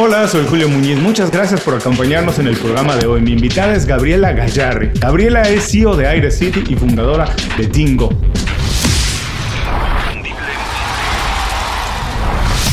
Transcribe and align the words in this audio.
Hola, 0.00 0.28
soy 0.28 0.46
Julio 0.46 0.68
Muñiz. 0.68 0.96
Muchas 0.96 1.28
gracias 1.28 1.60
por 1.60 1.74
acompañarnos 1.74 2.38
en 2.38 2.46
el 2.46 2.56
programa 2.56 2.94
de 2.94 3.08
hoy. 3.08 3.20
Mi 3.20 3.32
invitada 3.32 3.74
es 3.74 3.84
Gabriela 3.84 4.30
Gallarri. 4.30 4.92
Gabriela 4.94 5.42
es 5.42 5.72
CEO 5.72 5.96
de 5.96 6.06
Aire 6.06 6.30
City 6.30 6.62
y 6.68 6.76
fundadora 6.76 7.34
de 7.56 7.66
Dingo. 7.66 8.08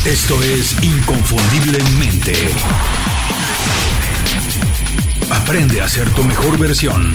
Esto 0.04 0.40
es 0.40 0.80
Inconfundiblemente. 0.84 2.32
Aprende 5.28 5.80
a 5.80 5.88
ser 5.88 6.08
tu 6.10 6.22
mejor 6.22 6.56
versión. 6.60 7.12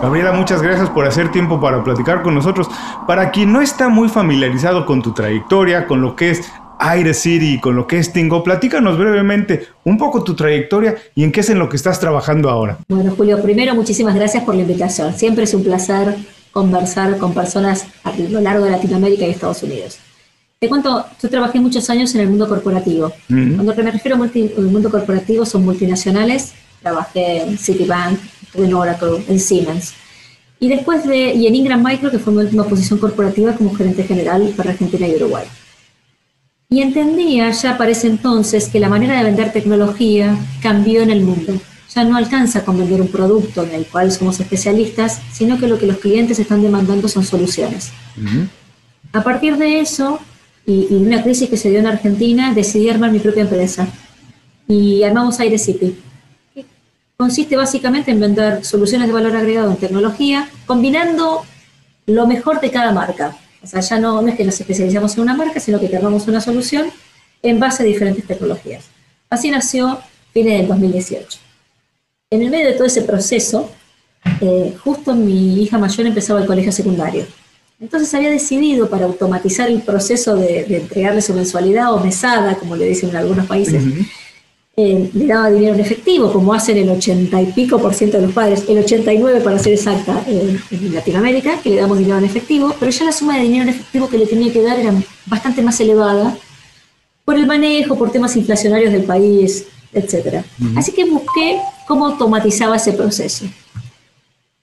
Gabriela, 0.00 0.32
muchas 0.32 0.62
gracias 0.62 0.88
por 0.88 1.06
hacer 1.06 1.30
tiempo 1.30 1.60
para 1.60 1.84
platicar 1.84 2.22
con 2.22 2.34
nosotros. 2.34 2.68
Para 3.06 3.30
quien 3.30 3.52
no 3.52 3.60
está 3.60 3.90
muy 3.90 4.08
familiarizado 4.08 4.86
con 4.86 5.02
tu 5.02 5.12
trayectoria, 5.12 5.86
con 5.86 6.00
lo 6.00 6.16
que 6.16 6.30
es 6.30 6.50
Aire 6.82 7.14
City, 7.14 7.60
con 7.60 7.76
lo 7.76 7.86
que 7.86 7.98
es 7.98 8.12
Tingo, 8.12 8.42
platícanos 8.42 8.98
brevemente 8.98 9.68
un 9.84 9.96
poco 9.96 10.24
tu 10.24 10.34
trayectoria 10.34 10.96
y 11.14 11.22
en 11.22 11.30
qué 11.30 11.40
es 11.40 11.50
en 11.50 11.58
lo 11.60 11.68
que 11.68 11.76
estás 11.76 12.00
trabajando 12.00 12.50
ahora. 12.50 12.78
Bueno, 12.88 13.14
Julio, 13.16 13.40
primero 13.40 13.74
muchísimas 13.74 14.16
gracias 14.16 14.42
por 14.42 14.56
la 14.56 14.62
invitación. 14.62 15.14
Siempre 15.14 15.44
es 15.44 15.54
un 15.54 15.62
placer 15.62 16.16
conversar 16.50 17.18
con 17.18 17.34
personas 17.34 17.86
a 18.02 18.12
lo 18.16 18.40
largo 18.40 18.64
de 18.64 18.72
Latinoamérica 18.72 19.24
y 19.26 19.30
Estados 19.30 19.62
Unidos. 19.62 19.98
Te 20.58 20.68
cuento, 20.68 21.04
yo 21.20 21.28
trabajé 21.28 21.60
muchos 21.60 21.88
años 21.88 22.14
en 22.14 22.22
el 22.22 22.28
mundo 22.28 22.48
corporativo. 22.48 23.12
Cuando 23.28 23.74
me 23.74 23.90
refiero 23.90 24.16
al 24.20 24.64
mundo 24.64 24.90
corporativo 24.90 25.46
son 25.46 25.64
multinacionales. 25.64 26.52
Trabajé 26.80 27.42
en 27.42 27.58
Citibank, 27.58 28.18
en 28.54 28.74
Oracle, 28.74 29.24
en 29.28 29.38
Siemens. 29.38 29.94
Y 30.58 30.68
después 30.68 31.04
de, 31.04 31.32
y 31.32 31.46
en 31.46 31.54
Ingram 31.54 31.82
Micro, 31.84 32.10
que 32.10 32.18
fue 32.18 32.32
mi 32.32 32.40
última 32.42 32.64
posición 32.64 32.98
corporativa 32.98 33.52
como 33.54 33.74
gerente 33.74 34.04
general 34.04 34.52
para 34.56 34.70
Argentina 34.70 35.06
y 35.08 35.16
Uruguay. 35.16 35.44
Y 36.72 36.80
entendía 36.80 37.50
ya 37.50 37.76
para 37.76 37.90
ese 37.90 38.06
entonces 38.06 38.70
que 38.70 38.80
la 38.80 38.88
manera 38.88 39.18
de 39.18 39.24
vender 39.24 39.52
tecnología 39.52 40.38
cambió 40.62 41.02
en 41.02 41.10
el 41.10 41.20
mundo. 41.20 41.60
Ya 41.94 42.02
no 42.02 42.16
alcanza 42.16 42.64
con 42.64 42.78
vender 42.78 43.02
un 43.02 43.08
producto 43.08 43.62
en 43.64 43.72
el 43.72 43.84
cual 43.84 44.10
somos 44.10 44.40
especialistas, 44.40 45.20
sino 45.30 45.58
que 45.58 45.66
lo 45.66 45.78
que 45.78 45.86
los 45.86 45.98
clientes 45.98 46.38
están 46.38 46.62
demandando 46.62 47.08
son 47.08 47.24
soluciones. 47.24 47.92
A 49.12 49.22
partir 49.22 49.58
de 49.58 49.80
eso, 49.80 50.18
y, 50.64 50.86
y, 50.88 50.94
una 50.94 51.22
crisis 51.22 51.50
que 51.50 51.58
se 51.58 51.68
dio 51.68 51.78
en 51.78 51.88
Argentina, 51.88 52.54
decidí 52.54 52.88
armar 52.88 53.12
mi 53.12 53.18
propia 53.18 53.42
empresa. 53.42 53.86
Y 54.66 55.02
armamos 55.02 55.40
Aire 55.40 55.58
City. 55.58 55.94
Consiste 57.18 57.54
básicamente 57.54 58.12
en 58.12 58.20
vender 58.20 58.64
soluciones 58.64 59.08
de 59.08 59.12
valor 59.12 59.36
agregado 59.36 59.70
en 59.70 59.76
tecnología, 59.76 60.48
combinando 60.64 61.44
lo 62.06 62.26
mejor 62.26 62.62
de 62.62 62.70
cada 62.70 62.92
marca. 62.92 63.36
O 63.62 63.66
sea, 63.66 63.80
ya 63.80 63.98
no, 63.98 64.26
es 64.26 64.36
que 64.36 64.44
nos 64.44 64.60
especializamos 64.60 65.14
en 65.14 65.22
una 65.22 65.34
marca, 65.34 65.60
sino 65.60 65.78
que 65.78 65.94
armamos 65.96 66.26
una 66.26 66.40
solución 66.40 66.90
en 67.42 67.60
base 67.60 67.82
a 67.82 67.86
diferentes 67.86 68.26
tecnologías. 68.26 68.84
Así 69.30 69.50
nació 69.50 70.00
fines 70.32 70.58
del 70.58 70.68
2018. 70.68 71.38
En 72.30 72.42
el 72.42 72.50
medio 72.50 72.66
de 72.66 72.74
todo 72.74 72.86
ese 72.86 73.02
proceso, 73.02 73.70
eh, 74.40 74.74
justo 74.82 75.14
mi 75.14 75.62
hija 75.62 75.78
mayor 75.78 76.06
empezaba 76.06 76.40
el 76.40 76.46
colegio 76.46 76.72
secundario. 76.72 77.26
Entonces 77.80 78.14
había 78.14 78.30
decidido 78.30 78.88
para 78.88 79.06
automatizar 79.06 79.68
el 79.68 79.82
proceso 79.82 80.36
de, 80.36 80.60
entregarle 80.76 81.20
su 81.20 81.34
mensualidad 81.34 81.92
o 81.92 82.00
mesada, 82.00 82.54
como 82.54 82.76
le 82.76 82.86
dicen 82.86 83.10
en 83.10 83.16
algunos 83.16 83.46
países, 83.46 83.82
eh, 84.74 85.10
le 85.12 85.26
daba 85.26 85.50
dinero 85.50 85.74
en 85.74 85.80
efectivo, 85.80 86.32
como 86.32 86.54
hacen 86.54 86.78
el 86.78 86.88
80 86.88 87.42
y 87.42 87.46
pico 87.52 87.78
por 87.78 87.92
ciento 87.92 88.16
de 88.16 88.24
los 88.24 88.32
padres, 88.32 88.64
el 88.68 88.78
89 88.78 89.40
para 89.42 89.58
ser 89.58 89.74
exacta 89.74 90.24
en 90.26 90.94
Latinoamérica, 90.94 91.60
que 91.60 91.70
le 91.70 91.76
damos 91.76 91.98
dinero 91.98 92.18
en 92.18 92.24
efectivo, 92.24 92.74
pero 92.80 92.90
ya 92.90 93.04
la 93.04 93.12
suma 93.12 93.36
de 93.36 93.42
dinero 93.42 93.64
en 93.64 93.68
efectivo 93.68 94.08
que 94.08 94.16
le 94.16 94.26
tenía 94.26 94.50
que 94.50 94.62
dar 94.62 94.78
era 94.78 94.94
bastante 95.26 95.60
más 95.60 95.78
elevada 95.80 96.36
por 97.24 97.36
el 97.36 97.46
manejo, 97.46 97.96
por 97.96 98.10
temas 98.10 98.34
inflacionarios 98.36 98.92
del 98.92 99.04
país, 99.04 99.66
etc. 99.92 100.42
Así 100.74 100.92
que 100.92 101.04
busqué 101.04 101.60
cómo 101.86 102.06
automatizaba 102.06 102.76
ese 102.76 102.92
proceso. 102.92 103.44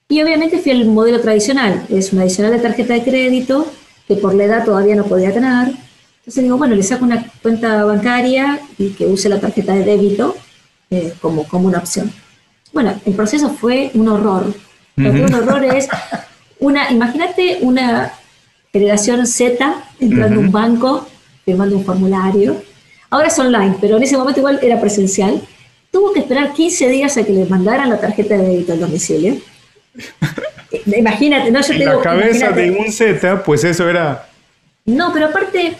Y 0.08 0.20
obviamente 0.22 0.58
fui 0.58 0.72
al 0.72 0.86
modelo 0.86 1.20
tradicional, 1.20 1.86
es 1.88 2.12
una 2.12 2.22
adicional 2.22 2.50
de 2.50 2.58
tarjeta 2.58 2.94
de 2.94 3.04
crédito, 3.04 3.64
que 4.08 4.16
por 4.16 4.34
la 4.34 4.44
edad 4.44 4.64
todavía 4.64 4.96
no 4.96 5.04
podía 5.04 5.32
tener, 5.32 5.72
entonces 6.20 6.44
digo, 6.44 6.58
bueno, 6.58 6.74
le 6.74 6.82
saco 6.82 7.04
una 7.04 7.24
cuenta 7.42 7.84
bancaria 7.84 8.60
y 8.78 8.90
que 8.90 9.06
use 9.06 9.28
la 9.28 9.40
tarjeta 9.40 9.72
de 9.74 9.84
débito 9.84 10.36
eh, 10.90 11.14
como, 11.20 11.48
como 11.48 11.66
una 11.66 11.78
opción. 11.78 12.12
Bueno, 12.72 13.00
el 13.04 13.14
proceso 13.14 13.50
fue 13.50 13.90
un 13.94 14.08
horror. 14.08 14.52
Un 14.96 15.34
horror 15.34 15.64
es 15.64 15.88
una, 16.58 16.90
imagínate 16.90 17.58
una 17.62 18.12
generación 18.70 19.26
Z 19.26 19.82
entrando 19.98 20.40
a 20.40 20.44
un 20.44 20.52
banco, 20.52 21.08
firmando 21.44 21.76
un 21.76 21.84
formulario. 21.84 22.62
Ahora 23.08 23.28
es 23.28 23.38
online, 23.38 23.76
pero 23.80 23.96
en 23.96 24.02
ese 24.02 24.18
momento 24.18 24.40
igual 24.40 24.60
era 24.62 24.78
presencial. 24.78 25.40
Tuvo 25.90 26.12
que 26.12 26.20
esperar 26.20 26.52
15 26.52 26.88
días 26.88 27.16
a 27.16 27.24
que 27.24 27.32
le 27.32 27.46
mandaran 27.46 27.88
la 27.88 27.98
tarjeta 27.98 28.36
de 28.36 28.46
débito 28.46 28.74
al 28.74 28.80
domicilio. 28.80 29.36
Imagínate, 30.86 31.50
¿no? 31.50 31.60
Yo 31.62 31.72
en 31.72 31.84
la 31.86 32.00
cabeza 32.00 32.50
de 32.52 32.70
un 32.70 32.92
Z, 32.92 33.42
pues 33.42 33.64
eso 33.64 33.88
era... 33.88 34.28
No, 34.84 35.12
pero 35.12 35.26
aparte, 35.26 35.76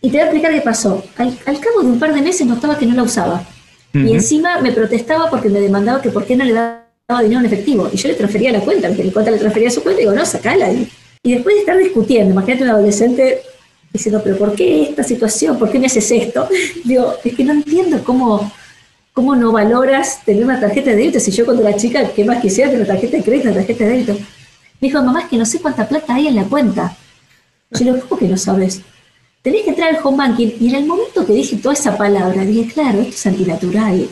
y 0.00 0.10
te 0.10 0.18
voy 0.18 0.20
a 0.20 0.24
explicar 0.24 0.52
qué 0.52 0.60
pasó. 0.60 1.02
Al, 1.16 1.60
cabo 1.60 1.82
de 1.82 1.88
un 1.88 1.98
par 1.98 2.14
de 2.14 2.22
meses 2.22 2.46
notaba 2.46 2.78
que 2.78 2.86
no 2.86 2.94
la 2.94 3.02
usaba. 3.02 3.44
Y 3.94 4.12
encima 4.12 4.60
me 4.60 4.72
protestaba 4.72 5.30
porque 5.30 5.48
me 5.48 5.58
demandaba 5.58 6.02
que 6.02 6.10
por 6.10 6.26
qué 6.26 6.36
no 6.36 6.44
le 6.44 6.52
daba 6.52 7.22
dinero 7.22 7.40
en 7.40 7.46
efectivo. 7.46 7.88
Y 7.90 7.96
yo 7.96 8.08
le 8.08 8.14
transfería 8.14 8.52
la 8.52 8.60
cuenta, 8.60 8.90
mi 8.90 9.10
cuenta 9.10 9.30
le 9.30 9.38
transfería 9.38 9.70
su 9.70 9.82
cuenta 9.82 10.02
y 10.02 10.04
digo, 10.04 10.14
no, 10.14 10.26
sacala. 10.26 10.70
Y, 10.70 10.86
y 11.22 11.32
después 11.32 11.54
de 11.54 11.60
estar 11.60 11.78
discutiendo, 11.78 12.32
imagínate 12.32 12.64
un 12.64 12.70
adolescente 12.70 13.40
diciendo, 13.92 14.20
pero 14.22 14.36
¿por 14.36 14.54
qué 14.54 14.82
esta 14.82 15.02
situación? 15.02 15.58
¿Por 15.58 15.70
qué 15.70 15.78
me 15.78 15.86
haces 15.86 16.10
esto? 16.10 16.48
Digo, 16.84 17.14
es 17.24 17.34
que 17.34 17.44
no 17.44 17.52
entiendo 17.52 18.02
cómo, 18.04 18.52
cómo 19.12 19.34
no 19.34 19.50
valoras 19.50 20.24
tener 20.24 20.44
una 20.44 20.60
tarjeta 20.60 20.90
de 20.90 20.96
débito. 20.96 21.18
Si 21.18 21.30
yo 21.30 21.44
cuando 21.44 21.66
era 21.66 21.76
chica, 21.76 22.10
¿qué 22.14 22.24
más 22.24 22.40
quisiera 22.42 22.70
tener 22.70 22.84
una 22.84 22.94
tarjeta 22.94 23.16
de 23.16 23.22
crédito, 23.22 23.48
una 23.48 23.56
tarjeta 23.56 23.84
de 23.84 23.90
débito? 23.90 24.12
Me 24.12 24.88
dijo, 24.88 25.02
mamá, 25.02 25.22
es 25.22 25.28
que 25.28 25.38
no 25.38 25.46
sé 25.46 25.58
cuánta 25.60 25.88
plata 25.88 26.14
hay 26.14 26.28
en 26.28 26.36
la 26.36 26.44
cuenta. 26.44 26.96
Yo 27.70 27.84
le 27.84 27.92
digo, 27.92 28.06
¿cómo 28.08 28.18
que 28.18 28.28
no 28.28 28.36
sabes? 28.36 28.82
Tenés 29.46 29.62
que 29.62 29.70
entrar 29.70 29.94
al 29.94 30.00
home 30.02 30.16
banking. 30.16 30.54
Y 30.58 30.70
en 30.70 30.74
el 30.74 30.86
momento 30.86 31.24
que 31.24 31.32
dije 31.32 31.56
toda 31.58 31.72
esa 31.72 31.96
palabra, 31.96 32.44
dije, 32.44 32.68
claro, 32.72 33.00
esto 33.00 33.14
es 33.14 33.26
antinatural. 33.26 34.08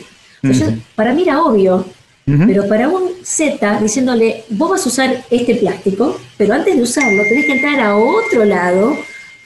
para 0.95 1.13
mí 1.13 1.23
era 1.23 1.41
obvio, 1.41 1.85
pero 2.25 2.65
para 2.69 2.87
un 2.87 3.09
Z 3.21 3.81
diciéndole, 3.81 4.45
vos 4.51 4.69
vas 4.69 4.85
a 4.85 4.89
usar 4.89 5.25
este 5.29 5.55
plástico, 5.55 6.17
pero 6.37 6.53
antes 6.53 6.77
de 6.77 6.81
usarlo 6.81 7.21
tenés 7.23 7.47
que 7.47 7.51
entrar 7.51 7.81
a 7.81 7.97
otro 7.97 8.45
lado, 8.45 8.95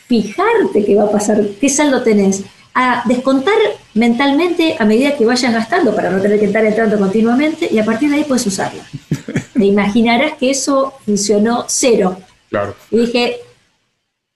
fijarte 0.07 0.85
qué 0.85 0.93
va 0.93 1.05
a 1.05 1.11
pasar, 1.11 1.43
qué 1.59 1.69
saldo 1.69 2.03
tenés, 2.03 2.43
a 2.75 3.01
descontar 3.07 3.57
mentalmente 3.95 4.75
a 4.77 4.85
medida 4.85 5.17
que 5.17 5.25
vayas 5.25 5.51
gastando 5.51 5.95
para 5.95 6.11
no 6.11 6.21
tener 6.21 6.39
que 6.39 6.45
estar 6.45 6.63
entrando 6.63 6.99
continuamente 6.99 7.67
y 7.71 7.79
a 7.79 7.83
partir 7.83 8.11
de 8.11 8.17
ahí 8.17 8.25
puedes 8.25 8.45
usarla. 8.45 8.83
Te 9.53 9.65
imaginarás 9.65 10.33
que 10.33 10.51
eso 10.51 10.93
funcionó 11.03 11.65
cero. 11.67 12.15
Claro. 12.51 12.75
Y 12.91 12.99
dije, 12.99 13.39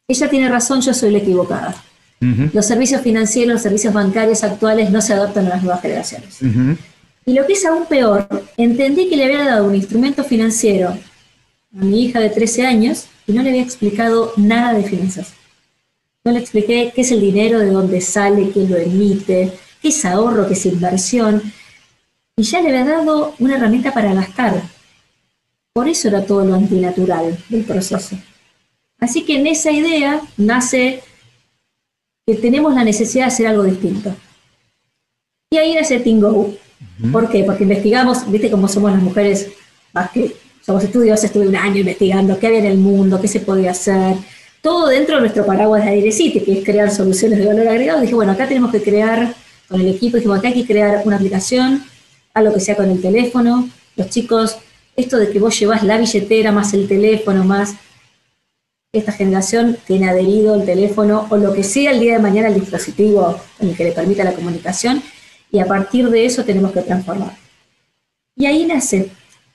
ella 0.07 0.29
tiene 0.29 0.49
razón, 0.49 0.81
yo 0.81 0.93
soy 0.93 1.11
la 1.11 1.19
equivocada. 1.19 1.75
Los 2.53 2.65
servicios 2.65 3.01
financieros, 3.01 3.53
los 3.53 3.61
servicios 3.61 3.93
bancarios 3.93 4.43
actuales 4.45 4.91
no 4.91 5.01
se 5.01 5.13
adaptan 5.13 5.47
a 5.47 5.49
las 5.49 5.63
nuevas 5.63 5.81
generaciones. 5.81 6.39
Y 7.25 7.33
lo 7.33 7.45
que 7.45 7.53
es 7.53 7.65
aún 7.65 7.85
peor, 7.85 8.27
entendí 8.57 9.09
que 9.09 9.17
le 9.17 9.25
había 9.25 9.43
dado 9.43 9.67
un 9.67 9.75
instrumento 9.75 10.23
financiero 10.23 10.89
a 10.89 11.83
mi 11.83 12.05
hija 12.05 12.19
de 12.19 12.29
13 12.29 12.65
años 12.65 13.07
y 13.27 13.33
no 13.33 13.43
le 13.43 13.49
había 13.49 13.61
explicado 13.61 14.33
nada 14.37 14.73
de 14.73 14.83
finanzas. 14.83 15.33
No 16.23 16.31
le 16.31 16.39
expliqué 16.39 16.93
qué 16.95 17.01
es 17.01 17.11
el 17.11 17.19
dinero, 17.19 17.59
de 17.59 17.71
dónde 17.71 17.99
sale, 17.99 18.51
quién 18.51 18.69
lo 18.69 18.77
emite, 18.77 19.51
qué 19.81 19.89
es 19.89 20.05
ahorro, 20.05 20.47
qué 20.47 20.53
es 20.53 20.65
inversión. 20.65 21.41
Y 22.37 22.43
ya 22.43 22.61
le 22.61 22.69
había 22.69 22.85
dado 22.85 23.35
una 23.39 23.57
herramienta 23.57 23.93
para 23.93 24.13
gastar. 24.13 24.61
Por 25.73 25.89
eso 25.89 26.07
era 26.07 26.25
todo 26.25 26.45
lo 26.45 26.55
antinatural 26.55 27.37
del 27.49 27.63
proceso. 27.63 28.17
Así 29.03 29.23
que 29.23 29.35
en 29.35 29.47
esa 29.47 29.69
idea 29.69 30.21
nace 30.37 31.01
que 32.25 32.35
tenemos 32.35 32.73
la 32.73 32.85
necesidad 32.85 33.25
de 33.25 33.33
hacer 33.33 33.47
algo 33.47 33.63
distinto. 33.63 34.15
Y 35.51 35.57
ahí 35.57 35.75
nace 35.75 36.00
Tingo. 36.00 36.53
¿Por 37.11 37.29
qué? 37.29 37.44
Porque 37.44 37.63
investigamos, 37.63 38.31
viste 38.31 38.50
cómo 38.50 38.69
somos 38.69 38.94
las 38.94 39.01
mujeres, 39.01 39.50
más 39.91 40.09
que 40.11 40.33
somos 40.65 40.85
estudios, 40.85 41.21
estuve 41.21 41.50
un 41.50 41.55
año 41.57 41.81
investigando 41.81 42.39
qué 42.39 42.47
había 42.47 42.59
en 42.59 42.65
el 42.67 42.77
mundo, 42.77 43.19
qué 43.19 43.27
se 43.27 43.41
podía 43.41 43.71
hacer, 43.71 44.15
todo 44.61 44.88
dentro 44.88 45.15
de 45.15 45.21
nuestro 45.23 45.45
paraguas 45.45 45.83
de 45.83 45.91
Aire 45.91 46.11
City, 46.13 46.39
que 46.39 46.59
es 46.59 46.63
crear 46.63 46.89
soluciones 46.89 47.39
de 47.39 47.45
valor 47.45 47.67
agregado. 47.67 47.99
Dije, 47.99 48.15
bueno, 48.15 48.31
acá 48.31 48.47
tenemos 48.47 48.71
que 48.71 48.81
crear, 48.81 49.35
con 49.67 49.81
el 49.81 49.89
equipo, 49.89 50.15
dijimos, 50.15 50.39
acá 50.39 50.47
hay 50.47 50.53
que 50.53 50.65
crear 50.65 51.01
una 51.03 51.17
aplicación, 51.17 51.83
algo 52.33 52.53
que 52.53 52.61
sea 52.61 52.77
con 52.77 52.89
el 52.89 53.01
teléfono. 53.01 53.67
Los 53.97 54.09
chicos, 54.09 54.56
esto 54.95 55.17
de 55.17 55.29
que 55.29 55.39
vos 55.39 55.59
llevas 55.59 55.83
la 55.83 55.97
billetera 55.97 56.53
más 56.53 56.73
el 56.73 56.88
teléfono 56.88 57.44
más 57.44 57.75
esta 58.94 59.12
generación 59.12 59.75
tiene 59.88 60.07
adherido 60.07 60.54
el 60.54 60.66
teléfono 60.66 61.25
o 61.31 61.38
lo 61.38 61.51
que 61.51 61.63
sea 61.63 61.92
el 61.92 62.00
día 62.00 62.13
de 62.13 62.19
mañana 62.19 62.48
el 62.48 62.60
dispositivo 62.60 63.40
en 63.60 63.69
el 63.69 63.75
que 63.75 63.86
le 63.86 63.92
permita 63.92 64.24
la 64.24 64.34
comunicación 64.34 65.01
y 65.51 65.60
a 65.60 65.66
partir 65.66 66.10
de 66.10 66.25
eso 66.25 66.45
tenemos 66.45 66.72
que 66.72 66.81
transformar. 66.81 67.36
Y 68.36 68.45
ahí 68.45 68.66
nace. 68.66 69.10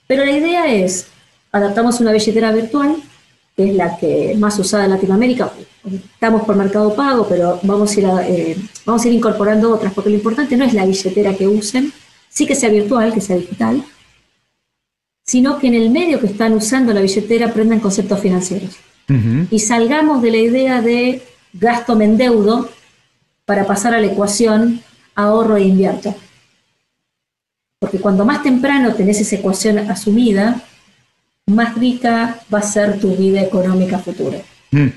Pero 0.07 0.25
la 0.25 0.31
idea 0.31 0.73
es, 0.73 1.07
adaptamos 1.53 2.01
una 2.01 2.11
billetera 2.11 2.51
virtual 2.51 2.97
que 3.55 3.69
es 3.69 3.75
la 3.75 3.97
que 3.97 4.35
más 4.37 4.59
usada 4.59 4.85
en 4.85 4.91
Latinoamérica. 4.91 5.51
Estamos 6.13 6.43
por 6.43 6.55
Mercado 6.55 6.93
Pago, 6.93 7.25
pero 7.27 7.59
vamos 7.63 7.95
a 7.95 7.99
ir, 7.99 8.07
eh, 8.23 8.57
vamos 8.85 9.03
a 9.03 9.07
ir 9.07 9.13
incorporando 9.13 9.73
otras, 9.73 9.93
porque 9.93 10.09
lo 10.09 10.15
importante 10.15 10.57
no 10.57 10.65
es 10.65 10.73
la 10.73 10.85
billetera 10.85 11.33
que 11.33 11.47
usen, 11.47 11.91
sí 12.29 12.45
que 12.45 12.55
sea 12.55 12.69
virtual, 12.69 13.13
que 13.13 13.21
sea 13.21 13.37
digital, 13.37 13.83
sino 15.25 15.59
que 15.59 15.67
en 15.67 15.75
el 15.75 15.89
medio 15.91 16.19
que 16.19 16.27
están 16.27 16.53
usando 16.53 16.93
la 16.93 17.01
billetera 17.01 17.47
aprendan 17.47 17.79
conceptos 17.79 18.19
financieros. 18.19 18.77
Y 19.49 19.59
salgamos 19.59 20.21
de 20.21 20.31
la 20.31 20.37
idea 20.37 20.81
de 20.81 21.23
gasto 21.53 21.95
me 21.95 22.05
endeudo 22.05 22.69
para 23.45 23.65
pasar 23.65 23.95
a 23.95 23.99
la 23.99 24.07
ecuación 24.07 24.81
ahorro 25.15 25.57
e 25.57 25.63
invierto. 25.63 26.13
Porque 27.79 27.99
cuando 27.99 28.25
más 28.25 28.43
temprano 28.43 28.93
tenés 28.93 29.19
esa 29.21 29.37
ecuación 29.37 29.79
asumida, 29.79 30.61
más 31.47 31.75
rica 31.75 32.39
va 32.53 32.59
a 32.59 32.63
ser 32.63 32.99
tu 32.99 33.15
vida 33.15 33.41
económica 33.41 33.97
futura. 33.97 34.39
Mm. 34.71 34.87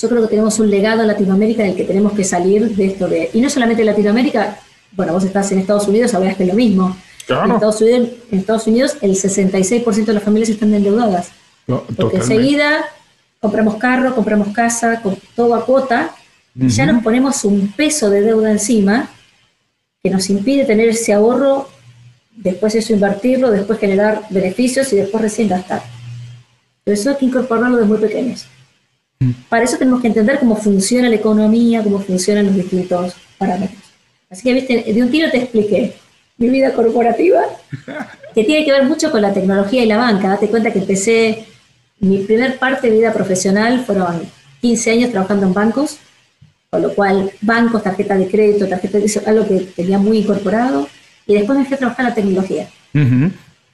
Yo 0.00 0.08
creo 0.08 0.22
que 0.22 0.28
tenemos 0.28 0.58
un 0.58 0.70
legado 0.70 1.02
en 1.02 1.08
Latinoamérica 1.08 1.62
del 1.62 1.76
que 1.76 1.84
tenemos 1.84 2.12
que 2.12 2.24
salir 2.24 2.74
de 2.74 2.86
esto 2.86 3.06
de... 3.06 3.30
Y 3.32 3.40
no 3.40 3.48
solamente 3.48 3.84
Latinoamérica, 3.84 4.58
bueno, 4.92 5.12
vos 5.12 5.24
estás 5.24 5.52
en 5.52 5.58
Estados 5.58 5.86
Unidos, 5.86 6.10
sabrás 6.10 6.36
que 6.36 6.42
es 6.42 6.48
lo 6.48 6.54
mismo. 6.54 6.96
En, 7.28 7.52
Estados 7.52 7.80
Unidos, 7.80 8.08
en 8.30 8.38
Estados 8.38 8.66
Unidos 8.66 8.96
el 9.00 9.12
66% 9.12 10.04
de 10.04 10.12
las 10.12 10.22
familias 10.22 10.48
están 10.48 10.74
endeudadas. 10.74 11.30
porque 11.66 12.16
enseguida 12.16 12.84
compramos 13.46 13.76
carro, 13.76 14.12
compramos 14.12 14.48
casa, 14.48 15.00
con 15.00 15.16
todo 15.36 15.54
a 15.54 15.64
cuota, 15.64 16.10
y 16.58 16.68
ya 16.68 16.84
nos 16.84 17.02
ponemos 17.02 17.44
un 17.44 17.72
peso 17.72 18.10
de 18.10 18.22
deuda 18.22 18.50
encima 18.50 19.08
que 20.02 20.10
nos 20.10 20.28
impide 20.30 20.64
tener 20.64 20.88
ese 20.88 21.12
ahorro, 21.12 21.68
después 22.34 22.74
eso 22.74 22.92
invertirlo, 22.92 23.52
después 23.52 23.78
generar 23.78 24.22
beneficios 24.30 24.92
y 24.92 24.96
después 24.96 25.22
recién 25.22 25.48
gastar. 25.48 25.82
Pero 26.82 26.94
eso 26.94 27.10
hay 27.10 27.16
que 27.16 27.26
incorporarlo 27.26 27.76
desde 27.76 27.88
muy 27.88 27.98
pequeños. 27.98 28.46
Mm. 29.20 29.30
Para 29.48 29.64
eso 29.64 29.76
tenemos 29.76 30.00
que 30.00 30.08
entender 30.08 30.40
cómo 30.40 30.56
funciona 30.56 31.08
la 31.08 31.14
economía, 31.14 31.84
cómo 31.84 32.00
funcionan 32.00 32.46
los 32.46 32.56
distintos 32.56 33.14
parámetros. 33.38 33.82
Así 34.28 34.42
que, 34.42 34.54
viste, 34.54 34.92
de 34.92 35.02
un 35.02 35.10
tiro 35.10 35.30
te 35.30 35.38
expliqué 35.38 35.94
mi 36.38 36.48
vida 36.50 36.72
corporativa, 36.72 37.42
que 38.34 38.44
tiene 38.44 38.64
que 38.64 38.72
ver 38.72 38.84
mucho 38.84 39.12
con 39.12 39.22
la 39.22 39.32
tecnología 39.32 39.84
y 39.84 39.86
la 39.86 39.98
banca. 39.98 40.30
Date 40.30 40.48
cuenta 40.48 40.72
que 40.72 40.80
empecé, 40.80 41.44
mi 41.98 42.18
primer 42.18 42.58
parte 42.58 42.88
de 42.88 42.96
vida 42.96 43.12
profesional 43.12 43.84
fueron 43.84 44.22
15 44.60 44.90
años 44.90 45.10
trabajando 45.10 45.46
en 45.46 45.54
bancos, 45.54 45.98
con 46.70 46.82
lo 46.82 46.94
cual 46.94 47.30
bancos, 47.40 47.82
tarjeta 47.82 48.16
de 48.16 48.28
crédito, 48.28 48.68
tarjeta 48.68 48.98
de 48.98 49.22
algo 49.26 49.46
que 49.46 49.60
tenía 49.74 49.98
muy 49.98 50.18
incorporado, 50.18 50.88
y 51.26 51.34
después 51.34 51.58
me 51.58 51.64
fui 51.64 51.74
a 51.74 51.78
trabajar 51.78 52.00
en 52.00 52.08
la 52.08 52.14
tecnología. 52.14 52.68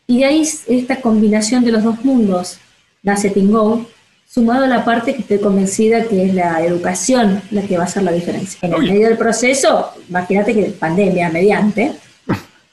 Y 0.07 0.19
de 0.19 0.25
ahí 0.25 0.43
esta 0.67 1.01
combinación 1.01 1.65
de 1.65 1.73
los 1.73 1.85
dos 1.85 2.05
mundos 2.05 2.59
nace 3.03 3.31
Tingo, 3.31 3.87
sumado 4.29 4.65
a 4.65 4.69
la 4.69 4.85
parte 4.85 5.15
que 5.15 5.21
estoy 5.21 5.39
convencida 5.39 6.05
que 6.05 6.25
es 6.25 6.35
la 6.35 6.65
educación 6.65 7.43
la 7.51 7.63
que 7.63 7.77
va 7.77 7.85
a 7.85 7.87
hacer 7.87 8.03
la 8.03 8.13
diferencia. 8.13 8.59
En 8.63 8.73
el 8.73 8.83
medio 8.83 9.09
del 9.09 9.19
proceso, 9.19 9.93
imagínate 10.09 10.55
que 10.55 10.63
pandemia 10.71 11.29
mediante, 11.29 11.93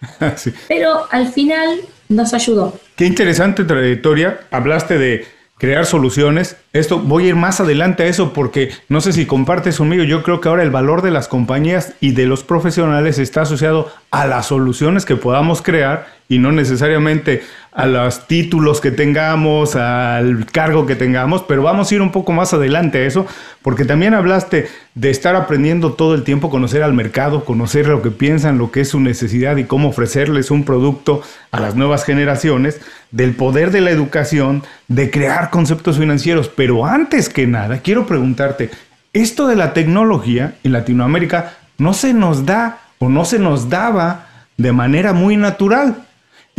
pero 0.68 1.08
al 1.12 1.28
final 1.32 1.82
nos 2.08 2.34
ayudó. 2.34 2.80
Qué 2.96 3.06
interesante 3.06 3.64
trayectoria. 3.64 4.40
Hablaste 4.52 4.98
de 4.98 5.26
crear 5.60 5.86
soluciones. 5.86 6.58
Esto 6.74 7.00
voy 7.00 7.26
a 7.26 7.28
ir 7.28 7.36
más 7.36 7.60
adelante 7.60 8.04
a 8.04 8.08
eso 8.08 8.34
porque 8.34 8.72
no 8.88 9.02
sé 9.02 9.14
si 9.14 9.28
compartes 9.28 9.78
conmigo, 9.78 10.04
yo 10.04 10.24
creo 10.24 10.42
que 10.42 10.50
ahora 10.50 10.64
el 10.64 10.72
valor 10.72 11.04
de 11.04 11.12
las 11.12 11.28
compañías 11.28 11.94
y 12.00 12.14
de 12.14 12.26
los 12.26 12.44
profesionales 12.44 13.20
está 13.20 13.42
asociado 13.42 13.92
a 14.10 14.26
las 14.26 14.48
soluciones 14.48 15.06
que 15.06 15.18
podamos 15.18 15.62
crear 15.62 16.08
y 16.30 16.40
no 16.40 16.52
necesariamente 16.52 17.44
a 17.72 17.86
los 17.86 18.28
títulos 18.28 18.82
que 18.82 18.92
tengamos, 18.92 19.76
al 19.76 20.46
cargo 20.48 20.86
que 20.86 20.96
tengamos, 20.96 21.44
pero 21.44 21.62
vamos 21.62 21.92
a 21.92 21.96
ir 21.96 22.02
un 22.02 22.12
poco 22.12 22.32
más 22.32 22.54
adelante 22.54 22.98
a 22.98 23.06
eso, 23.06 23.28
porque 23.62 23.86
también 23.86 24.14
hablaste 24.14 24.68
de 24.96 25.10
estar 25.10 25.36
aprendiendo 25.36 25.94
todo 25.94 26.16
el 26.16 26.24
tiempo, 26.24 26.50
conocer 26.50 26.82
al 26.82 26.94
mercado, 26.94 27.46
conocer 27.46 27.88
lo 27.88 28.02
que 28.02 28.12
piensan, 28.12 28.58
lo 28.58 28.72
que 28.72 28.82
es 28.82 28.90
su 28.90 29.00
necesidad 29.00 29.58
y 29.58 29.66
cómo 29.66 29.90
ofrecerles 29.90 30.52
un 30.52 30.66
producto 30.66 31.22
a 31.52 31.60
las 31.60 31.76
nuevas 31.76 32.06
generaciones, 32.06 32.82
del 33.12 33.36
poder 33.36 33.72
de 33.72 33.82
la 33.82 33.92
educación, 33.92 34.64
de 34.88 35.12
crear 35.12 35.50
conceptos 35.50 35.98
financieros, 35.98 36.50
pero 36.50 36.86
antes 36.86 37.30
que 37.30 37.48
nada, 37.48 37.80
quiero 37.80 38.06
preguntarte, 38.06 38.72
esto 39.14 39.48
de 39.48 39.56
la 39.56 39.74
tecnología 39.74 40.56
en 40.64 40.74
Latinoamérica 40.74 41.54
no 41.78 41.94
se 41.94 42.14
nos 42.14 42.46
da 42.46 42.80
o 43.00 43.10
no 43.10 43.26
se 43.26 43.40
nos 43.40 43.70
daba 43.70 44.28
de 44.58 44.72
manera 44.72 45.14
muy 45.14 45.38
natural. 45.38 46.06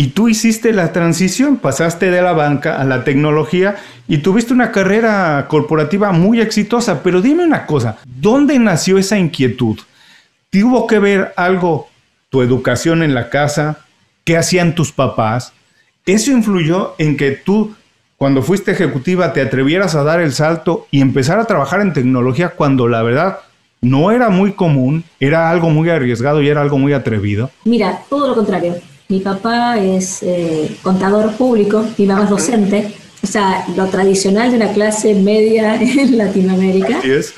Y 0.00 0.06
tú 0.06 0.30
hiciste 0.30 0.72
la 0.72 0.94
transición, 0.94 1.58
pasaste 1.58 2.10
de 2.10 2.22
la 2.22 2.32
banca 2.32 2.80
a 2.80 2.84
la 2.84 3.04
tecnología 3.04 3.76
y 4.08 4.16
tuviste 4.16 4.54
una 4.54 4.72
carrera 4.72 5.44
corporativa 5.46 6.10
muy 6.10 6.40
exitosa. 6.40 7.02
Pero 7.02 7.20
dime 7.20 7.44
una 7.44 7.66
cosa, 7.66 7.98
¿dónde 8.06 8.58
nació 8.58 8.96
esa 8.96 9.18
inquietud? 9.18 9.78
¿Tuvo 10.48 10.86
que 10.86 10.98
ver 10.98 11.34
algo 11.36 11.90
tu 12.30 12.40
educación 12.40 13.02
en 13.02 13.12
la 13.12 13.28
casa? 13.28 13.80
¿Qué 14.24 14.38
hacían 14.38 14.74
tus 14.74 14.90
papás? 14.90 15.52
¿Eso 16.06 16.30
influyó 16.30 16.94
en 16.96 17.18
que 17.18 17.32
tú, 17.32 17.74
cuando 18.16 18.40
fuiste 18.40 18.70
ejecutiva, 18.70 19.34
te 19.34 19.42
atrevieras 19.42 19.96
a 19.96 20.02
dar 20.02 20.22
el 20.22 20.32
salto 20.32 20.86
y 20.90 21.02
empezar 21.02 21.38
a 21.38 21.44
trabajar 21.44 21.82
en 21.82 21.92
tecnología 21.92 22.48
cuando 22.48 22.88
la 22.88 23.02
verdad 23.02 23.40
no 23.82 24.12
era 24.12 24.30
muy 24.30 24.52
común, 24.52 25.04
era 25.20 25.50
algo 25.50 25.68
muy 25.68 25.90
arriesgado 25.90 26.40
y 26.40 26.48
era 26.48 26.62
algo 26.62 26.78
muy 26.78 26.94
atrevido? 26.94 27.50
Mira, 27.66 28.00
todo 28.08 28.28
lo 28.28 28.34
contrario. 28.34 28.76
Mi 29.10 29.18
papá 29.18 29.76
es 29.76 30.22
eh, 30.22 30.76
contador 30.82 31.32
público, 31.34 31.84
mi 31.98 32.06
mamá 32.06 32.24
es 32.24 32.30
docente, 32.30 32.94
o 33.20 33.26
sea, 33.26 33.66
lo 33.76 33.86
tradicional 33.88 34.52
de 34.52 34.56
una 34.56 34.72
clase 34.72 35.14
media 35.14 35.74
en 35.82 36.16
Latinoamérica. 36.16 36.98
Así 36.98 37.10
es. 37.10 37.34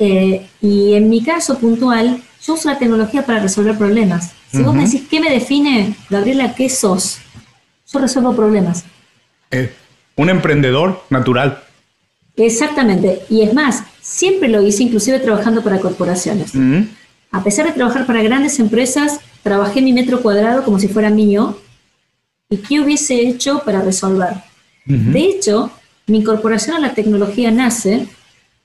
Eh, 0.00 0.44
y 0.60 0.94
en 0.94 1.08
mi 1.08 1.22
caso 1.22 1.58
puntual, 1.58 2.20
yo 2.44 2.54
uso 2.54 2.68
la 2.68 2.80
tecnología 2.80 3.24
para 3.24 3.38
resolver 3.38 3.78
problemas. 3.78 4.32
Si 4.50 4.60
vos 4.60 4.74
me 4.74 4.84
decís, 4.84 5.04
¿qué 5.08 5.20
me 5.20 5.30
define, 5.30 5.94
Gabriela, 6.10 6.52
qué 6.56 6.68
sos? 6.68 7.18
Yo 7.90 8.00
resuelvo 8.00 8.34
problemas. 8.34 8.84
Eh, 9.52 9.72
un 10.16 10.30
emprendedor 10.30 11.04
natural. 11.10 11.62
Exactamente. 12.34 13.20
Y 13.30 13.42
es 13.42 13.54
más, 13.54 13.84
siempre 14.00 14.48
lo 14.48 14.60
hice, 14.60 14.82
inclusive 14.82 15.20
trabajando 15.20 15.62
para 15.62 15.78
corporaciones. 15.78 16.52
A 17.30 17.44
pesar 17.44 17.66
de 17.66 17.72
trabajar 17.72 18.04
para 18.04 18.22
grandes 18.22 18.58
empresas, 18.58 19.20
trabajé 19.42 19.80
mi 19.80 19.92
metro 19.92 20.22
cuadrado 20.22 20.64
como 20.64 20.78
si 20.78 20.88
fuera 20.88 21.10
mío 21.10 21.58
y 22.48 22.58
qué 22.58 22.80
hubiese 22.80 23.20
hecho 23.20 23.62
para 23.64 23.82
resolver. 23.82 24.34
De 24.84 25.20
hecho, 25.20 25.70
mi 26.06 26.18
incorporación 26.18 26.76
a 26.76 26.80
la 26.80 26.94
tecnología 26.94 27.50
nace 27.50 28.08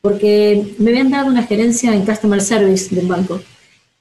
porque 0.02 0.76
me 0.78 0.90
habían 0.92 1.12
dado 1.12 1.28
una 1.28 1.44
gerencia 1.44 1.94
en 1.94 2.06
Customer 2.06 2.42
Service 2.42 2.94
de 2.94 3.02
un 3.02 3.08
banco. 3.08 3.42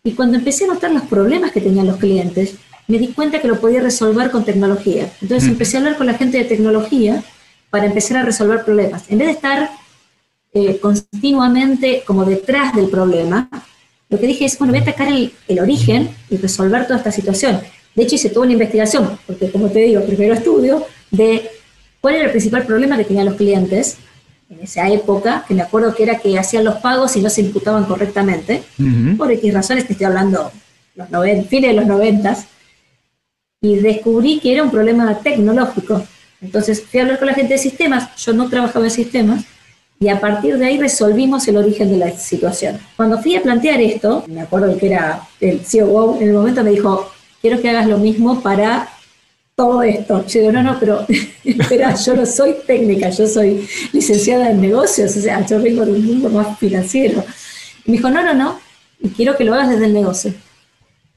Y 0.03 0.13
cuando 0.13 0.39
empecé 0.39 0.65
a 0.65 0.69
notar 0.69 0.93
los 0.93 1.03
problemas 1.03 1.53
que 1.53 1.61
tenían 1.61 1.87
los 1.87 1.97
clientes, 1.97 2.55
me 2.89 2.99
di 2.99 3.09
cuenta 3.09 3.41
que 3.41 3.49
lo 3.49 3.61
podía 3.61 3.81
resolver 3.81 4.31
con 4.31 4.45
tecnología. 4.45 5.11
Entonces 5.21 5.49
empecé 5.49 5.77
a 5.77 5.81
hablar 5.81 5.97
con 5.97 6.07
la 6.07 6.15
gente 6.15 6.39
de 6.39 6.45
tecnología 6.45 7.23
para 7.71 7.87
empezar 7.87 8.19
a 8.19 8.23
resolver 8.23 8.65
problemas. 8.65 9.05
En 9.11 9.19
vez 9.19 9.29
de 9.29 9.35
estar 9.35 9.71
eh, 10.55 10.79
continuamente 10.79 12.03
como 12.07 12.25
detrás 12.25 12.75
del 12.75 12.89
problema, 12.89 13.49
lo 14.09 14.21
que 14.21 14.27
dije 14.27 14.45
es, 14.45 14.59
bueno, 14.59 14.73
voy 14.73 14.81
a 14.81 14.83
atacar 14.83 15.09
el, 15.09 15.33
origen 15.61 16.11
y 16.31 16.37
resolver 16.37 16.85
toda 16.87 16.99
esta 16.99 17.13
situación. 17.13 17.61
De 17.95 18.03
hecho, 18.03 18.15
hice 18.15 18.31
toda 18.31 18.45
una 18.45 18.53
investigación, 18.53 19.19
porque 19.27 19.51
como 19.51 19.69
te 19.69 19.81
digo, 19.81 20.05
primero 20.05 20.35
estudio 20.35 20.87
de 21.11 21.51
cuál 22.01 22.17
era 22.17 22.25
el 22.27 22.31
principal 22.31 22.65
problema 22.65 22.97
que 22.97 23.05
tenían 23.05 23.27
los 23.27 23.35
clientes 23.35 23.97
en 24.49 24.61
esa 24.61 24.89
época, 24.89 25.45
que 25.49 25.55
me 25.55 25.63
acuerdo 25.63 25.95
que 25.95 26.05
era 26.05 26.19
que 26.19 26.39
hacían 26.39 26.65
los 26.65 26.77
pagos 26.77 27.17
y 27.17 27.21
no 27.21 27.31
se 27.31 27.41
imputaban 27.41 27.85
correctamente, 27.85 28.63
por 29.17 29.33
X 29.33 29.53
razones, 29.53 29.85
que 29.85 29.95
estoy 29.95 30.07
hablando 30.07 30.53
los 30.95 31.47
fines 31.49 31.71
de 31.71 31.77
los 31.77 31.87
noventas, 31.87 32.47
y 33.61 33.77
descubrí 33.77 34.39
que 34.39 34.53
era 34.53 34.63
un 34.63 34.71
problema 34.71 35.19
tecnológico. 35.19 36.07
Entonces 36.41 36.85
fui 36.85 37.01
a 37.01 37.03
hablar 37.03 37.19
con 37.19 37.27
la 37.27 37.35
gente 37.35 37.55
de 37.55 37.59
sistemas, 37.59 38.15
yo 38.17 38.33
no 38.35 38.49
trabajaba 38.49 38.85
en 38.85 38.91
sistemas, 38.91 39.45
y 39.99 40.09
a 40.09 40.21
partir 40.21 40.59
de 40.59 40.67
ahí 40.67 40.79
resolvimos 40.79 41.49
el 41.49 41.57
origen 41.57 41.91
de 41.91 41.97
la 41.97 42.11
situación. 42.11 42.79
Cuando 42.97 43.21
fui 43.21 43.35
a 43.35 43.43
plantear 43.43 43.81
esto, 43.81 44.25
me 44.29 44.43
acuerdo 44.43 44.77
que 44.77 44.87
era 44.87 45.23
el 45.41 45.61
CEO 45.61 46.19
en 46.21 46.29
el 46.29 46.35
momento 46.35 46.63
me 46.63 46.71
dijo, 46.71 47.11
quiero 47.41 47.61
que 47.61 47.71
hagas 47.71 47.87
lo 47.87 47.99
mismo 47.99 48.41
para 48.43 48.89
todo 49.55 49.83
esto. 49.83 50.27
Yo 50.27 50.41
digo, 50.41 50.53
no, 50.53 50.63
no, 50.63 50.79
pero 50.79 51.07
espera, 51.45 51.95
yo 51.95 52.15
no 52.15 52.27
soy 52.27 52.57
técnica, 52.67 53.09
yo 53.09 53.27
soy 53.27 53.67
licenciada 53.93 54.51
en 54.51 54.61
negocios, 54.61 55.17
o 55.17 55.21
sea, 55.21 55.45
yo 55.47 55.63
vengo 55.63 55.85
de 55.87 55.93
un 55.93 56.05
mundo 56.05 56.29
más 56.29 56.59
financiero. 56.59 57.25
Y 57.87 57.93
me 57.93 57.97
dijo, 57.97 58.11
no, 58.11 58.23
no, 58.23 58.35
no, 58.35 58.61
quiero 59.17 59.37
que 59.37 59.45
lo 59.45 59.55
hagas 59.55 59.71
desde 59.71 59.87
el 59.87 59.95
negocio. 59.95 60.35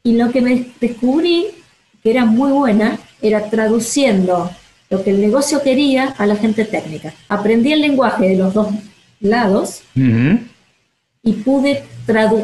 Y 0.03 0.13
lo 0.13 0.31
que 0.31 0.41
me 0.41 0.67
descubrí 0.79 1.47
que 2.01 2.11
era 2.11 2.23
muy 2.23 2.51
buena 2.51 2.97
era 3.21 3.49
traduciendo 3.49 4.49
lo 4.89 5.03
que 5.03 5.11
el 5.11 5.21
negocio 5.21 5.61
quería 5.61 6.15
a 6.17 6.25
la 6.25 6.35
gente 6.35 6.65
técnica. 6.65 7.13
Aprendí 7.27 7.73
el 7.73 7.81
lenguaje 7.81 8.29
de 8.29 8.35
los 8.35 8.53
dos 8.53 8.67
lados 9.19 9.81
y 11.23 11.33
pude 11.33 11.83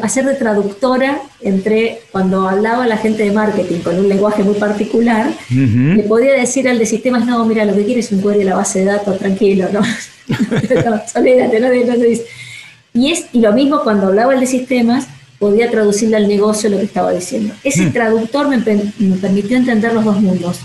hacer 0.02 0.26
de 0.26 0.34
traductora 0.34 1.20
entre 1.40 2.00
cuando 2.12 2.48
hablaba 2.48 2.86
la 2.86 2.96
gente 2.96 3.24
de 3.24 3.32
marketing 3.32 3.80
con 3.80 3.98
un 3.98 4.08
lenguaje 4.08 4.44
muy 4.44 4.54
particular, 4.54 5.32
le 5.50 6.02
podía 6.04 6.34
decir 6.34 6.68
al 6.68 6.78
de 6.78 6.86
sistemas, 6.86 7.26
no, 7.26 7.44
mira, 7.44 7.64
lo 7.64 7.74
que 7.74 7.84
quieres 7.84 8.06
es 8.06 8.12
un 8.12 8.22
query 8.22 8.38
de 8.38 8.44
la 8.44 8.56
base 8.56 8.80
de 8.80 8.84
datos, 8.86 9.18
tranquilo, 9.18 9.68
no, 9.72 9.80
no 10.28 11.02
olvídate, 11.14 11.60
no, 11.60 11.74
y, 12.94 13.12
es, 13.12 13.26
y 13.32 13.40
lo 13.40 13.52
mismo 13.52 13.80
cuando 13.82 14.06
hablaba 14.06 14.34
el 14.34 14.40
de 14.40 14.46
sistemas, 14.46 15.08
podía 15.38 15.70
traducirle 15.70 16.16
al 16.16 16.28
negocio 16.28 16.70
lo 16.70 16.78
que 16.78 16.84
estaba 16.84 17.12
diciendo. 17.12 17.54
Ese 17.62 17.90
traductor 17.90 18.48
me, 18.48 18.58
permitió 18.58 19.56
entender 19.56 19.92
los 19.92 20.04
dos 20.04 20.20
mundos. 20.20 20.60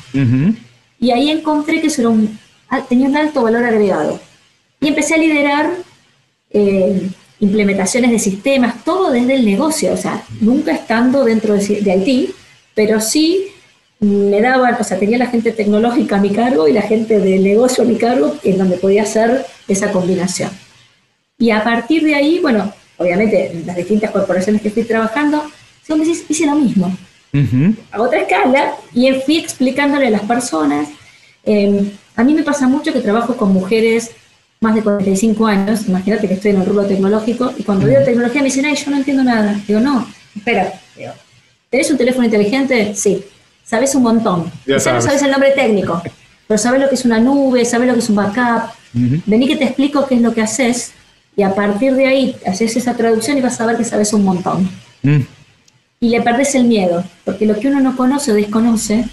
Y 1.02 1.12
ahí 1.12 1.32
encontré 1.32 1.82
que 1.82 1.88
eso 1.88 2.02
era 2.02 2.10
un, 2.10 2.40
tenía 2.88 3.08
un 3.08 3.18
alto 3.18 3.42
valor 3.42 3.66
agregado. 3.66 4.22
Y 4.80 4.88
empecé 4.88 5.16
a 5.16 5.18
liderar 5.18 5.72
eh, 6.52 7.10
implementaciones 7.40 8.12
de 8.12 8.20
sistemas, 8.20 8.84
todo 8.86 9.12
desde 9.12 9.34
el 9.34 9.44
negocio, 9.44 9.94
o 9.94 9.98
sea, 9.98 10.24
nunca 10.40 10.72
estando 10.72 11.26
dentro 11.26 11.56
de, 11.56 11.82
de 11.82 12.34
pero 12.76 13.02
sí 13.02 13.48
me 14.00 14.42
daban, 14.42 14.78
o 14.80 14.84
sea, 14.84 14.98
tenía 15.00 15.18
la 15.18 15.28
gente 15.28 15.52
tecnológica 15.52 16.18
a 16.18 16.22
mi 16.22 16.30
cargo 16.30 16.68
y 16.68 16.74
la 16.74 16.84
gente 16.84 17.20
del 17.20 17.44
negocio 17.44 17.84
a 17.84 17.88
mi 17.88 17.96
cargo, 17.96 18.36
en 18.44 18.60
donde 18.60 18.78
podía 18.78 19.04
hacer 19.04 19.46
esa 19.68 19.92
combinación. 19.92 20.52
Y 21.40 21.50
a 21.50 21.64
partir 21.64 22.04
de 22.04 22.14
ahí, 22.14 22.40
bueno, 22.40 22.72
obviamente 22.98 23.52
en 23.52 23.66
las 23.66 23.76
distintas 23.76 24.12
corporaciones 24.12 24.62
que 24.62 24.68
estoy 24.68 24.84
trabajando, 24.84 25.44
hice 26.30 26.46
lo 26.46 26.56
mismo, 26.56 26.96
a 27.92 28.02
otra 28.02 28.22
escala, 28.22 28.76
y 28.94 29.12
fui 29.22 29.38
explicándole 29.38 30.08
a 30.08 30.10
las 30.10 30.22
personas. 30.22 30.90
Em, 31.44 31.92
a 32.16 32.24
mí 32.24 32.34
me 32.34 32.44
pasa 32.44 32.68
mucho 32.68 32.94
que 32.94 33.00
trabajo 33.00 33.36
con 33.36 33.54
mujeres 33.54 34.12
más 34.60 34.76
de 34.76 34.84
45 34.84 35.48
años, 35.48 35.88
imagínate 35.88 36.28
que 36.28 36.36
estoy 36.36 36.52
en 36.52 36.62
el 36.62 36.66
rubro 36.68 36.86
tecnológico, 36.86 37.52
y 37.58 37.64
cuando 37.64 37.88
veo 37.88 38.04
tecnología 38.04 38.42
me 38.42 38.46
dicen, 38.46 38.66
ay, 38.66 38.76
yo 38.76 38.92
no 38.92 38.98
entiendo 38.98 39.24
nada. 39.24 39.60
Digo, 39.68 39.80
no, 39.80 40.08
espera, 40.36 40.74
digo, 40.96 41.14
¿tenés 41.70 41.90
un 41.90 41.98
teléfono 41.98 42.26
inteligente? 42.26 42.94
Sí, 42.94 43.24
sabes 43.64 43.96
un 43.96 44.04
montón. 44.04 44.52
Ya 44.68 44.80
sabes. 44.80 45.04
no 45.04 45.10
sabes 45.10 45.24
el 45.24 45.32
nombre 45.32 45.52
técnico, 45.52 46.02
pero 46.48 46.58
sabes 46.58 46.80
lo 46.80 46.90
que 46.90 46.96
es 46.96 47.06
una 47.06 47.20
nube, 47.20 47.66
sabes 47.66 47.88
lo 47.88 47.94
que 47.94 48.02
es 48.02 48.10
un 48.10 48.18
backup. 48.18 48.72
Vení 49.26 49.48
que 49.48 49.56
te 49.56 49.64
explico 49.64 50.06
qué 50.06 50.16
es 50.16 50.22
lo 50.22 50.34
que 50.34 50.42
haces, 50.42 50.92
y 51.36 51.44
a 51.44 51.56
partir 51.56 51.96
de 51.96 52.06
ahí 52.06 52.36
haces 52.46 52.76
esa 52.76 52.96
traducción 52.96 53.38
y 53.38 53.42
vas 53.42 53.60
a 53.62 53.66
ver 53.66 53.78
que 53.78 53.84
sabes 53.84 54.14
un 54.14 54.24
montón. 54.24 54.70
Mm. 55.02 55.22
Y 56.02 56.10
le 56.10 56.22
perdés 56.22 56.56
el 56.56 56.66
miedo, 56.66 57.04
porque 57.24 57.46
lo 57.46 57.58
que 57.58 57.70
uno 57.70 57.80
no 57.80 57.96
conoce 57.96 58.32
o 58.32 58.36
desconoce, 58.36 59.06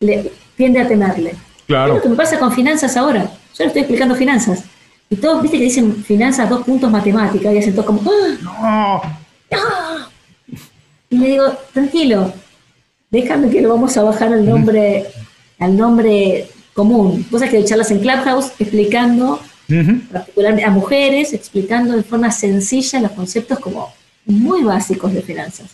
le, 0.00 0.30
tiende 0.56 0.82
a 0.82 0.88
temerle. 0.88 1.34
Claro. 1.66 1.92
Es 1.92 1.96
lo 1.96 2.02
que 2.02 2.08
me 2.10 2.16
pasa 2.16 2.38
con 2.38 2.52
finanzas 2.52 2.96
ahora 2.98 3.30
yo 3.56 3.64
le 3.64 3.66
estoy 3.68 3.82
explicando 3.82 4.14
finanzas. 4.14 4.64
Y 5.08 5.16
todos, 5.16 5.42
viste 5.42 5.58
que 5.58 5.64
dicen 5.64 5.94
finanzas, 6.04 6.48
dos 6.50 6.64
puntos 6.64 6.90
matemáticas, 6.90 7.52
y 7.52 7.58
hacen 7.58 7.74
todo 7.74 7.86
como, 7.86 8.02
¡Ah! 8.46 9.00
¡No! 9.50 10.58
Y 11.10 11.18
le 11.18 11.28
digo, 11.28 11.44
tranquilo, 11.72 12.32
déjame 13.10 13.50
que 13.50 13.60
lo 13.60 13.68
vamos 13.68 13.96
a 13.96 14.02
bajar 14.02 14.32
al 14.32 14.44
nombre, 14.44 15.06
al 15.60 15.76
nombre 15.76 16.48
común. 16.72 17.24
Cosas 17.30 17.50
que 17.50 17.64
charlas 17.64 17.90
en 17.92 18.00
Clubhouse 18.00 18.52
explicando, 18.58 19.40
particularmente 20.10 20.64
a 20.64 20.70
mujeres, 20.70 21.32
explicando 21.32 21.94
de 21.94 22.02
forma 22.02 22.32
sencilla 22.32 23.00
los 23.00 23.12
conceptos 23.12 23.60
como 23.60 23.92
muy 24.24 24.64
básicos 24.64 25.12
de 25.12 25.22
finanzas. 25.22 25.70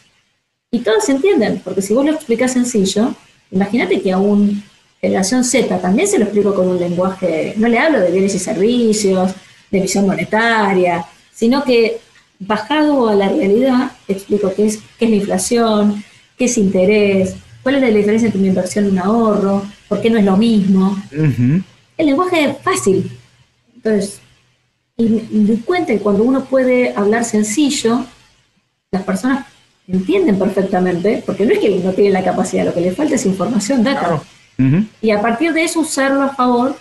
Y 0.70 0.80
todos 0.80 1.04
se 1.04 1.12
entienden, 1.12 1.60
porque 1.64 1.82
si 1.82 1.94
vos 1.94 2.04
lo 2.04 2.12
explicás 2.12 2.52
sencillo, 2.52 3.14
imagínate 3.50 4.00
que 4.00 4.12
a 4.12 4.18
un 4.18 4.62
generación 5.00 5.44
Z 5.44 5.80
también 5.80 6.06
se 6.06 6.18
lo 6.18 6.24
explico 6.24 6.54
con 6.54 6.68
un 6.68 6.78
lenguaje, 6.78 7.54
no 7.56 7.68
le 7.68 7.78
hablo 7.78 8.00
de 8.00 8.10
bienes 8.10 8.34
y 8.34 8.38
servicios, 8.38 9.32
de 9.70 9.78
emisión 9.78 10.06
monetaria, 10.06 11.06
sino 11.32 11.64
que 11.64 12.00
bajado 12.38 13.08
a 13.08 13.14
la 13.14 13.28
realidad 13.28 13.92
explico 14.08 14.52
qué 14.54 14.66
es, 14.66 14.78
qué 14.98 15.06
es 15.06 15.10
la 15.10 15.16
inflación, 15.16 16.04
qué 16.36 16.44
es 16.46 16.58
interés, 16.58 17.34
cuál 17.62 17.76
es 17.76 17.82
la 17.82 17.88
diferencia 17.88 18.26
entre 18.26 18.40
una 18.40 18.48
inversión 18.48 18.86
y 18.86 18.88
un 18.88 18.98
ahorro, 18.98 19.64
por 19.88 20.00
qué 20.00 20.10
no 20.10 20.18
es 20.18 20.24
lo 20.24 20.36
mismo. 20.36 20.96
El 21.10 22.06
lenguaje 22.06 22.44
es 22.44 22.56
fácil. 22.62 23.10
Entonces, 23.74 24.20
y 24.96 25.04
me 25.04 25.56
cuenta 25.60 25.92
que 25.92 25.98
cuando 25.98 26.24
uno 26.24 26.44
puede 26.44 26.94
hablar 26.94 27.24
sencillo, 27.24 28.04
las 28.90 29.02
personas 29.02 29.46
entienden 29.92 30.38
perfectamente, 30.38 31.22
porque 31.24 31.44
no 31.44 31.52
es 31.52 31.58
que 31.58 31.70
no 31.78 31.92
tienen 31.92 32.12
la 32.12 32.24
capacidad, 32.24 32.64
lo 32.64 32.74
que 32.74 32.80
les 32.80 32.96
falta 32.96 33.14
es 33.14 33.26
información, 33.26 33.82
data. 33.82 34.20
Y 35.00 35.10
a 35.10 35.22
partir 35.22 35.52
de 35.52 35.64
eso 35.64 35.80
usarlo 35.80 36.22
a 36.22 36.34
favor, 36.34 36.76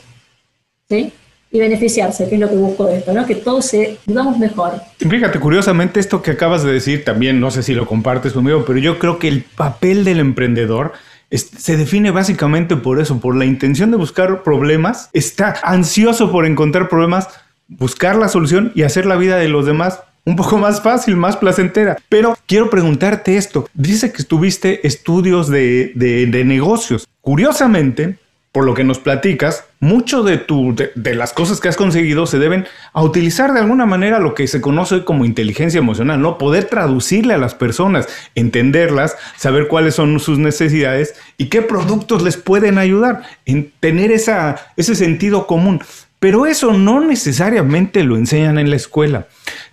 ¿sí? 0.89 1.13
Y 1.51 1.59
beneficiarse, 1.59 2.27
que 2.27 2.35
es 2.35 2.41
lo 2.41 2.49
que 2.49 2.55
busco 2.55 2.85
de 2.85 2.97
esto, 2.97 3.13
¿no? 3.13 3.25
Que 3.25 3.35
todos 3.35 3.65
se 3.65 3.97
vivamos 4.05 4.37
mejor. 4.37 4.73
Fíjate, 4.97 5.39
curiosamente, 5.39 5.99
esto 5.99 6.21
que 6.21 6.31
acabas 6.31 6.63
de 6.63 6.73
decir 6.73 7.05
también, 7.05 7.39
no 7.39 7.51
sé 7.51 7.63
si 7.63 7.73
lo 7.73 7.85
compartes 7.85 8.33
conmigo, 8.33 8.65
pero 8.67 8.79
yo 8.79 8.99
creo 8.99 9.17
que 9.17 9.29
el 9.29 9.43
papel 9.43 10.03
del 10.03 10.19
emprendedor 10.19 10.91
se 11.31 11.77
define 11.77 12.11
básicamente 12.11 12.75
por 12.75 12.99
eso, 12.99 13.19
por 13.19 13.35
la 13.35 13.45
intención 13.45 13.91
de 13.91 13.97
buscar 13.97 14.43
problemas, 14.43 15.09
está 15.13 15.55
ansioso 15.63 16.31
por 16.31 16.45
encontrar 16.45 16.89
problemas, 16.89 17.29
buscar 17.67 18.15
la 18.15 18.27
solución 18.27 18.71
y 18.75 18.81
hacer 18.83 19.05
la 19.05 19.15
vida 19.15 19.37
de 19.37 19.47
los 19.47 19.65
demás 19.65 20.01
un 20.25 20.35
poco 20.35 20.57
más 20.57 20.81
fácil, 20.81 21.15
más 21.15 21.37
placentera. 21.37 21.97
Pero 22.09 22.37
quiero 22.45 22.69
preguntarte 22.69 23.37
esto. 23.37 23.67
Dice 23.73 24.11
que 24.11 24.21
estuviste 24.21 24.85
estudios 24.87 25.49
de, 25.49 25.91
de, 25.95 26.43
negocios. 26.43 27.07
Curiosamente, 27.21 28.17
por 28.51 28.65
lo 28.65 28.73
que 28.73 28.83
nos 28.83 28.99
platicas, 28.99 29.65
mucho 29.79 30.23
de, 30.23 30.37
tu, 30.37 30.75
de, 30.75 31.15
las 31.15 31.33
cosas 31.33 31.59
que 31.59 31.67
has 31.67 31.77
conseguido 31.77 32.25
se 32.25 32.39
deben 32.39 32.65
a 32.93 33.03
utilizar 33.03 33.53
de 33.53 33.59
alguna 33.59 33.85
manera 33.85 34.19
lo 34.19 34.33
que 34.33 34.47
se 34.47 34.61
conoce 34.61 35.03
como 35.03 35.25
inteligencia 35.25 35.77
emocional, 35.77 36.21
¿no? 36.21 36.37
Poder 36.37 36.65
traducirle 36.65 37.33
a 37.33 37.37
las 37.37 37.55
personas, 37.55 38.07
entenderlas, 38.35 39.15
saber 39.37 39.67
cuáles 39.67 39.95
son 39.95 40.19
sus 40.19 40.39
necesidades 40.39 41.15
y 41.37 41.45
qué 41.45 41.61
productos 41.61 42.23
les 42.23 42.37
pueden 42.37 42.77
ayudar, 42.77 43.23
en 43.45 43.71
tener 43.79 44.11
esa, 44.11 44.55
ese 44.75 44.95
sentido 44.95 45.47
común. 45.47 45.81
Pero 46.19 46.45
eso 46.45 46.73
no 46.73 46.99
necesariamente 46.99 48.03
lo 48.03 48.17
enseñan 48.17 48.59
en 48.59 48.69
la 48.69 48.75
escuela. 48.75 49.27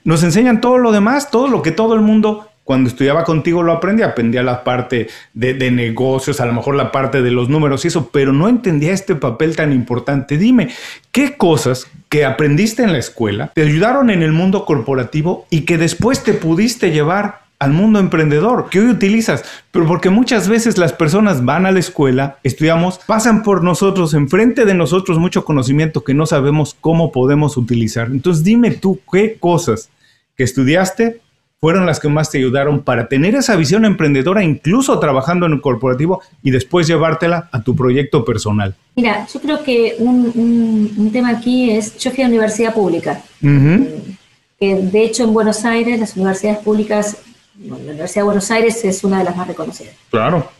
Nos 0.06 0.22
enseñan 0.22 0.60
todo 0.60 0.78
lo 0.78 0.92
demás, 0.92 1.32
todo 1.32 1.48
lo 1.48 1.62
que 1.62 1.72
todo 1.72 1.94
el 1.94 2.00
mundo 2.00 2.48
cuando 2.62 2.88
estudiaba 2.88 3.24
contigo 3.24 3.64
lo 3.64 3.72
aprendía, 3.72 4.06
aprendía 4.06 4.44
la 4.44 4.62
parte 4.62 5.08
de, 5.34 5.70
negocios, 5.72 6.40
a 6.40 6.46
lo 6.46 6.52
mejor 6.52 6.76
la 6.76 6.92
parte 6.92 7.22
de 7.22 7.32
los 7.32 7.48
números 7.48 7.84
y 7.84 7.88
eso, 7.88 8.08
pero 8.12 8.32
no 8.32 8.48
entendía 8.48 8.92
este 8.92 9.16
papel 9.16 9.56
tan 9.56 9.72
importante. 9.72 10.38
Dime, 10.38 10.68
¿qué 11.10 11.36
cosas 11.36 11.88
que 12.08 12.24
aprendiste 12.24 12.84
en 12.84 12.92
la 12.92 12.98
escuela 12.98 13.50
te 13.52 13.62
ayudaron 13.62 14.10
en 14.10 14.22
el 14.22 14.30
mundo 14.30 14.64
corporativo 14.64 15.44
y 15.50 15.62
que 15.62 15.76
después 15.76 16.22
te 16.22 16.34
pudiste 16.34 16.92
llevar 16.92 17.46
al 17.58 17.72
mundo 17.72 17.98
emprendedor 17.98 18.68
que 18.70 18.80
hoy 18.80 18.88
utilizas, 18.88 19.44
pero 19.72 19.86
porque 19.86 20.10
muchas 20.10 20.48
veces 20.48 20.78
las 20.78 20.92
personas 20.92 21.44
van 21.44 21.66
a 21.66 21.72
la 21.72 21.80
escuela, 21.80 22.38
estudiamos, 22.42 23.00
pasan 23.06 23.42
por 23.42 23.64
nosotros, 23.64 24.14
enfrente 24.14 24.64
de 24.64 24.74
nosotros 24.74 25.18
mucho 25.18 25.44
conocimiento 25.44 26.04
que 26.04 26.14
no 26.14 26.26
sabemos 26.26 26.76
cómo 26.80 27.12
podemos 27.12 27.56
utilizar. 27.56 28.08
Entonces 28.08 28.44
dime 28.44 28.72
tú 28.72 29.00
qué 29.10 29.36
cosas 29.40 29.90
que 30.36 30.44
estudiaste 30.44 31.20
fueron 31.58 31.86
las 31.86 32.00
que 32.00 32.08
más 32.08 32.30
te 32.30 32.38
ayudaron 32.38 32.82
para 32.82 33.08
tener 33.08 33.34
esa 33.34 33.56
visión 33.56 33.84
emprendedora, 33.84 34.44
incluso 34.44 34.98
trabajando 34.98 35.46
en 35.46 35.54
un 35.54 35.60
corporativo 35.60 36.22
y 36.42 36.50
después 36.50 36.86
llevártela 36.86 37.48
a 37.50 37.62
tu 37.62 37.74
proyecto 37.74 38.24
personal. 38.24 38.74
Mira, 38.94 39.26
yo 39.32 39.40
creo 39.40 39.62
que 39.62 39.96
un, 39.98 41.10
tema 41.12 41.30
aquí 41.30 41.70
es, 41.70 41.96
yo 41.98 42.10
fui 42.10 42.22
a 42.22 42.26
universidad 42.26 42.74
pública, 42.74 43.22
que 43.40 44.74
de 44.74 45.04
hecho 45.04 45.24
en 45.24 45.32
Buenos 45.32 45.64
Aires 45.64 45.98
las 45.98 46.14
universidades 46.16 46.58
públicas 46.58 47.16
la 47.64 47.76
Universidad 47.76 48.20
de 48.20 48.24
Buenos 48.24 48.50
Aires 48.50 48.84
es 48.84 49.04
una 49.04 49.18
de 49.18 49.24
las 49.24 49.36
más 49.36 49.48
reconocidas. 49.48 49.94
Claro. 50.10 50.50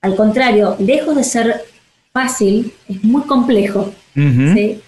Al 0.00 0.14
contrario, 0.14 0.76
lejos 0.78 1.16
de 1.16 1.24
ser 1.24 1.64
fácil, 2.12 2.72
es 2.88 3.02
muy 3.02 3.22
complejo. 3.22 3.92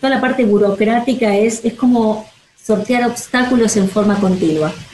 Toda 0.01 0.15
la 0.15 0.21
parte 0.21 0.45
burocrática 0.45 1.37
es, 1.37 1.65
es 1.65 1.75
como 1.75 2.27
sortear 2.71 3.09
obstáculos 3.09 3.77
en 3.77 3.89
forma 3.89 4.19
continua. 4.21 4.73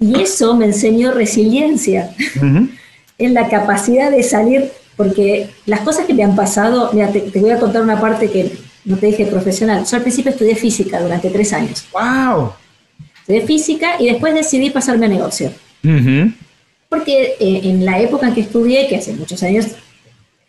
y 0.00 0.20
eso 0.20 0.56
me 0.56 0.66
enseñó 0.66 1.12
resiliencia 1.12 2.10
en 3.18 3.34
la 3.34 3.48
capacidad 3.48 4.10
de 4.10 4.22
salir, 4.22 4.70
porque 4.96 5.50
las 5.66 5.80
cosas 5.80 6.06
que 6.06 6.14
me 6.14 6.24
han 6.24 6.36
pasado, 6.36 6.90
mira, 6.92 7.08
te, 7.08 7.20
te 7.20 7.40
voy 7.40 7.50
a 7.50 7.58
contar 7.58 7.82
una 7.82 8.00
parte 8.00 8.30
que 8.30 8.52
no 8.84 8.96
te 8.96 9.06
dije 9.06 9.26
profesional. 9.26 9.84
Yo 9.84 9.96
al 9.96 10.02
principio 10.02 10.30
estudié 10.30 10.54
física 10.54 11.00
durante 11.00 11.30
tres 11.30 11.52
años. 11.52 11.86
¡Wow! 11.92 12.52
de 13.28 13.42
física 13.42 13.96
y 14.00 14.06
después 14.06 14.34
decidí 14.34 14.70
pasarme 14.70 15.06
a 15.06 15.08
negocio. 15.10 15.52
Porque 16.88 17.36
eh, 17.38 17.60
en 17.64 17.84
la 17.84 18.00
época 18.00 18.28
en 18.28 18.34
que 18.34 18.40
estudié, 18.40 18.88
que 18.88 18.96
hace 18.96 19.12
muchos 19.12 19.42
años, 19.42 19.66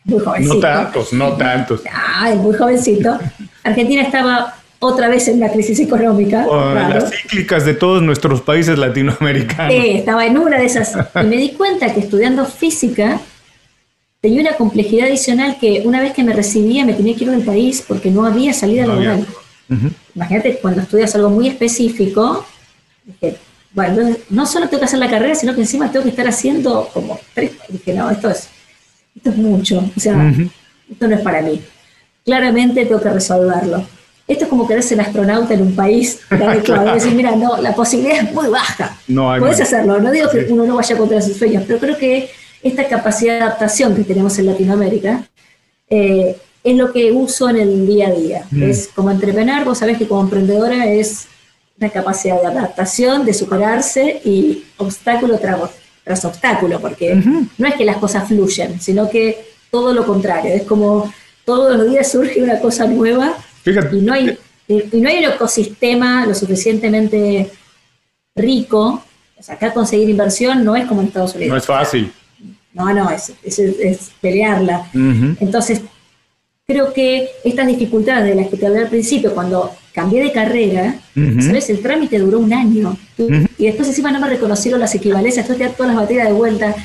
muy 0.05 0.19
jovencito. 0.19 0.55
No 0.55 0.59
tantos, 0.61 1.13
no 1.13 1.33
tantos. 1.33 1.81
Ah, 1.91 2.33
muy 2.35 2.55
jovencito. 2.55 3.19
Argentina 3.63 4.01
estaba 4.01 4.55
otra 4.79 5.09
vez 5.09 5.27
en 5.27 5.39
la 5.39 5.51
crisis 5.51 5.79
económica. 5.79 6.45
Oh, 6.47 6.73
las 6.73 7.11
cíclicas 7.11 7.65
de 7.65 7.73
todos 7.73 8.01
nuestros 8.01 8.41
países 8.41 8.77
latinoamericanos. 8.77 9.73
Sí, 9.73 9.91
estaba 9.97 10.25
en 10.25 10.37
una 10.37 10.57
de 10.57 10.65
esas. 10.65 10.97
Y 11.21 11.25
me 11.25 11.37
di 11.37 11.51
cuenta 11.51 11.93
que 11.93 11.99
estudiando 11.99 12.45
física 12.45 13.19
tenía 14.21 14.41
una 14.41 14.53
complejidad 14.53 15.07
adicional 15.07 15.57
que 15.59 15.83
una 15.85 16.01
vez 16.01 16.13
que 16.13 16.23
me 16.23 16.33
recibía 16.33 16.85
me 16.85 16.93
tenía 16.93 17.15
que 17.15 17.25
ir 17.25 17.31
del 17.31 17.43
país 17.43 17.83
porque 17.87 18.09
no 18.09 18.25
había 18.25 18.53
salida 18.53 18.87
laboral. 18.87 19.25
Imagínate 20.15 20.59
cuando 20.61 20.81
estudias 20.81 21.13
algo 21.15 21.29
muy 21.29 21.47
específico, 21.47 22.45
dije, 23.05 23.37
bueno, 23.71 24.15
no 24.29 24.45
solo 24.45 24.67
tengo 24.67 24.79
que 24.79 24.85
hacer 24.85 24.99
la 24.99 25.09
carrera, 25.09 25.35
sino 25.35 25.53
que 25.53 25.61
encima 25.61 25.91
tengo 25.91 26.03
que 26.03 26.09
estar 26.09 26.27
haciendo 26.27 26.89
como 26.93 27.19
tres. 27.33 27.51
Dije, 27.67 27.93
no, 27.93 28.09
esto 28.09 28.29
es, 28.29 28.49
esto 29.15 29.29
es 29.29 29.37
mucho. 29.37 29.83
O 29.95 29.99
sea, 29.99 30.33
esto 30.89 31.07
no 31.07 31.15
es 31.15 31.21
para 31.21 31.41
mí. 31.41 31.61
Claramente 32.25 32.85
tengo 32.85 33.01
que 33.01 33.09
resolverlo. 33.09 33.85
Esto 34.29 34.43
es 34.43 34.49
como 34.49 34.67
querer 34.67 34.83
ser 34.83 35.01
astronauta 35.01 35.55
en 35.55 35.63
un 35.63 35.75
país. 35.75 36.19
claro. 36.63 36.93
decir, 36.93 37.13
mira, 37.15 37.35
no, 37.35 37.59
la 37.59 37.73
posibilidad 37.73 38.23
es 38.23 38.31
muy 38.31 38.47
baja. 38.47 38.95
No 39.07 39.35
Puedes 39.39 39.59
hacerlo. 39.59 39.99
No 39.99 40.11
digo 40.11 40.29
que 40.29 40.45
uno 40.49 40.65
no 40.65 40.75
vaya 40.75 40.95
contra 40.95 41.19
sus 41.19 41.35
sueños, 41.35 41.63
pero 41.65 41.79
creo 41.79 41.97
que 41.97 42.29
esta 42.61 42.87
capacidad 42.87 43.39
de 43.39 43.41
adaptación 43.41 43.95
que 43.95 44.03
tenemos 44.03 44.37
en 44.37 44.45
Latinoamérica 44.45 45.27
eh, 45.89 46.37
es 46.63 46.77
lo 46.77 46.91
que 46.93 47.11
uso 47.11 47.49
en 47.49 47.57
el 47.57 47.87
día 47.87 48.09
a 48.09 48.11
día. 48.11 48.45
Mm. 48.51 48.63
Es 48.63 48.87
como 48.93 49.09
entrepreneur, 49.09 49.65
vos 49.65 49.79
sabés 49.79 49.97
que 49.97 50.07
como 50.07 50.21
emprendedora 50.21 50.85
es 50.85 51.27
una 51.79 51.89
capacidad 51.89 52.39
de 52.39 52.47
adaptación, 52.47 53.25
de 53.25 53.33
superarse 53.33 54.21
y 54.23 54.63
obstáculo 54.77 55.39
tras, 55.39 56.25
obstáculo, 56.25 56.79
porque 56.79 57.15
no 57.57 57.67
es 57.67 57.75
que 57.75 57.85
las 57.85 57.97
cosas 57.97 58.27
fluyen, 58.27 58.79
sino 58.79 59.09
que 59.09 59.45
todo 59.71 59.93
lo 59.93 60.05
contrario, 60.05 60.53
es 60.53 60.63
como 60.63 61.11
todos 61.45 61.77
los 61.77 61.89
días 61.89 62.11
surge 62.11 62.43
una 62.43 62.59
cosa 62.59 62.85
nueva 62.85 63.37
y, 63.91 64.01
no 64.01 64.13
hay, 64.13 64.37
y 64.67 65.01
no 65.01 65.09
hay 65.09 65.17
un 65.19 65.31
ecosistema 65.31 66.25
lo 66.25 66.33
suficientemente 66.33 67.49
rico. 68.35 69.03
O 69.37 69.43
sea, 69.43 69.55
acá 69.55 69.73
conseguir 69.73 70.09
inversión 70.09 70.63
no 70.63 70.75
es 70.75 70.85
como 70.85 71.01
en 71.01 71.07
Estados 71.07 71.35
Unidos. 71.35 71.51
No 71.51 71.57
es 71.57 71.65
fácil. 71.65 72.11
No, 72.73 72.93
no, 72.93 73.09
es, 73.09 73.33
es, 73.43 74.11
pelearla. 74.21 74.89
Entonces, 75.39 75.81
creo 76.67 76.93
que 76.93 77.27
estas 77.43 77.67
dificultades 77.67 78.25
de 78.25 78.35
las 78.35 78.47
que 78.47 78.57
te 78.57 78.67
hablé 78.67 78.79
al 78.79 78.89
principio, 78.89 79.33
cuando 79.33 79.71
cambié 79.91 80.23
de 80.23 80.31
carrera, 80.31 80.95
¿sabes? 81.41 81.69
El 81.69 81.81
trámite 81.81 82.19
duró 82.19 82.39
un 82.39 82.53
año. 82.53 82.95
Y 83.57 83.65
después 83.65 83.87
encima 83.87 84.11
no 84.11 84.19
me 84.19 84.29
reconocieron 84.29 84.79
las 84.79 84.93
equivalencias, 84.93 85.49
entonces 85.49 85.75
todas 85.75 85.93
las 85.93 86.01
baterías 86.01 86.27
de 86.27 86.33
vuelta. 86.33 86.75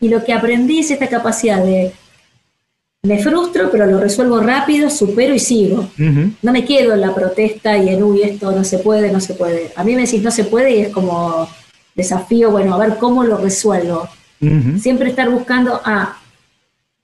Y 0.00 0.08
lo 0.08 0.24
que 0.24 0.32
aprendí 0.32 0.78
es 0.78 0.90
esta 0.90 1.08
capacidad 1.08 1.62
de, 1.62 1.92
me 3.02 3.22
frustro, 3.22 3.70
pero 3.70 3.86
lo 3.86 4.00
resuelvo 4.00 4.40
rápido, 4.40 4.90
supero 4.90 5.34
y 5.34 5.38
sigo. 5.38 5.88
No 6.42 6.52
me 6.52 6.64
quedo 6.64 6.94
en 6.94 7.00
la 7.00 7.14
protesta 7.14 7.76
y 7.78 7.88
en, 7.88 8.02
uy, 8.02 8.22
esto 8.22 8.50
no 8.50 8.64
se 8.64 8.78
puede, 8.78 9.12
no 9.12 9.20
se 9.20 9.34
puede. 9.34 9.72
A 9.76 9.84
mí 9.84 9.94
me 9.94 10.02
decís 10.02 10.22
no 10.22 10.30
se 10.30 10.44
puede 10.44 10.76
y 10.76 10.80
es 10.80 10.88
como 10.88 11.48
desafío, 11.94 12.50
bueno, 12.50 12.74
a 12.74 12.78
ver 12.78 12.96
cómo 12.96 13.24
lo 13.24 13.36
resuelvo. 13.38 14.08
Siempre 14.80 15.10
estar 15.10 15.28
buscando, 15.30 15.80
ah, 15.84 16.18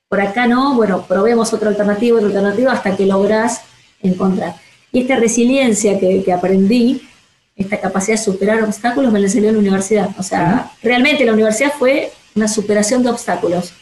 por 0.08 0.20
acá 0.20 0.46
no, 0.46 0.74
bueno, 0.74 1.04
probemos 1.06 1.52
otra 1.52 1.70
alternativa, 1.70 2.16
otra 2.16 2.28
alternativa, 2.28 2.72
hasta 2.72 2.96
que 2.96 3.06
lográs 3.06 3.62
encontrar. 4.02 4.54
Y 4.92 5.00
esta 5.00 5.16
resiliencia 5.16 5.98
que, 5.98 6.24
aprendí, 6.32 7.02
esta 7.56 7.80
capacidad 7.80 8.16
de 8.16 8.22
superar 8.22 8.62
obstáculos, 8.62 9.12
me 9.12 9.18
la 9.18 9.26
enseñó 9.26 9.48
en 9.48 9.54
la 9.54 9.60
universidad. 9.60 10.10
O 10.18 10.22
sea, 10.22 10.70
realmente 10.82 11.24
la 11.24 11.32
universidad 11.32 11.72
fue 11.76 12.12
una 12.36 12.46
superación 12.46 13.02
de 13.02 13.10
obstáculos. 13.10 13.72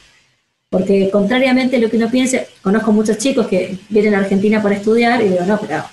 Porque 0.73 1.11
contrariamente 1.11 1.77
a 1.77 1.81
lo 1.81 1.91
que 1.91 1.99
uno 1.99 2.11
piensa, 2.11 2.39
conozco 2.63 2.93
muchos 2.93 3.19
chicos 3.19 3.47
que 3.47 3.77
vienen 3.91 4.15
a 4.15 4.21
Argentina 4.21 4.63
para 4.63 4.77
estudiar 4.77 5.21
y 5.21 5.29
digo, 5.29 5.45
no, 5.45 5.61
pero 5.61 5.85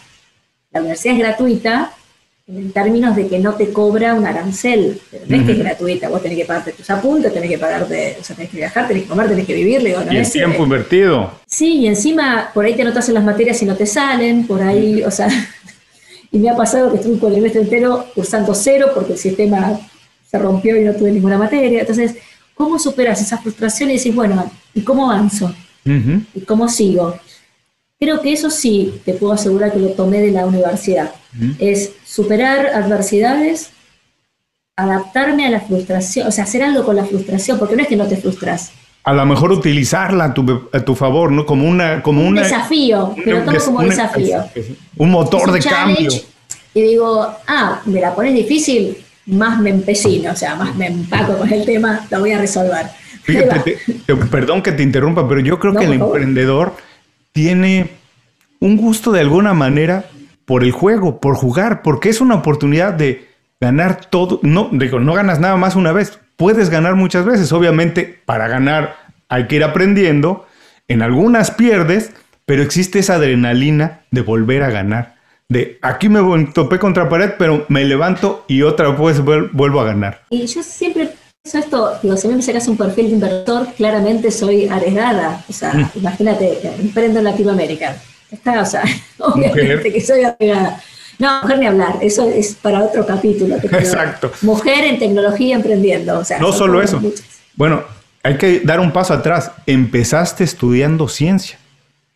la 0.71 0.79
universidad 0.79 1.15
es 1.15 1.19
gratuita, 1.19 1.91
en 2.47 2.71
términos 2.71 3.13
de 3.13 3.27
que 3.27 3.39
no 3.39 3.55
te 3.55 3.73
cobra 3.73 4.13
un 4.13 4.25
arancel, 4.25 5.01
pero 5.11 5.25
no 5.27 5.35
es 5.35 5.43
que 5.43 5.51
es 5.51 5.59
gratuita, 5.59 6.07
vos 6.07 6.21
tenés 6.21 6.37
que 6.37 6.45
pagarte 6.45 6.71
tus 6.71 6.89
apuntes, 6.89 7.33
tenés 7.33 7.49
que 7.49 7.57
pagarte, 7.57 8.15
o 8.21 8.23
sea, 8.23 8.37
tenés 8.37 8.51
que 8.51 8.57
viajar, 8.57 8.87
tenés 8.87 9.03
que 9.03 9.09
comer, 9.09 9.27
tenés 9.27 9.45
que 9.45 9.53
vivir, 9.53 9.83
digo, 9.83 9.99
y 10.09 10.15
el 10.15 10.31
tiempo 10.31 10.63
invertido. 10.63 11.29
Sí, 11.45 11.79
y 11.79 11.87
encima 11.87 12.49
por 12.53 12.63
ahí 12.63 12.73
te 12.73 12.85
notas 12.85 13.09
en 13.09 13.15
las 13.15 13.25
materias 13.25 13.61
y 13.61 13.65
no 13.65 13.75
te 13.75 13.85
salen, 13.85 14.47
por 14.47 14.63
ahí, 14.63 15.03
o 15.03 15.11
sea, 15.11 15.27
y 16.31 16.39
me 16.39 16.49
ha 16.49 16.55
pasado 16.55 16.89
que 16.89 16.95
estuve 16.95 17.15
un 17.15 17.19
cuatrimestre 17.19 17.63
entero 17.63 18.05
cursando 18.15 18.55
cero 18.55 18.91
porque 18.95 19.11
el 19.11 19.19
sistema 19.19 19.77
se 20.31 20.39
rompió 20.39 20.79
y 20.79 20.85
no 20.85 20.93
tuve 20.93 21.11
ninguna 21.11 21.37
materia, 21.37 21.81
entonces, 21.81 22.15
¿cómo 22.55 22.79
superas 22.79 23.21
esa 23.21 23.39
frustración 23.39 23.91
y 23.91 23.97
decís, 23.97 24.15
bueno, 24.15 24.49
¿y 24.73 24.81
cómo 24.81 25.11
avanzo? 25.11 25.53
¿Y 25.85 26.41
cómo 26.41 26.69
sigo? 26.69 27.17
Creo 27.99 28.21
que 28.21 28.31
eso 28.31 28.49
sí, 28.49 29.01
te 29.03 29.13
puedo 29.13 29.33
asegurar 29.33 29.73
que 29.73 29.79
lo 29.79 29.89
tomé 29.89 30.19
de 30.21 30.31
la 30.31 30.45
universidad. 30.45 31.11
Es 31.59 31.91
superar 32.05 32.67
adversidades, 32.67 33.71
adaptarme 34.75 35.45
a 35.45 35.49
la 35.49 35.59
frustración, 35.59 36.27
o 36.27 36.31
sea, 36.31 36.45
hacer 36.45 36.63
algo 36.63 36.85
con 36.85 36.95
la 36.95 37.05
frustración, 37.05 37.59
porque 37.59 37.75
no 37.75 37.81
es 37.81 37.87
que 37.87 37.97
no 37.97 38.07
te 38.07 38.15
frustras. 38.15 38.71
A 39.03 39.13
lo 39.13 39.25
mejor 39.25 39.51
utilizarla 39.51 40.25
a 40.25 40.33
tu, 40.33 40.69
a 40.71 40.79
tu 40.79 40.95
favor, 40.95 41.31
¿no? 41.31 41.45
Como 41.45 41.67
una... 41.67 42.01
Como 42.01 42.25
un 42.25 42.35
desafío, 42.35 43.15
pero 43.23 43.43
tomo 43.43 43.57
como 43.59 43.79
un 43.79 43.89
desafío. 43.89 44.45
Un 44.97 45.09
motor 45.11 45.51
de 45.51 45.59
cambio. 45.59 46.11
Y 46.73 46.81
digo, 46.81 47.27
ah, 47.47 47.81
me 47.85 47.99
la 47.99 48.13
pones 48.13 48.33
difícil, 48.33 48.95
más 49.25 49.59
me 49.59 49.71
empecino, 49.71 50.31
o 50.31 50.35
sea, 50.35 50.55
más 50.55 50.75
me 50.75 50.87
empaco 50.87 51.37
con 51.37 51.51
el 51.51 51.65
tema, 51.65 52.05
lo 52.09 52.19
voy 52.19 52.31
a 52.31 52.37
resolver. 52.37 52.87
Fíjate, 53.29 53.77
perdón 54.31 54.61
que 54.61 54.71
te 54.71 54.83
interrumpa, 54.83 55.27
pero 55.27 55.41
yo 55.41 55.59
creo 55.59 55.73
que 55.73 55.85
el 55.85 55.93
emprendedor 55.93 56.73
tiene 57.31 57.91
un 58.59 58.77
gusto 58.77 59.11
de 59.11 59.21
alguna 59.21 59.53
manera 59.53 60.05
por 60.45 60.63
el 60.63 60.71
juego, 60.71 61.19
por 61.19 61.35
jugar, 61.35 61.81
porque 61.81 62.09
es 62.09 62.21
una 62.21 62.35
oportunidad 62.35 62.93
de 62.93 63.27
ganar 63.61 64.05
todo. 64.05 64.39
No, 64.41 64.69
digo, 64.71 64.99
no 64.99 65.13
ganas 65.13 65.39
nada 65.39 65.57
más 65.57 65.75
una 65.75 65.91
vez, 65.91 66.19
puedes 66.37 66.69
ganar 66.69 66.95
muchas 66.95 67.25
veces. 67.25 67.51
Obviamente, 67.51 68.21
para 68.25 68.47
ganar 68.47 68.95
hay 69.27 69.47
que 69.47 69.57
ir 69.57 69.63
aprendiendo. 69.63 70.47
En 70.87 71.03
algunas 71.03 71.51
pierdes, 71.51 72.11
pero 72.45 72.63
existe 72.63 72.97
esa 72.99 73.15
adrenalina 73.15 74.01
de 74.09 74.21
volver 74.21 74.63
a 74.63 74.71
ganar. 74.71 75.17
De 75.49 75.77
aquí 75.81 76.09
me 76.09 76.45
topé 76.45 76.79
contra 76.79 77.09
pared, 77.09 77.31
pero 77.37 77.65
me 77.69 77.85
levanto 77.85 78.45
y 78.47 78.63
otra 78.63 78.89
vez 78.89 79.21
vuelvo 79.23 79.81
a 79.81 79.85
ganar. 79.85 80.21
Y 80.29 80.45
yo 80.47 80.63
siempre 80.63 81.09
esto, 81.43 81.97
digo, 82.03 82.17
si 82.17 82.27
a 82.27 82.29
mí 82.29 82.35
me 82.35 82.41
sacas 82.41 82.67
un 82.67 82.77
perfil 82.77 83.07
de 83.07 83.11
inversor, 83.13 83.67
claramente 83.75 84.31
soy 84.31 84.67
arriesgada. 84.67 85.43
O 85.49 85.53
sea, 85.53 85.73
mm. 85.73 85.91
imagínate, 85.95 86.59
emprendo 86.79 87.19
en 87.19 87.25
Latinoamérica. 87.25 87.95
Está, 88.29 88.61
o 88.61 88.65
sea, 88.65 88.83
obviamente 89.19 89.91
que 89.91 90.01
soy 90.01 90.23
arriesgada. 90.23 90.81
No, 91.17 91.41
mujer 91.41 91.59
ni 91.59 91.65
hablar, 91.65 91.97
eso 92.01 92.29
es 92.29 92.55
para 92.55 92.83
otro 92.83 93.05
capítulo. 93.05 93.55
Exacto. 93.55 94.31
Mujer 94.41 94.85
en 94.85 94.99
tecnología 94.99 95.55
emprendiendo. 95.55 96.19
O 96.19 96.23
sea, 96.23 96.39
no 96.39 96.53
solo 96.53 96.81
eso. 96.81 97.01
Bueno, 97.55 97.83
hay 98.23 98.37
que 98.37 98.61
dar 98.61 98.79
un 98.79 98.91
paso 98.91 99.13
atrás. 99.13 99.51
Empezaste 99.65 100.45
estudiando 100.45 101.09
ciencia. 101.09 101.57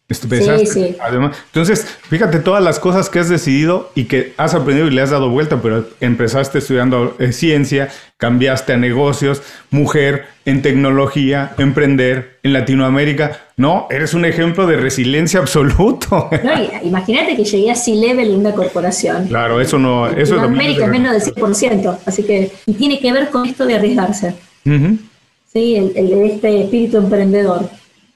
Sí, 0.10 0.66
sí. 0.66 0.96
Además, 1.02 1.38
entonces, 1.48 1.86
fíjate 2.10 2.40
todas 2.40 2.64
las 2.64 2.80
cosas 2.80 3.10
que 3.10 3.20
has 3.20 3.30
decidido 3.30 3.90
y 3.96 4.06
que 4.06 4.34
has 4.38 4.54
aprendido 4.54 4.88
y 4.88 4.92
le 4.92 5.02
has 5.02 5.10
dado 5.10 5.30
vuelta, 5.30 5.62
pero 5.62 5.88
empezaste 6.02 6.60
estudiando 6.60 7.16
eh, 7.20 7.32
ciencia, 7.32 7.90
cambiaste 8.18 8.74
a 8.74 8.78
negocios, 8.78 9.42
mujer 9.72 10.26
en 10.46 10.62
tecnología, 10.62 11.54
emprender 11.58 12.38
en 12.44 12.54
Latinoamérica. 12.54 13.40
No, 13.56 13.88
eres 13.90 14.14
un 14.14 14.26
ejemplo 14.26 14.68
de 14.68 14.78
resiliencia 14.78 15.40
absoluto. 15.42 16.30
No, 16.44 16.52
imagínate 16.84 17.36
que 17.36 17.46
llegué 17.46 17.72
a 17.72 17.76
C-Level 17.76 18.32
en 18.34 18.40
una 18.40 18.52
corporación. 18.52 19.28
Claro, 19.28 19.62
eso 19.62 19.80
no... 19.80 20.08
Eso 20.08 20.36
en 20.36 20.42
América 20.42 20.86
es 20.86 20.92
menos 20.92 21.14
del 21.14 21.36
100%, 21.36 22.00
así 22.06 22.24
que 22.24 22.52
y 22.66 22.74
tiene 22.74 23.00
que 23.00 23.12
ver 23.12 23.30
con 23.30 23.46
esto 23.46 23.66
de 23.66 23.76
arriesgarse. 23.76 24.36
Sí, 24.66 25.76
el, 25.76 25.94
el, 25.96 26.14
este 26.32 26.64
espíritu 26.64 26.98
emprendedor. 26.98 27.70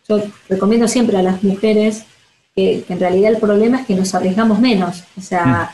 Yo 0.07 0.21
recomiendo 0.47 0.87
siempre 0.87 1.17
a 1.17 1.21
las 1.21 1.43
mujeres 1.43 2.03
que, 2.55 2.83
en 2.87 2.99
realidad 2.99 3.31
el 3.31 3.39
problema 3.39 3.81
es 3.81 3.87
que 3.87 3.95
nos 3.95 4.13
arriesgamos 4.15 4.59
menos. 4.59 5.03
O 5.17 5.21
sea, 5.21 5.71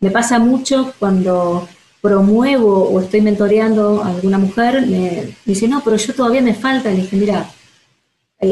mm. 0.00 0.04
me 0.04 0.10
pasa 0.10 0.38
mucho 0.38 0.92
cuando 0.98 1.68
promuevo 2.00 2.88
o 2.88 3.00
estoy 3.00 3.20
mentoreando 3.20 4.02
a 4.02 4.08
alguna 4.08 4.38
mujer, 4.38 4.86
me, 4.86 5.36
dice, 5.44 5.68
no, 5.68 5.82
pero 5.84 5.96
yo 5.96 6.14
todavía 6.14 6.40
me 6.40 6.54
falta. 6.54 6.90
Le 6.90 7.02
dije, 7.02 7.16
mira, 7.16 7.50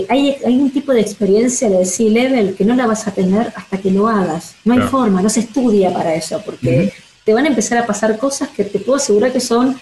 hay, 0.09 0.37
hay 0.45 0.59
un 0.59 0.71
tipo 0.71 0.93
de 0.93 1.01
experiencia 1.01 1.71
de 1.71 1.85
C-Level 1.85 2.55
que 2.55 2.65
no 2.65 2.75
la 2.75 2.87
vas 2.87 3.07
a 3.07 3.13
tener 3.13 3.53
hasta 3.57 3.79
que 3.79 3.91
lo 3.91 4.09
hagas. 4.09 4.55
No 4.65 4.75
hay 4.75 4.81
forma, 4.81 5.23
no 5.23 5.31
se 5.31 5.41
estudia 5.41 5.93
para 5.93 6.15
eso, 6.15 6.43
porque 6.45 6.93
te 7.25 7.35
van 7.35 7.47
a 7.47 7.49
empezar 7.49 7.79
a 7.79 7.87
pasar 7.87 8.19
cosas 8.19 8.49
que 8.51 8.65
te 8.65 8.79
puedo 8.79 8.97
asegurar 8.97 9.33
que 9.33 9.41
son 9.41 9.81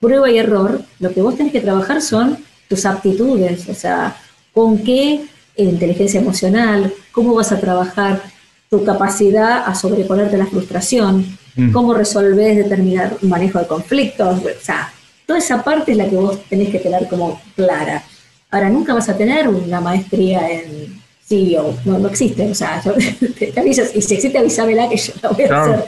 prueba 0.00 0.30
y 0.30 0.38
error. 0.38 0.82
Lo 0.98 1.12
que 1.12 1.22
vos 1.22 1.36
tenés 1.36 1.52
que 1.52 1.60
trabajar 1.60 2.02
son 2.02 2.38
tus 2.68 2.84
aptitudes, 2.84 3.68
o 3.68 3.74
sea, 3.74 4.16
con 4.54 4.78
qué 4.78 5.26
inteligencia 5.56 6.20
emocional, 6.20 6.92
cómo 7.12 7.34
vas 7.34 7.52
a 7.52 7.60
trabajar 7.60 8.22
tu 8.70 8.84
capacidad 8.84 9.64
a 9.66 9.74
sobreponerte 9.74 10.36
a 10.36 10.38
la 10.38 10.46
frustración, 10.46 11.26
mm. 11.56 11.72
cómo 11.72 11.94
resolves 11.94 12.56
determinar 12.56 13.16
un 13.20 13.28
manejo 13.28 13.58
de 13.58 13.66
conflictos, 13.66 14.40
o 14.40 14.60
sea, 14.60 14.92
toda 15.26 15.38
esa 15.38 15.62
parte 15.62 15.92
es 15.92 15.98
la 15.98 16.08
que 16.08 16.16
vos 16.16 16.42
tenés 16.48 16.70
que 16.70 16.78
tener 16.78 17.08
como 17.08 17.40
clara. 17.56 18.02
Ahora, 18.50 18.68
nunca 18.68 18.94
vas 18.94 19.08
a 19.08 19.16
tener 19.16 19.48
una 19.48 19.80
maestría 19.80 20.48
en 20.50 21.02
CEO, 21.26 21.76
no, 21.84 21.98
no 21.98 22.08
existe, 22.08 22.48
o 22.50 22.54
sea, 22.54 22.82
te, 23.38 23.52
avisas, 23.58 23.94
y 23.94 24.02
si 24.02 24.14
existe 24.14 24.38
avísamela 24.38 24.88
que 24.88 24.96
yo 24.96 25.12
la 25.22 25.28
voy 25.30 25.44
a 25.44 25.62
hacer. 25.62 25.84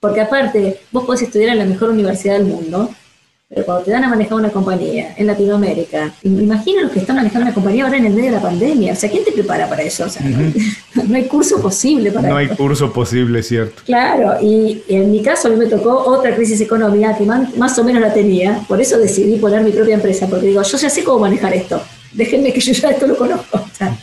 Porque 0.00 0.20
aparte, 0.20 0.80
vos 0.90 1.04
podés 1.04 1.22
estudiar 1.22 1.50
en 1.50 1.58
la 1.58 1.64
mejor 1.64 1.90
universidad 1.90 2.34
del 2.34 2.46
mundo, 2.46 2.90
Pero 3.54 3.66
cuando 3.66 3.84
te 3.84 3.90
dan 3.90 4.04
a 4.04 4.08
manejar 4.08 4.38
una 4.38 4.48
compañía 4.48 5.12
en 5.14 5.26
Latinoamérica, 5.26 6.10
imagina 6.22 6.82
los 6.82 6.90
que 6.90 7.00
están 7.00 7.16
manejando 7.16 7.48
una 7.48 7.54
compañía 7.54 7.84
ahora 7.84 7.98
en 7.98 8.06
el 8.06 8.14
medio 8.14 8.30
de 8.30 8.36
la 8.36 8.42
pandemia. 8.42 8.94
O 8.94 8.96
sea, 8.96 9.10
¿quién 9.10 9.24
te 9.24 9.32
prepara 9.32 9.68
para 9.68 9.82
eso? 9.82 10.06
O 10.06 10.08
sea, 10.08 10.22
no, 10.94 11.14
hay 11.14 11.24
curso 11.26 11.60
posible 11.60 12.10
para 12.10 12.28
eso. 12.28 12.32
No 12.32 12.38
hay 12.38 12.48
curso 12.48 12.90
posible, 12.90 13.42
cierto. 13.42 13.82
Claro, 13.84 14.38
y, 14.40 14.82
en 14.88 15.10
mi 15.10 15.22
caso 15.22 15.48
a 15.48 15.50
mí 15.50 15.58
me 15.58 15.66
tocó 15.66 15.92
otra 15.92 16.34
crisis 16.34 16.62
económica 16.62 17.14
que 17.16 17.24
más, 17.24 17.78
o 17.78 17.84
menos 17.84 18.00
la 18.00 18.14
tenía. 18.14 18.58
Por 18.66 18.80
eso 18.80 18.96
decidí 18.98 19.36
poner 19.36 19.62
mi 19.62 19.70
propia 19.70 19.96
empresa, 19.96 20.26
porque 20.28 20.46
digo, 20.46 20.62
yo 20.62 20.78
ya 20.78 20.88
sé 20.88 21.04
cómo 21.04 21.18
manejar 21.18 21.52
esto. 21.52 21.82
Déjenme 22.12 22.54
que 22.54 22.60
yo 22.60 22.72
ya 22.72 22.90
esto 22.90 23.06
lo 23.06 23.18
conozco. 23.18 23.58
O 23.58 23.74
sea, 23.74 23.94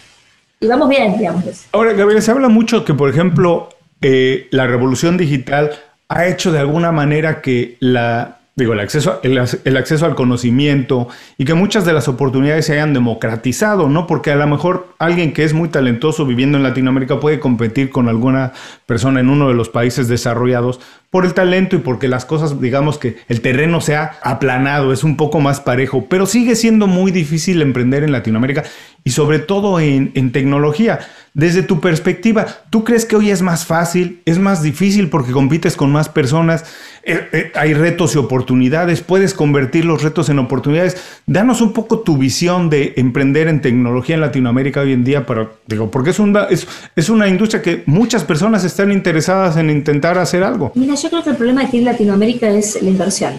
y 0.60 0.68
vamos 0.68 0.90
bien, 0.90 1.18
digamos. 1.18 1.44
Ahora, 1.72 1.94
Gabriel, 1.94 2.22
se 2.22 2.30
habla 2.30 2.50
mucho 2.50 2.86
que, 2.86 2.94
por 2.94 3.10
ejemplo, 3.10 3.70
eh, 4.02 4.48
la 4.52 4.68
revolución 4.68 5.18
digital 5.18 5.72
ha 6.08 6.28
hecho 6.28 6.52
de 6.52 6.60
alguna 6.60 6.92
manera 6.92 7.42
que 7.42 7.78
la 7.80 8.38
digo, 8.60 8.74
el 8.74 8.80
acceso, 8.80 9.19
el, 9.24 9.78
acceso 9.78 10.06
al 10.06 10.15
conocimiento 10.15 11.08
y 11.38 11.45
que 11.45 11.54
muchas 11.54 11.86
de 11.86 11.93
las 11.93 12.08
oportunidades 12.08 12.65
se 12.65 12.74
hayan 12.74 12.93
democratizado, 12.93 13.89
¿no? 13.89 14.06
Porque 14.06 14.32
a 14.32 14.36
lo 14.36 14.48
mejor 14.48 14.93
alguien 15.00 15.34
que 15.34 15.43
es 15.43 15.54
muy 15.54 15.69
talentoso 15.69 16.26
viviendo 16.26 16.58
en 16.58 16.63
Latinoamérica 16.63 17.19
puede 17.19 17.39
competir 17.39 17.89
con 17.89 18.08
alguna 18.08 18.54
persona 18.86 19.19
en 19.19 19.30
uno 19.30 19.48
de 19.48 19.56
los 19.56 19.69
países 19.69 20.08
desarrollados 20.08 20.80
por 21.10 21.26
el 21.26 21.34
talento 21.34 21.76
y 21.76 21.80
porque 21.80 22.08
las 22.08 22.26
cosas, 22.26 22.62
digamos 22.62 23.00
que 23.00 23.17
el 23.30 23.41
terreno 23.41 23.82
se 23.82 23.95
ha 23.95 24.19
aplanado, 24.22 24.93
es 24.93 25.04
un 25.04 25.17
poco 25.17 25.39
más 25.39 25.60
parejo, 25.60 26.06
pero 26.08 26.28
sigue 26.28 26.56
siendo 26.56 26.86
muy 26.86 27.12
difícil 27.12 27.62
emprender 27.62 28.04
en 28.04 28.12
Latinoamérica 28.12 28.63
y 29.04 29.12
sobre 29.12 29.39
todo 29.39 29.80
en, 29.80 30.12
en 30.13 30.32
tecnología. 30.32 31.00
Desde 31.34 31.63
tu 31.63 31.80
perspectiva, 31.80 32.45
¿tú 32.69 32.84
crees 32.84 33.06
que 33.06 33.15
hoy 33.15 33.32
es 33.32 33.41
más 33.41 33.65
fácil? 33.65 34.22
¿Es 34.26 34.38
más 34.38 34.62
difícil 34.62 35.10
porque 35.10 35.32
compites 35.32 35.76
con 35.76 35.91
más 35.91 36.10
personas? 36.10 36.65
Eh, 37.04 37.28
eh, 37.32 37.52
¿Hay 37.56 37.74
retos 37.74 38.16
y 38.16 38.18
oportunidades? 38.18 39.02
¿Puedes 39.02 39.34
convertir 39.34 39.86
los 39.86 40.04
retos 40.04 40.30
en 40.30 40.40
oportunidades? 40.40 40.98
Danos 41.26 41.62
un 41.62 41.74
poco 41.74 42.00
tu 42.00 42.18
visión 42.18 42.70
de 42.70 42.94
emprender 42.98 43.48
en 43.48 43.62
tecnología 43.62 44.16
en 44.16 44.22
Latinoamérica 44.22 44.82
hoy 44.82 44.94
en 44.94 45.04
día, 45.04 45.26
para, 45.26 45.50
digo, 45.68 45.90
porque 45.92 46.12
es 46.12 46.20
una, 46.20 46.44
es, 46.46 46.68
es 46.96 47.10
una 47.10 47.28
industria 47.28 47.62
que 47.62 47.84
muchas 47.86 48.24
personas 48.24 48.64
están 48.64 48.92
interesadas 48.92 49.58
en 49.58 49.70
intentar 49.70 50.18
hacer 50.18 50.44
algo. 50.44 50.72
Mira, 50.76 50.96
yo 50.96 51.10
creo 51.10 51.24
que 51.24 51.30
el 51.32 51.36
problema 51.36 51.62
aquí 51.62 51.78
en 51.78 51.86
Latinoamérica 51.86 52.50
es 52.50 52.82
la 52.82 52.90
inversión. 52.90 53.34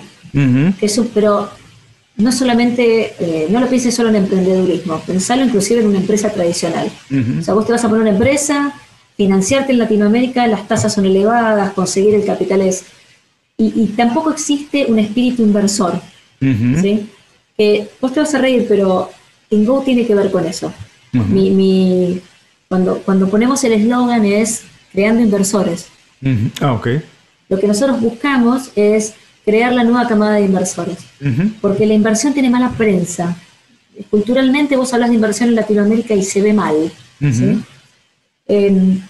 pero 1.14 1.50
no 2.16 2.32
solamente, 2.32 3.14
eh, 3.18 3.46
no 3.50 3.60
lo 3.60 3.68
pienses 3.68 3.94
solo 3.94 4.10
en 4.10 4.16
emprendedurismo, 4.16 5.00
pensalo 5.00 5.44
inclusive 5.44 5.80
en 5.80 5.86
una 5.86 5.98
empresa 5.98 6.30
tradicional. 6.30 6.90
O 7.38 7.42
sea, 7.42 7.54
vos 7.54 7.66
te 7.66 7.72
vas 7.72 7.84
a 7.84 7.88
poner 7.88 8.02
una 8.02 8.10
empresa, 8.10 8.74
financiarte 9.16 9.72
en 9.72 9.78
Latinoamérica, 9.78 10.46
las 10.46 10.68
tasas 10.68 10.94
son 10.94 11.06
elevadas, 11.06 11.72
conseguir 11.72 12.14
el 12.14 12.24
capital 12.24 12.62
es... 12.62 12.84
Y, 13.62 13.86
tampoco 13.88 14.30
existe 14.30 14.86
un 14.86 14.98
espíritu 14.98 15.42
inversor. 15.42 16.00
¿sí? 16.40 17.06
vos 18.00 18.12
te 18.14 18.20
vas 18.20 18.34
a 18.34 18.38
reír, 18.38 18.64
pero 18.66 19.10
Go 19.50 19.82
tiene 19.82 20.06
que 20.06 20.14
ver 20.14 20.30
con 20.30 20.46
eso. 20.46 20.72
mi, 21.12 22.20
cuando, 22.68 22.98
cuando 22.98 23.28
ponemos 23.28 23.62
el 23.64 23.72
eslogan 23.72 24.24
es 24.24 24.62
creando 24.92 25.22
inversores. 25.22 25.88
Ah, 26.60 26.72
ok. 26.72 26.88
Lo 27.48 27.58
que 27.58 27.66
nosotros 27.66 28.00
buscamos 28.00 28.70
es 28.76 29.14
crear 29.44 29.72
la 29.72 29.84
nueva 29.84 30.08
camada 30.08 30.36
de 30.36 30.44
inversores. 30.44 30.98
Porque 31.60 31.84
la 31.84 31.94
inversión 31.94 32.32
tiene 32.32 32.48
mala 32.48 32.70
prensa. 32.70 33.36
Culturalmente 34.08 34.76
vos 34.76 34.94
hablas 34.94 35.10
de 35.10 35.16
inversión 35.16 35.50
en 35.50 35.56
Latinoamérica 35.56 36.14
y 36.14 36.22
se 36.22 36.40
ve 36.40 36.52
mal. 36.52 36.90
Em, 38.46 39.00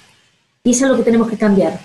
y 0.64 0.70
eso 0.70 0.84
es 0.84 0.90
lo 0.90 0.96
que 0.96 1.04
tenemos 1.04 1.28
que 1.28 1.36
cambiar. 1.36 1.80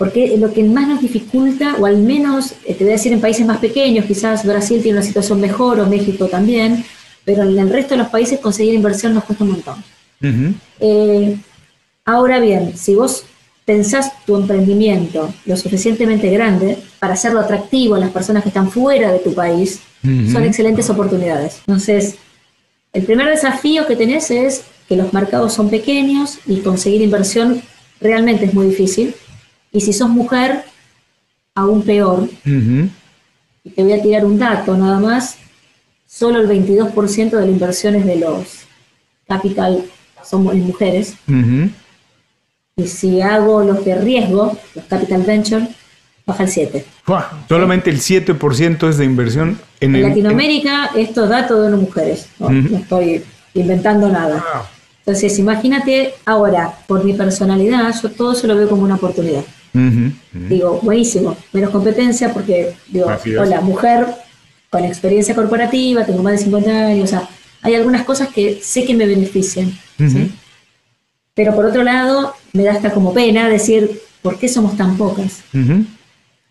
Porque 0.00 0.38
lo 0.38 0.50
que 0.50 0.64
más 0.64 0.88
nos 0.88 1.02
dificulta, 1.02 1.76
o 1.78 1.84
al 1.84 1.98
menos 1.98 2.54
eh, 2.64 2.72
te 2.72 2.84
voy 2.84 2.94
a 2.94 2.96
decir 2.96 3.12
en 3.12 3.20
países 3.20 3.44
más 3.44 3.58
pequeños, 3.58 4.06
quizás 4.06 4.46
Brasil 4.46 4.80
tiene 4.80 4.96
una 4.96 5.06
situación 5.06 5.38
mejor 5.38 5.78
o 5.78 5.84
México 5.84 6.24
también, 6.24 6.82
pero 7.22 7.42
en 7.42 7.58
el 7.58 7.68
resto 7.68 7.90
de 7.90 7.98
los 7.98 8.08
países 8.08 8.40
conseguir 8.40 8.72
inversión 8.72 9.12
nos 9.12 9.24
cuesta 9.24 9.44
un 9.44 9.50
montón. 9.50 9.84
Eh, 10.80 11.36
ahora 12.06 12.40
bien, 12.40 12.78
si 12.78 12.94
vos 12.94 13.24
pensás 13.66 14.24
tu 14.24 14.36
emprendimiento 14.36 15.34
lo 15.44 15.54
suficientemente 15.58 16.30
grande 16.30 16.78
para 16.98 17.12
hacerlo 17.12 17.40
atractivo 17.40 17.96
a 17.96 17.98
las 17.98 18.10
personas 18.10 18.42
que 18.42 18.48
están 18.48 18.70
fuera 18.70 19.12
de 19.12 19.18
tu 19.18 19.34
país, 19.34 19.80
son 20.32 20.44
excelentes 20.44 20.88
oportunidades. 20.88 21.58
Entonces, 21.66 22.14
el 22.94 23.02
primer 23.02 23.28
desafío 23.28 23.86
que 23.86 23.96
tenés 23.96 24.30
es 24.30 24.62
que 24.88 24.96
los 24.96 25.12
mercados 25.12 25.52
son 25.52 25.68
pequeños 25.68 26.38
y 26.46 26.60
conseguir 26.60 27.02
inversión 27.02 27.60
realmente 28.00 28.46
es 28.46 28.54
muy 28.54 28.68
difícil. 28.68 29.14
Y 29.72 29.80
si 29.80 29.92
sos 29.92 30.08
mujer, 30.08 30.64
aún 31.54 31.82
peor. 31.82 32.28
Y 33.64 33.70
te 33.70 33.82
voy 33.82 33.92
a 33.92 34.02
tirar 34.02 34.24
un 34.24 34.38
dato 34.38 34.76
nada 34.76 34.98
más. 34.98 35.36
Solo 36.06 36.40
el 36.40 36.48
22% 36.48 37.30
de 37.30 37.40
las 37.40 37.48
inversiones 37.48 38.04
de 38.04 38.16
los 38.16 38.64
capital 39.28 39.84
son 40.24 40.44
mujeres. 40.44 41.14
Y 42.76 42.86
si 42.86 43.20
hago 43.20 43.62
los 43.62 43.84
de 43.84 43.94
riesgo, 43.96 44.56
los 44.74 44.84
capital 44.86 45.22
venture, 45.22 45.68
baja 46.26 46.44
el 46.44 46.48
7. 46.48 46.84
Solamente 47.48 47.90
el 47.90 47.98
7% 48.00 48.88
es 48.88 48.96
de 48.96 49.04
inversión 49.04 49.60
en, 49.80 49.94
en 49.94 50.02
Latinoamérica, 50.02 50.90
estos 50.96 51.28
datos 51.28 51.62
de 51.62 51.70
las 51.70 51.80
mujeres. 51.80 52.28
No, 52.38 52.50
estoy 52.50 53.22
inventando 53.54 54.08
nada. 54.08 54.42
Entonces, 55.00 55.38
imagínate 55.38 56.14
ahora, 56.24 56.72
por 56.86 57.04
mi 57.04 57.14
personalidad, 57.14 57.94
yo 58.02 58.10
todo 58.10 58.34
se 58.34 58.46
lo 58.46 58.56
veo 58.56 58.68
como 58.68 58.82
una 58.82 58.96
oportunidad. 58.96 59.44
Digo, 59.72 60.80
buenísimo, 60.82 61.36
menos 61.52 61.70
competencia 61.70 62.32
porque, 62.32 62.74
digo, 62.88 63.06
hola, 63.38 63.60
mujer 63.60 64.06
con 64.70 64.84
experiencia 64.84 65.34
corporativa, 65.34 66.04
tengo 66.04 66.22
más 66.22 66.34
de 66.34 66.38
50 66.44 66.86
años, 66.86 67.04
o 67.04 67.06
sea, 67.06 67.28
hay 67.62 67.74
algunas 67.74 68.04
cosas 68.04 68.28
que 68.28 68.60
sé 68.62 68.84
que 68.84 68.94
me 68.94 69.06
benefician. 69.06 69.72
¿sí? 69.98 70.32
Pero 71.34 71.54
por 71.54 71.66
otro 71.66 71.82
lado, 71.82 72.34
me 72.52 72.64
da 72.64 72.72
hasta 72.72 72.92
como 72.92 73.12
pena 73.12 73.48
decir, 73.48 74.00
¿por 74.22 74.38
qué 74.38 74.48
somos 74.48 74.76
tan 74.76 74.96
pocas? 74.96 75.42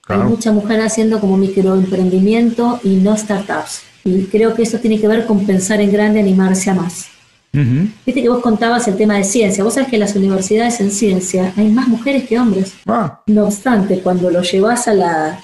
Hay 0.07 0.17
mucha 0.19 0.51
mujer 0.51 0.81
haciendo 0.81 1.19
como 1.19 1.37
microemprendimiento 1.37 2.79
y 2.83 2.95
no 2.95 3.15
startups. 3.15 3.83
Y 4.03 4.23
creo 4.23 4.55
que 4.55 4.63
eso 4.63 4.79
tiene 4.79 4.99
que 4.99 5.07
ver 5.07 5.25
con 5.25 5.45
pensar 5.45 5.81
en 5.81 5.91
grande, 5.91 6.19
animarse 6.19 6.69
a 6.69 6.73
más. 6.73 7.09
Viste 7.51 8.21
que 8.21 8.29
vos 8.29 8.41
contabas 8.41 8.87
el 8.87 8.95
tema 8.95 9.17
de 9.17 9.23
ciencia. 9.23 9.63
Vos 9.63 9.73
sabés 9.73 9.89
que 9.89 9.95
en 9.95 10.01
las 10.01 10.15
universidades 10.15 10.79
en 10.81 10.91
ciencia 10.91 11.51
hay 11.57 11.69
más 11.69 11.87
mujeres 11.87 12.27
que 12.27 12.39
hombres. 12.39 12.73
Ah. 12.85 13.21
No 13.25 13.45
obstante, 13.45 13.99
cuando 14.01 14.29
lo 14.29 14.41
llevas 14.41 14.87
a 14.87 14.93
la, 14.93 15.41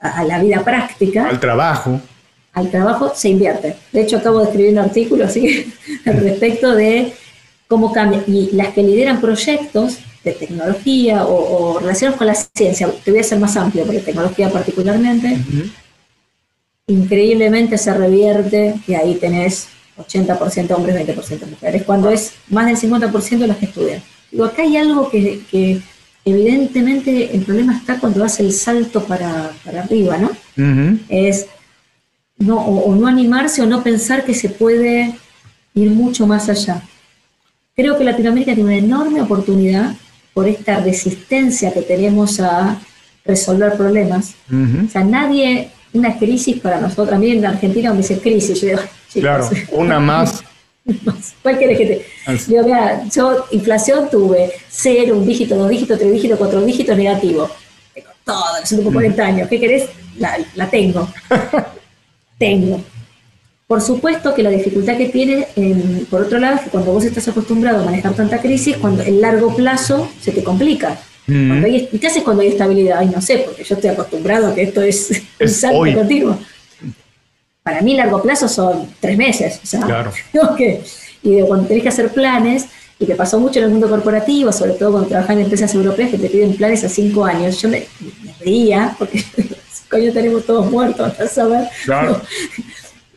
a 0.00 0.24
la 0.24 0.38
vida 0.38 0.64
práctica. 0.64 1.28
Al 1.28 1.40
trabajo. 1.40 2.00
Al 2.54 2.70
trabajo 2.70 3.12
se 3.14 3.28
invierte. 3.28 3.76
De 3.92 4.02
hecho, 4.02 4.16
acabo 4.16 4.38
de 4.38 4.44
escribir 4.44 4.72
un 4.72 4.78
artículo 4.78 5.24
así 5.24 5.72
al 6.06 6.16
respecto 6.18 6.74
de 6.74 7.12
cómo 7.68 7.92
cambia. 7.92 8.22
Y 8.26 8.50
las 8.52 8.68
que 8.68 8.82
lideran 8.82 9.20
proyectos 9.20 9.98
de 10.24 10.32
tecnología 10.32 11.26
o, 11.26 11.78
relacionados 11.78 12.18
con 12.18 12.26
la 12.26 12.34
ciencia, 12.34 12.88
te 13.04 13.10
voy 13.10 13.20
a 13.20 13.24
ser 13.24 13.38
más 13.38 13.56
amplio, 13.56 13.84
porque 13.84 14.00
tecnología 14.00 14.48
particularmente, 14.48 15.36
increíblemente 16.86 17.76
se 17.76 17.92
revierte 17.92 18.74
y 18.86 18.94
ahí 18.94 19.16
tenés 19.16 19.68
80% 19.96 20.70
hombres, 20.72 20.96
20% 21.06 21.46
mujeres, 21.50 21.82
cuando 21.84 22.10
es 22.10 22.32
más 22.48 22.66
del 22.66 22.76
50% 22.76 23.38
de 23.38 23.46
las 23.46 23.56
que 23.58 23.66
estudian. 23.66 24.02
Digo, 24.30 24.44
acá 24.44 24.62
hay 24.62 24.76
algo 24.76 25.08
que, 25.10 25.80
evidentemente 26.24 27.34
el 27.36 27.42
problema 27.42 27.76
está 27.76 27.98
cuando 27.98 28.24
hace 28.24 28.42
el 28.42 28.52
salto 28.52 29.04
para, 29.04 29.52
arriba, 29.66 30.18
¿no? 30.18 30.30
Es 31.08 31.46
no, 32.38 32.56
o 32.56 32.94
no 32.94 33.06
animarse 33.06 33.62
o 33.62 33.66
no 33.66 33.82
pensar 33.82 34.24
que 34.24 34.34
se 34.34 34.48
puede 34.48 35.14
ir 35.74 35.90
mucho 35.90 36.26
más 36.26 36.48
allá. 36.48 36.82
Creo 37.76 37.98
que 37.98 38.04
Latinoamérica 38.04 38.54
tiene 38.54 38.70
una 38.70 38.78
enorme 38.78 39.20
oportunidad 39.20 39.94
por 40.32 40.48
esta 40.48 40.80
resistencia 40.80 41.72
que 41.72 41.82
tenemos 41.82 42.40
a 42.40 42.80
resolver 43.24 43.76
problemas. 43.76 44.34
O 44.50 44.90
sea, 44.90 45.04
nadie, 45.04 45.70
una 45.92 46.18
crisis 46.18 46.60
para 46.60 46.80
nosotros, 46.80 47.12
a 47.12 47.18
mí 47.18 47.30
en 47.30 47.44
Argentina 47.44 47.92
me 47.92 47.98
dice 47.98 48.18
crisis, 48.18 48.60
yo 48.60 48.68
digo, 48.68 48.80
claro, 49.20 49.48
una 49.72 50.00
más. 50.00 50.44
¿Cuál 51.42 51.58
querés 51.58 51.78
que 51.78 51.86
te.? 51.86 52.06
Yo, 52.52 52.62
mira, 52.62 53.04
yo 53.08 53.46
inflación 53.52 54.10
tuve 54.10 54.52
cero, 54.68 55.16
un 55.16 55.26
dígito, 55.26 55.56
dos 55.56 55.70
dígitos, 55.70 55.98
tres 55.98 56.12
dígitos, 56.12 56.38
cuatro 56.38 56.60
dígitos 56.62 56.96
negativo. 56.96 57.48
Tengo 57.94 58.10
todo, 58.24 58.44
tengo 58.68 58.92
40 58.92 59.24
años. 59.24 59.48
¿Qué 59.48 59.58
querés? 59.58 59.88
La, 60.18 60.38
la 60.54 60.68
tengo. 60.68 61.08
tengo. 62.38 62.80
Por 63.66 63.80
supuesto 63.80 64.34
que 64.34 64.42
la 64.42 64.50
dificultad 64.50 64.98
que 64.98 65.08
tiene, 65.08 65.46
por 66.10 66.22
otro 66.22 66.38
lado, 66.38 66.56
es 66.56 66.62
que 66.62 66.70
cuando 66.70 66.92
vos 66.92 67.04
estás 67.04 67.26
acostumbrado 67.28 67.80
a 67.80 67.84
manejar 67.86 68.14
tanta 68.14 68.40
crisis, 68.40 68.76
cuando 68.76 69.02
el 69.02 69.22
largo 69.22 69.56
plazo 69.56 70.10
se 70.20 70.32
te 70.32 70.44
complica. 70.44 70.98
¿Y 71.26 71.98
qué 71.98 72.06
haces 72.06 72.22
cuando 72.22 72.42
hay 72.42 72.48
estabilidad? 72.48 72.98
Ay, 72.98 73.08
no 73.08 73.22
sé, 73.22 73.38
porque 73.38 73.64
yo 73.64 73.74
estoy 73.74 73.90
acostumbrado 73.90 74.48
a 74.48 74.54
que 74.54 74.64
esto 74.64 74.82
es, 74.82 75.22
un 75.40 75.48
salto 75.48 75.94
continuo. 75.94 76.38
Para 77.64 77.80
mí, 77.80 77.96
largo 77.96 78.20
plazo 78.20 78.46
son 78.46 78.88
tres 79.00 79.16
meses. 79.16 79.58
O 79.62 79.66
sea, 79.66 79.80
claro. 79.80 80.12
y 81.22 81.34
de 81.34 81.44
cuando 81.46 81.66
tenés 81.66 81.82
que 81.82 81.88
hacer 81.88 82.12
planes, 82.12 82.66
y 82.98 83.06
te 83.06 83.14
pasó 83.16 83.40
mucho 83.40 83.58
en 83.58 83.64
el 83.64 83.70
mundo 83.70 83.88
corporativo, 83.88 84.52
sobre 84.52 84.72
todo 84.72 84.92
cuando 84.92 85.08
trabajas 85.08 85.36
en 85.36 85.42
empresas 85.42 85.74
europeas 85.74 86.10
que 86.10 86.18
te 86.18 86.28
piden 86.28 86.54
planes 86.56 86.84
a 86.84 86.90
cinco 86.90 87.24
años, 87.24 87.60
yo 87.60 87.70
me, 87.70 87.86
me 88.22 88.32
reía, 88.40 88.94
porque 88.98 89.24
coño 89.90 90.12
tenemos 90.12 90.44
todos 90.44 90.70
muertos, 90.70 91.18
a 91.18 91.26
saber. 91.26 91.68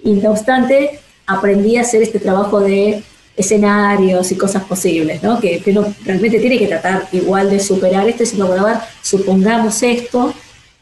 Y 0.01 0.13
no 0.13 0.31
obstante, 0.31 0.99
aprendí 1.25 1.75
a 1.75 1.81
hacer 1.81 2.01
este 2.01 2.19
trabajo 2.19 2.61
de 2.61 3.03
escenarios 3.35 4.31
y 4.31 4.35
cosas 4.35 4.63
posibles, 4.63 5.21
¿no? 5.21 5.39
Que, 5.39 5.59
que 5.59 5.71
uno 5.71 5.93
realmente 6.05 6.39
tiene 6.39 6.57
que 6.57 6.67
tratar 6.67 7.07
igual 7.11 7.49
de 7.49 7.59
superar 7.59 8.07
esto, 8.07 8.25
sino, 8.25 8.47
bueno, 8.47 8.65
a 8.65 8.87
supongamos 9.03 9.83
esto, 9.83 10.33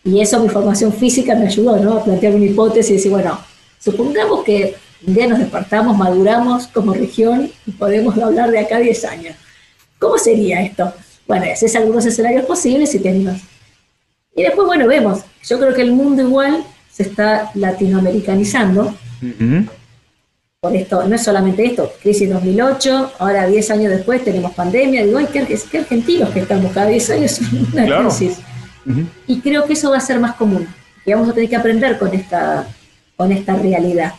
y 0.03 0.21
eso 0.21 0.39
mi 0.39 0.49
formación 0.49 0.93
física 0.93 1.33
me 1.33 1.47
ayudó, 1.47 1.77
¿no? 1.77 1.97
A 1.97 2.03
plantear 2.03 2.35
una 2.35 2.45
hipótesis 2.45 2.91
y 2.91 2.93
decir, 2.93 3.11
bueno, 3.11 3.39
supongamos 3.79 4.43
que 4.43 4.75
un 5.05 5.13
día 5.13 5.27
nos 5.27 5.39
despertamos, 5.39 5.97
maduramos 5.97 6.67
como 6.67 6.93
región 6.93 7.51
y 7.65 7.71
podemos 7.71 8.17
hablar 8.17 8.51
de 8.51 8.59
acá 8.59 8.79
10 8.79 9.05
años. 9.05 9.35
¿Cómo 9.99 10.17
sería 10.17 10.61
esto? 10.61 10.93
Bueno, 11.27 11.45
haces 11.51 11.75
algunos 11.75 12.05
escenarios 12.05 12.45
posibles 12.45 12.93
y 12.95 12.99
te 12.99 13.09
animas. 13.09 13.41
Y 14.35 14.43
después, 14.43 14.67
bueno, 14.67 14.87
vemos. 14.87 15.21
Yo 15.47 15.59
creo 15.59 15.73
que 15.73 15.81
el 15.81 15.91
mundo 15.91 16.21
igual 16.21 16.63
se 16.91 17.03
está 17.03 17.51
latinoamericanizando. 17.55 18.93
Por 20.59 20.75
esto, 20.75 21.07
no 21.07 21.15
es 21.15 21.23
solamente 21.23 21.65
esto, 21.65 21.91
crisis 22.01 22.29
2008, 22.29 23.13
ahora 23.19 23.45
10 23.45 23.71
años 23.71 23.91
después 23.91 24.23
tenemos 24.23 24.53
pandemia. 24.53 25.05
Digo, 25.05 25.19
ay, 25.19 25.27
qué, 25.31 25.39
argentinos 25.77 26.29
que 26.31 26.39
estamos 26.39 26.71
cada 26.71 26.87
10 26.87 27.09
años 27.11 27.39
en 27.39 27.67
una 27.73 27.99
crisis. 28.01 28.39
Y 29.27 29.39
creo 29.41 29.65
que 29.65 29.73
eso 29.73 29.91
va 29.91 29.97
a 29.97 30.01
ser 30.01 30.19
más 30.19 30.35
común. 30.35 30.67
Y 31.05 31.13
vamos 31.13 31.29
a 31.29 31.33
tener 31.33 31.49
que 31.49 31.55
aprender 31.55 31.99
con 31.99 32.13
esta, 32.13 32.67
con 33.15 33.31
esta 33.31 33.55
realidad. 33.55 34.13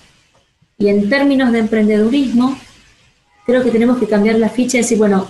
Y 0.79 0.89
en 0.89 1.09
términos 1.09 1.53
de 1.53 1.61
emprendedurismo, 1.61 2.57
creo 3.47 3.63
que 3.63 3.71
tenemos 3.71 3.99
que 3.99 4.07
cambiar 4.07 4.37
la 4.37 4.49
ficha 4.49 4.77
y 4.77 4.81
decir, 4.81 4.99
bueno, 4.99 5.27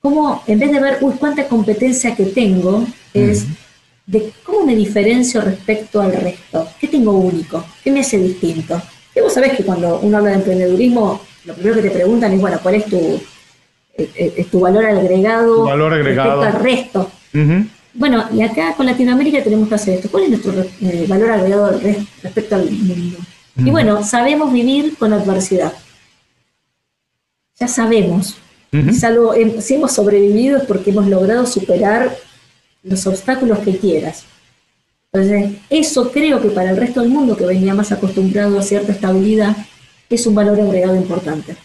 ¿cómo, 0.00 0.42
en 0.46 0.58
vez 0.58 0.70
de 0.70 0.80
ver, 0.80 0.98
uy, 1.00 1.14
cuánta 1.18 1.48
competencia 1.48 2.14
que 2.14 2.26
tengo, 2.26 2.84
es 3.12 3.46
de 4.06 4.32
cómo 4.44 4.66
me 4.66 4.76
diferencio 4.76 5.40
respecto 5.40 6.00
al 6.00 6.12
resto? 6.12 6.68
¿Qué 6.80 6.88
tengo 6.88 7.12
único? 7.12 7.64
¿Qué 7.82 7.90
me 7.90 8.00
hace 8.00 8.18
distinto? 8.18 8.80
Y 9.14 9.20
vos 9.20 9.32
sabés 9.32 9.56
que 9.56 9.64
cuando 9.64 9.98
uno 10.00 10.18
habla 10.18 10.30
de 10.30 10.36
emprendedurismo, 10.36 11.20
lo 11.44 11.54
primero 11.54 11.76
que 11.76 11.82
te 11.82 11.90
preguntan 11.90 12.32
es, 12.32 12.40
bueno, 12.40 12.58
¿cuál 12.62 12.76
es 12.76 12.84
tu, 12.84 12.96
eh, 12.96 14.10
eh, 14.14 14.34
es, 14.36 14.46
tu 14.48 14.60
valor 14.60 14.84
agregado, 14.84 15.64
valor 15.64 15.94
agregado. 15.94 16.42
respecto 16.42 16.56
al 16.56 16.62
resto? 16.62 17.10
Bueno, 17.94 18.24
y 18.32 18.42
acá 18.42 18.74
con 18.76 18.86
Latinoamérica 18.86 19.42
tenemos 19.42 19.68
que 19.68 19.74
hacer 19.74 19.94
esto. 19.94 20.10
¿Cuál 20.10 20.24
es 20.24 20.30
nuestro 20.30 20.52
eh, 20.80 21.06
valor 21.08 21.30
agregado 21.30 21.80
respecto 22.22 22.54
al 22.54 22.70
mundo? 22.70 23.18
Y 23.56 23.70
bueno, 23.70 24.04
sabemos 24.04 24.52
vivir 24.52 24.96
con 24.96 25.12
adversidad. 25.12 25.72
Ya 27.58 27.68
sabemos. 27.68 28.36
si 28.72 29.74
hemos 29.74 29.92
sobrevivido 29.92 30.58
es 30.58 30.64
porque 30.64 30.90
hemos 30.90 31.08
logrado 31.08 31.46
superar 31.46 32.16
los 32.82 33.06
obstáculos 33.06 33.58
que 33.58 33.76
quieras. 33.76 34.24
Entonces, 35.12 35.58
eso 35.68 36.12
creo 36.12 36.40
que 36.40 36.50
para 36.50 36.70
el 36.70 36.76
resto 36.76 37.00
del 37.00 37.10
mundo 37.10 37.36
que 37.36 37.44
venía 37.44 37.74
más 37.74 37.90
acostumbrado 37.90 38.58
a 38.58 38.62
cierta 38.62 38.92
estabilidad, 38.92 39.56
es 40.08 40.26
un 40.26 40.34
valor 40.34 40.60
agregado 40.60 40.94
importante. 40.96 41.56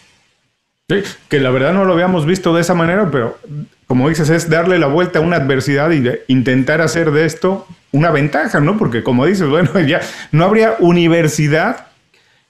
Sí, 0.90 0.98
que 1.30 1.40
la 1.40 1.52
verdad 1.52 1.74
no 1.74 1.86
lo 1.86 1.94
habíamos 1.94 2.26
visto 2.26 2.54
de 2.54 2.62
esa 2.62 2.74
manera, 2.74 3.10
pero 3.12 3.38
como 3.88 4.10
dices, 4.10 4.30
es 4.30 4.50
darle 4.50 4.80
la 4.80 4.88
vuelta 4.88 5.20
a 5.20 5.22
una 5.22 5.38
adversidad 5.38 5.92
y 5.92 6.04
intentar 6.28 6.82
hacer 6.82 7.12
de 7.12 7.26
esto 7.26 7.68
una 7.92 8.12
ventaja, 8.12 8.60
¿no? 8.60 8.78
Porque 8.78 9.04
como 9.04 9.26
dices, 9.26 9.48
bueno, 9.48 9.80
ya 9.88 10.02
no 10.32 10.46
habría 10.46 10.76
universidad, 10.80 11.88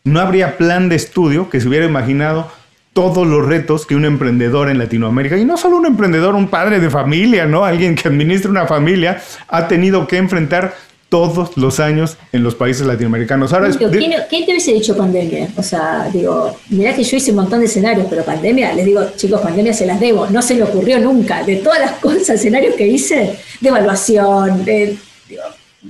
no 0.03 0.19
habría 0.19 0.57
plan 0.57 0.89
de 0.89 0.95
estudio 0.95 1.49
que 1.49 1.59
se 1.59 1.67
hubiera 1.67 1.85
imaginado 1.85 2.51
todos 2.93 3.27
los 3.27 3.45
retos 3.45 3.85
que 3.85 3.93
un 3.93 4.05
emprendedor 4.05 4.69
en 4.69 4.77
Latinoamérica, 4.77 5.37
y 5.37 5.43
no 5.43 5.57
solo 5.57 5.75
un 5.75 5.85
emprendedor, 5.85 6.33
un 6.33 6.47
padre 6.47 6.79
de 6.79 6.89
familia, 6.89 7.45
¿no? 7.45 7.65
Alguien 7.65 7.93
que 7.95 8.07
administra 8.07 8.49
una 8.49 8.67
familia, 8.67 9.21
ha 9.49 9.67
tenido 9.67 10.07
que 10.07 10.15
enfrentar 10.15 10.73
todos 11.09 11.55
los 11.55 11.79
años 11.79 12.17
en 12.31 12.43
los 12.43 12.55
países 12.55 12.85
latinoamericanos. 12.85 13.53
Ahora 13.53 13.69
¿Quién, 13.71 14.45
te 14.45 14.51
hubiese 14.51 14.73
dicho 14.73 14.97
pandemia? 14.97 15.49
O 15.55 15.63
sea, 15.63 16.09
digo, 16.11 16.57
mirá 16.69 16.95
que 16.95 17.03
yo 17.03 17.17
hice 17.17 17.31
un 17.31 17.37
montón 17.37 17.59
de 17.59 17.67
escenarios, 17.67 18.07
pero 18.09 18.23
pandemia, 18.23 18.73
les 18.73 18.85
digo, 18.85 19.01
chicos, 19.15 19.41
pandemia 19.41 19.73
se 19.73 19.85
las 19.85 19.99
debo, 19.99 20.27
no 20.27 20.41
se 20.41 20.55
me 20.55 20.63
ocurrió 20.63 20.99
nunca. 20.99 21.43
De 21.43 21.57
todas 21.57 21.79
las 21.79 21.91
cosas, 22.01 22.29
escenarios 22.31 22.75
que 22.75 22.87
hice, 22.87 23.35
de 23.61 23.69
evaluación, 23.69 24.65
de 24.65 24.97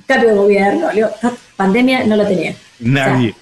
cambio 0.06 0.30
de 0.30 0.36
gobierno, 0.36 0.90
pandemia 1.56 2.04
no 2.06 2.16
la 2.16 2.28
tenía. 2.28 2.56
Nadie. 2.80 3.34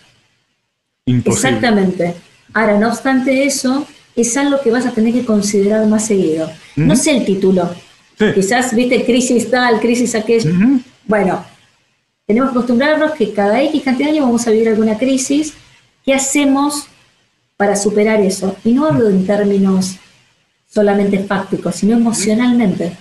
Imposible. 1.06 1.50
Exactamente. 1.50 2.14
Ahora, 2.54 2.78
no 2.78 2.88
obstante 2.90 3.44
eso, 3.44 3.86
es 4.16 4.38
algo 4.38 4.62
que 4.62 4.72
vas 4.72 4.86
a 4.86 4.92
tener 4.92 5.14
que 5.14 5.26
considerar 5.26 5.86
más 5.88 6.06
seguido. 6.06 6.50
No 6.76 6.96
sé 6.96 7.18
el 7.18 7.26
título. 7.26 7.70
Quizás, 8.18 8.74
viste, 8.76 9.04
crisis 9.04 9.50
tal, 9.50 9.80
crisis 9.80 10.16
aquello. 10.16 10.52
Bueno, 11.06 11.44
tenemos 12.26 12.52
que 12.52 12.58
acostumbrarnos 12.58 13.12
que 13.12 13.34
cada 13.34 13.62
X 13.64 13.84
cantidad 13.84 14.08
de 14.08 14.14
años 14.14 14.26
vamos 14.26 14.48
a 14.48 14.52
vivir 14.52 14.70
alguna 14.70 14.98
crisis. 14.98 15.54
¿Qué 16.06 16.14
hacemos 16.14 16.88
para 17.58 17.76
superar 17.76 18.22
eso? 18.22 18.56
Y 18.64 18.72
no 18.74 18.86
hablo 18.86 19.10
en 19.10 19.26
términos 19.26 19.98
solamente 20.70 21.20
fácticos, 21.20 21.76
sino 21.76 21.98
emocionalmente. 21.98 22.94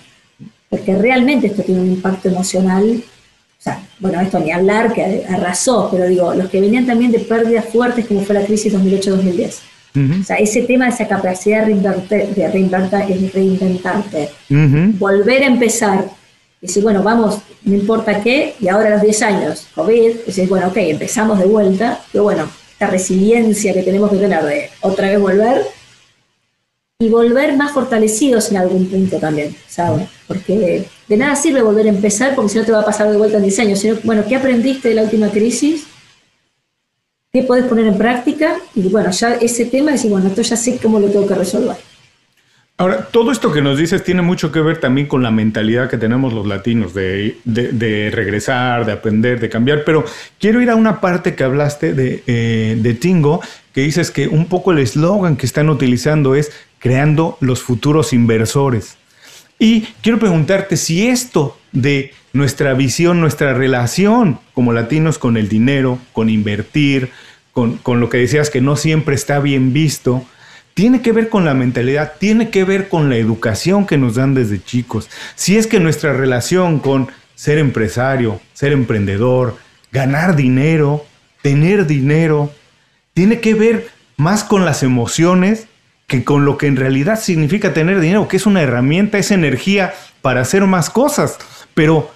Porque 0.68 0.96
realmente 0.96 1.48
esto 1.48 1.62
tiene 1.62 1.82
un 1.82 1.92
impacto 1.92 2.28
emocional. 2.28 3.02
O 3.58 3.62
sea, 3.62 3.80
bueno, 4.00 4.20
esto 4.20 4.40
ni 4.40 4.50
hablar, 4.50 4.92
que 4.92 5.24
arrasó, 5.28 5.88
pero 5.90 6.08
digo, 6.08 6.34
los 6.34 6.48
que 6.48 6.60
venían 6.60 6.86
también 6.86 7.12
de 7.12 7.20
pérdidas 7.20 7.66
fuertes 7.66 8.06
como 8.06 8.22
fue 8.22 8.34
la 8.34 8.44
crisis 8.44 8.74
2008-2010. 8.74 9.54
O 10.20 10.24
sea, 10.24 10.36
ese 10.36 10.62
tema, 10.62 10.88
esa 10.88 11.06
capacidad 11.06 11.66
de, 11.66 12.48
reinventarte, 12.48 14.30
volver 14.98 15.42
a 15.42 15.46
empezar 15.46 16.06
decir, 16.62 16.82
bueno, 16.82 17.02
vamos, 17.02 17.38
no 17.64 17.74
importa 17.74 18.22
qué, 18.22 18.54
y 18.60 18.68
ahora 18.68 18.88
a 18.88 18.92
los 18.92 19.02
10 19.02 19.22
años, 19.22 19.66
COVID, 19.74 20.20
decir, 20.26 20.48
bueno, 20.48 20.68
ok, 20.68 20.76
empezamos 20.76 21.38
de 21.38 21.44
vuelta, 21.46 22.00
pero 22.10 22.24
bueno, 22.24 22.48
esta 22.72 22.86
resiliencia 22.86 23.74
que 23.74 23.82
tenemos 23.82 24.10
que 24.10 24.16
tener 24.16 24.44
de 24.44 24.70
otra 24.80 25.08
vez 25.08 25.20
volver, 25.20 25.66
y 27.02 27.08
volver 27.08 27.56
más 27.56 27.72
fortalecidos 27.72 28.52
en 28.52 28.58
algún 28.58 28.86
punto 28.86 29.18
también, 29.18 29.56
¿sabes? 29.68 30.08
Porque 30.28 30.86
de 31.08 31.16
nada 31.16 31.34
sirve 31.34 31.60
volver 31.60 31.86
a 31.86 31.88
empezar 31.88 32.36
porque 32.36 32.52
si 32.52 32.58
no 32.58 32.64
te 32.64 32.70
va 32.70 32.80
a 32.80 32.84
pasar 32.84 33.10
de 33.10 33.16
vuelta 33.16 33.38
en 33.38 33.42
10 33.42 33.58
años, 33.58 33.80
sino, 33.80 33.96
bueno, 34.04 34.24
¿qué 34.28 34.36
aprendiste 34.36 34.90
de 34.90 34.94
la 34.94 35.02
última 35.02 35.28
crisis? 35.28 35.84
¿Qué 37.32 37.42
podés 37.42 37.64
poner 37.64 37.86
en 37.86 37.98
práctica? 37.98 38.56
Y 38.76 38.82
bueno, 38.82 39.10
ya 39.10 39.34
ese 39.34 39.64
tema, 39.64 39.90
decir, 39.90 40.12
bueno, 40.12 40.28
esto 40.28 40.42
ya 40.42 40.54
sé 40.54 40.78
cómo 40.80 41.00
lo 41.00 41.08
tengo 41.08 41.26
que 41.26 41.34
resolver. 41.34 41.76
Ahora, 42.78 43.08
todo 43.12 43.30
esto 43.30 43.52
que 43.52 43.60
nos 43.60 43.78
dices 43.78 44.02
tiene 44.02 44.22
mucho 44.22 44.50
que 44.50 44.60
ver 44.60 44.80
también 44.80 45.06
con 45.06 45.22
la 45.22 45.30
mentalidad 45.30 45.90
que 45.90 45.98
tenemos 45.98 46.32
los 46.32 46.46
latinos 46.46 46.94
de, 46.94 48.10
regresar, 48.12 48.86
de 48.86 48.92
aprender, 48.92 49.38
de 49.40 49.48
cambiar, 49.48 49.84
pero 49.84 50.04
quiero 50.40 50.60
ir 50.60 50.70
a 50.70 50.74
una 50.74 51.00
parte 51.00 51.34
que 51.34 51.44
hablaste 51.44 51.92
de, 51.92 52.24
eh, 52.26 52.76
de 52.80 52.94
Tingo, 52.94 53.40
que 53.72 53.82
dices 53.82 54.10
que 54.10 54.26
un 54.26 54.46
poco 54.46 54.72
el 54.72 54.78
eslogan 54.78 55.36
que 55.36 55.46
están 55.46 55.68
utilizando 55.68 56.34
es 56.34 56.50
creando 56.78 57.36
los 57.40 57.62
futuros 57.62 58.12
inversores. 58.12 58.96
Y 59.58 59.82
quiero 60.02 60.18
preguntarte 60.18 60.76
si 60.76 61.06
esto 61.06 61.56
de 61.70 62.12
nuestra 62.32 62.74
visión, 62.74 63.20
nuestra 63.20 63.54
relación 63.54 64.40
como 64.54 64.72
latinos 64.72 65.18
con 65.18 65.36
el 65.36 65.48
dinero, 65.48 65.98
con 66.12 66.30
invertir, 66.30 67.10
con 67.52 68.00
lo 68.00 68.08
que 68.08 68.16
decías 68.16 68.48
que 68.48 68.62
no 68.62 68.76
siempre 68.76 69.14
está 69.14 69.38
bien 69.38 69.74
visto, 69.74 70.24
tiene 70.74 71.02
que 71.02 71.12
ver 71.12 71.28
con 71.28 71.44
la 71.44 71.54
mentalidad, 71.54 72.14
tiene 72.18 72.50
que 72.50 72.64
ver 72.64 72.88
con 72.88 73.10
la 73.10 73.16
educación 73.16 73.86
que 73.86 73.98
nos 73.98 74.14
dan 74.14 74.34
desde 74.34 74.62
chicos. 74.62 75.08
Si 75.34 75.56
es 75.56 75.66
que 75.66 75.80
nuestra 75.80 76.12
relación 76.12 76.78
con 76.78 77.08
ser 77.34 77.58
empresario, 77.58 78.40
ser 78.52 78.72
emprendedor, 78.72 79.56
ganar 79.90 80.36
dinero, 80.36 81.04
tener 81.42 81.86
dinero, 81.86 82.52
tiene 83.14 83.40
que 83.40 83.54
ver 83.54 83.88
más 84.16 84.44
con 84.44 84.64
las 84.64 84.82
emociones 84.82 85.66
que 86.06 86.24
con 86.24 86.44
lo 86.44 86.58
que 86.58 86.66
en 86.66 86.76
realidad 86.76 87.18
significa 87.18 87.72
tener 87.72 88.00
dinero, 88.00 88.28
que 88.28 88.36
es 88.36 88.46
una 88.46 88.62
herramienta, 88.62 89.18
es 89.18 89.30
energía 89.30 89.94
para 90.20 90.42
hacer 90.42 90.66
más 90.66 90.90
cosas. 90.90 91.38
Pero 91.74 92.10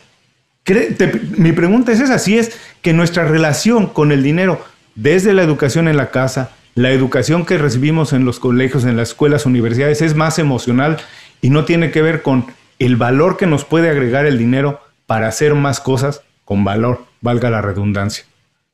mi 1.36 1.52
pregunta 1.52 1.92
es 1.92 2.00
esa, 2.00 2.18
si 2.18 2.38
es 2.38 2.52
que 2.82 2.92
nuestra 2.92 3.24
relación 3.24 3.86
con 3.86 4.12
el 4.12 4.22
dinero, 4.22 4.64
desde 4.94 5.32
la 5.32 5.42
educación 5.42 5.88
en 5.88 5.96
la 5.96 6.10
casa, 6.10 6.50
la 6.76 6.90
educación 6.90 7.46
que 7.46 7.56
recibimos 7.56 8.12
en 8.12 8.26
los 8.26 8.38
colegios, 8.38 8.84
en 8.84 8.98
las 8.98 9.08
escuelas, 9.08 9.46
universidades 9.46 10.02
es 10.02 10.14
más 10.14 10.38
emocional 10.38 10.98
y 11.40 11.48
no 11.48 11.64
tiene 11.64 11.90
que 11.90 12.02
ver 12.02 12.20
con 12.20 12.44
el 12.78 12.96
valor 12.96 13.38
que 13.38 13.46
nos 13.46 13.64
puede 13.64 13.88
agregar 13.88 14.26
el 14.26 14.36
dinero 14.36 14.80
para 15.06 15.26
hacer 15.26 15.54
más 15.54 15.80
cosas 15.80 16.20
con 16.44 16.64
valor, 16.64 17.06
valga 17.22 17.48
la 17.48 17.62
redundancia. 17.62 18.26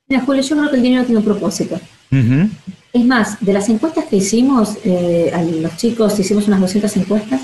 Mira, 0.08 0.20
Julio, 0.22 0.42
yo 0.42 0.56
creo 0.56 0.70
que 0.70 0.76
el 0.76 0.82
dinero 0.82 1.04
tiene 1.04 1.18
un 1.18 1.24
propósito. 1.24 1.80
Es 2.92 3.04
más, 3.04 3.40
de 3.40 3.52
las 3.52 3.68
encuestas 3.68 4.06
que 4.06 4.16
hicimos, 4.16 4.78
eh, 4.84 5.30
a 5.32 5.40
los 5.40 5.76
chicos 5.76 6.18
hicimos 6.18 6.48
unas 6.48 6.60
200 6.60 6.96
encuestas 6.96 7.42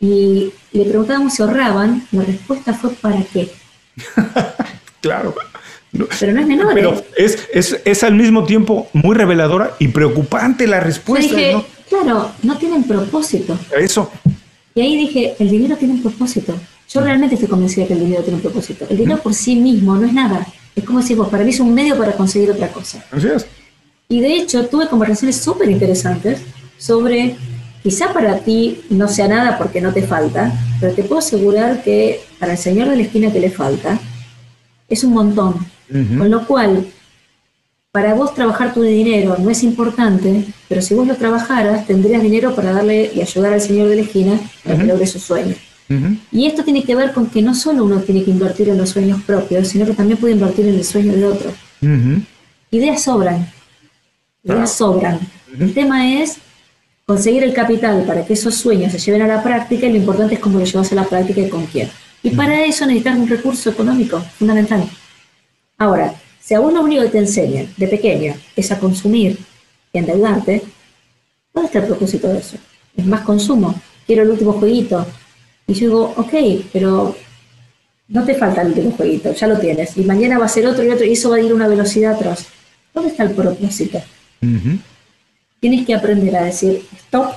y 0.00 0.54
le 0.72 0.84
preguntábamos 0.86 1.34
si 1.34 1.42
ahorraban, 1.42 2.06
la 2.12 2.22
respuesta 2.22 2.72
fue 2.72 2.90
¿para 2.94 3.22
qué? 3.24 3.52
claro. 5.02 5.34
Pero 5.92 6.32
no 6.32 6.40
es 6.40 6.46
menor. 6.46 6.74
Pero 6.74 6.94
¿eh? 7.16 7.36
es, 7.52 7.80
es, 7.84 8.04
al 8.04 8.14
mismo 8.14 8.44
tiempo 8.44 8.88
muy 8.92 9.16
reveladora 9.16 9.74
y 9.78 9.88
preocupante 9.88 10.66
la 10.66 10.80
respuesta. 10.80 11.36
Claro, 11.88 12.30
no 12.42 12.56
tienen 12.56 12.84
propósito. 12.84 13.58
Eso. 13.76 14.10
Y 14.74 14.80
ahí 14.80 14.96
dije, 14.96 15.34
el 15.38 15.50
dinero 15.50 15.76
tiene 15.76 15.94
un 15.94 16.02
propósito. 16.02 16.54
Yo 16.88 17.00
realmente 17.00 17.34
estoy 17.34 17.48
convencida 17.48 17.86
que 17.86 17.94
el 17.94 18.00
dinero 18.00 18.22
tiene 18.22 18.36
un 18.36 18.42
propósito. 18.42 18.86
El 18.88 18.96
dinero 18.96 19.20
por 19.20 19.34
sí 19.34 19.56
mismo 19.56 19.96
no 19.96 20.06
es 20.06 20.12
nada. 20.12 20.46
Es 20.76 20.84
como 20.84 21.02
si 21.02 21.14
vos, 21.14 21.28
para 21.28 21.42
mí 21.44 21.50
es 21.50 21.60
un 21.60 21.74
medio 21.74 21.98
para 21.98 22.12
conseguir 22.12 22.50
otra 22.50 22.68
cosa. 22.68 23.04
Así 23.10 23.26
es. 23.26 23.46
Y 24.08 24.20
de 24.20 24.34
hecho 24.34 24.66
tuve 24.66 24.88
conversaciones 24.88 25.36
súper 25.36 25.70
interesantes 25.70 26.40
sobre, 26.78 27.36
quizá 27.82 28.12
para 28.12 28.38
ti 28.38 28.80
no 28.90 29.06
sea 29.08 29.28
nada 29.28 29.58
porque 29.58 29.80
no 29.80 29.92
te 29.92 30.02
falta, 30.02 30.52
pero 30.80 30.94
te 30.94 31.04
puedo 31.04 31.18
asegurar 31.18 31.82
que 31.82 32.20
para 32.38 32.52
el 32.52 32.58
señor 32.58 32.88
de 32.88 32.96
la 32.96 33.02
esquina 33.02 33.32
que 33.32 33.40
le 33.40 33.50
falta, 33.50 34.00
es 34.90 35.04
un 35.04 35.14
montón. 35.14 35.54
Con 35.88 36.30
lo 36.30 36.46
cual, 36.46 36.86
para 37.90 38.14
vos 38.14 38.34
trabajar 38.34 38.72
tu 38.72 38.82
dinero 38.82 39.36
no 39.40 39.50
es 39.50 39.64
importante, 39.64 40.44
pero 40.68 40.82
si 40.82 40.94
vos 40.94 41.06
lo 41.06 41.16
trabajaras, 41.16 41.86
tendrías 41.86 42.22
dinero 42.22 42.54
para 42.54 42.72
darle 42.72 43.10
y 43.12 43.20
ayudar 43.20 43.54
al 43.54 43.60
señor 43.60 43.88
de 43.88 43.96
la 43.96 44.02
esquina 44.02 44.38
a 44.64 44.76
que 44.76 44.84
logre 44.84 45.06
su 45.06 45.18
sueño. 45.18 45.54
Y 46.30 46.46
esto 46.46 46.62
tiene 46.62 46.84
que 46.84 46.94
ver 46.94 47.12
con 47.12 47.26
que 47.26 47.42
no 47.42 47.52
solo 47.54 47.84
uno 47.84 47.98
tiene 48.00 48.22
que 48.22 48.30
invertir 48.30 48.68
en 48.68 48.78
los 48.78 48.90
sueños 48.90 49.20
propios, 49.22 49.66
sino 49.66 49.86
que 49.86 49.94
también 49.94 50.18
puede 50.18 50.34
invertir 50.34 50.66
en 50.66 50.74
el 50.76 50.84
sueño 50.84 51.12
de 51.12 51.24
otro. 51.24 51.50
Ideas 52.70 53.02
sobran. 53.02 53.50
Ideas 54.44 54.72
sobran. 54.72 55.18
El 55.58 55.74
tema 55.74 56.22
es 56.22 56.36
conseguir 57.04 57.42
el 57.42 57.52
capital 57.52 58.04
para 58.04 58.24
que 58.24 58.34
esos 58.34 58.54
sueños 58.54 58.92
se 58.92 58.98
lleven 58.98 59.22
a 59.22 59.26
la 59.26 59.42
práctica 59.42 59.86
y 59.86 59.90
lo 59.90 59.96
importante 59.96 60.34
es 60.34 60.40
cómo 60.40 60.60
lo 60.60 60.64
llevas 60.64 60.92
a 60.92 60.94
la 60.94 61.04
práctica 61.04 61.40
y 61.40 61.48
con 61.48 61.66
quién. 61.66 61.90
Y 62.22 62.30
para 62.30 62.64
eso 62.64 62.86
necesitas 62.86 63.18
un 63.18 63.28
recurso 63.28 63.70
económico 63.70 64.20
fundamental. 64.38 64.88
Ahora, 65.78 66.14
si 66.40 66.54
a 66.54 66.60
vos 66.60 66.72
lo 66.72 66.82
único 66.82 67.02
que 67.02 67.08
te 67.08 67.18
enseñan 67.18 67.72
de 67.76 67.88
pequeño 67.88 68.34
es 68.56 68.70
a 68.70 68.78
consumir 68.78 69.38
y 69.92 69.98
endeudarte, 69.98 70.62
¿dónde 71.54 71.66
está 71.66 71.78
el 71.78 71.86
propósito 71.86 72.28
de 72.28 72.38
eso? 72.38 72.56
Es 72.96 73.06
más 73.06 73.22
consumo. 73.22 73.74
Quiero 74.06 74.22
el 74.22 74.30
último 74.30 74.52
jueguito, 74.54 75.06
y 75.66 75.74
yo 75.74 75.86
digo, 75.86 76.14
ok, 76.16 76.34
pero 76.72 77.16
no 78.08 78.24
te 78.24 78.34
falta 78.34 78.62
el 78.62 78.68
último 78.68 78.90
jueguito, 78.90 79.32
ya 79.32 79.46
lo 79.46 79.58
tienes. 79.58 79.96
Y 79.96 80.02
mañana 80.02 80.36
va 80.36 80.46
a 80.46 80.48
ser 80.48 80.66
otro 80.66 80.82
y 80.82 80.88
otro, 80.88 81.06
y 81.06 81.12
eso 81.12 81.30
va 81.30 81.36
a 81.36 81.40
ir 81.40 81.52
a 81.52 81.54
una 81.54 81.68
velocidad 81.68 82.14
atrás. 82.14 82.46
¿Dónde 82.92 83.10
está 83.10 83.22
el 83.22 83.30
propósito? 83.30 84.02
Tienes 85.60 85.86
que 85.86 85.94
aprender 85.94 86.36
a 86.36 86.44
decir 86.44 86.82
stop, 86.96 87.34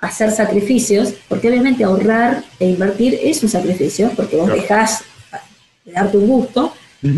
hacer 0.00 0.30
sacrificios, 0.30 1.14
porque 1.28 1.48
obviamente 1.48 1.84
ahorrar 1.84 2.42
e 2.58 2.70
invertir 2.70 3.18
es 3.22 3.42
un 3.42 3.48
sacrificio, 3.48 4.10
porque 4.16 4.36
vos 4.36 4.50
dejás 4.50 5.02
de 5.84 5.92
darte 5.92 6.16
un 6.16 6.26
gusto 6.26 6.72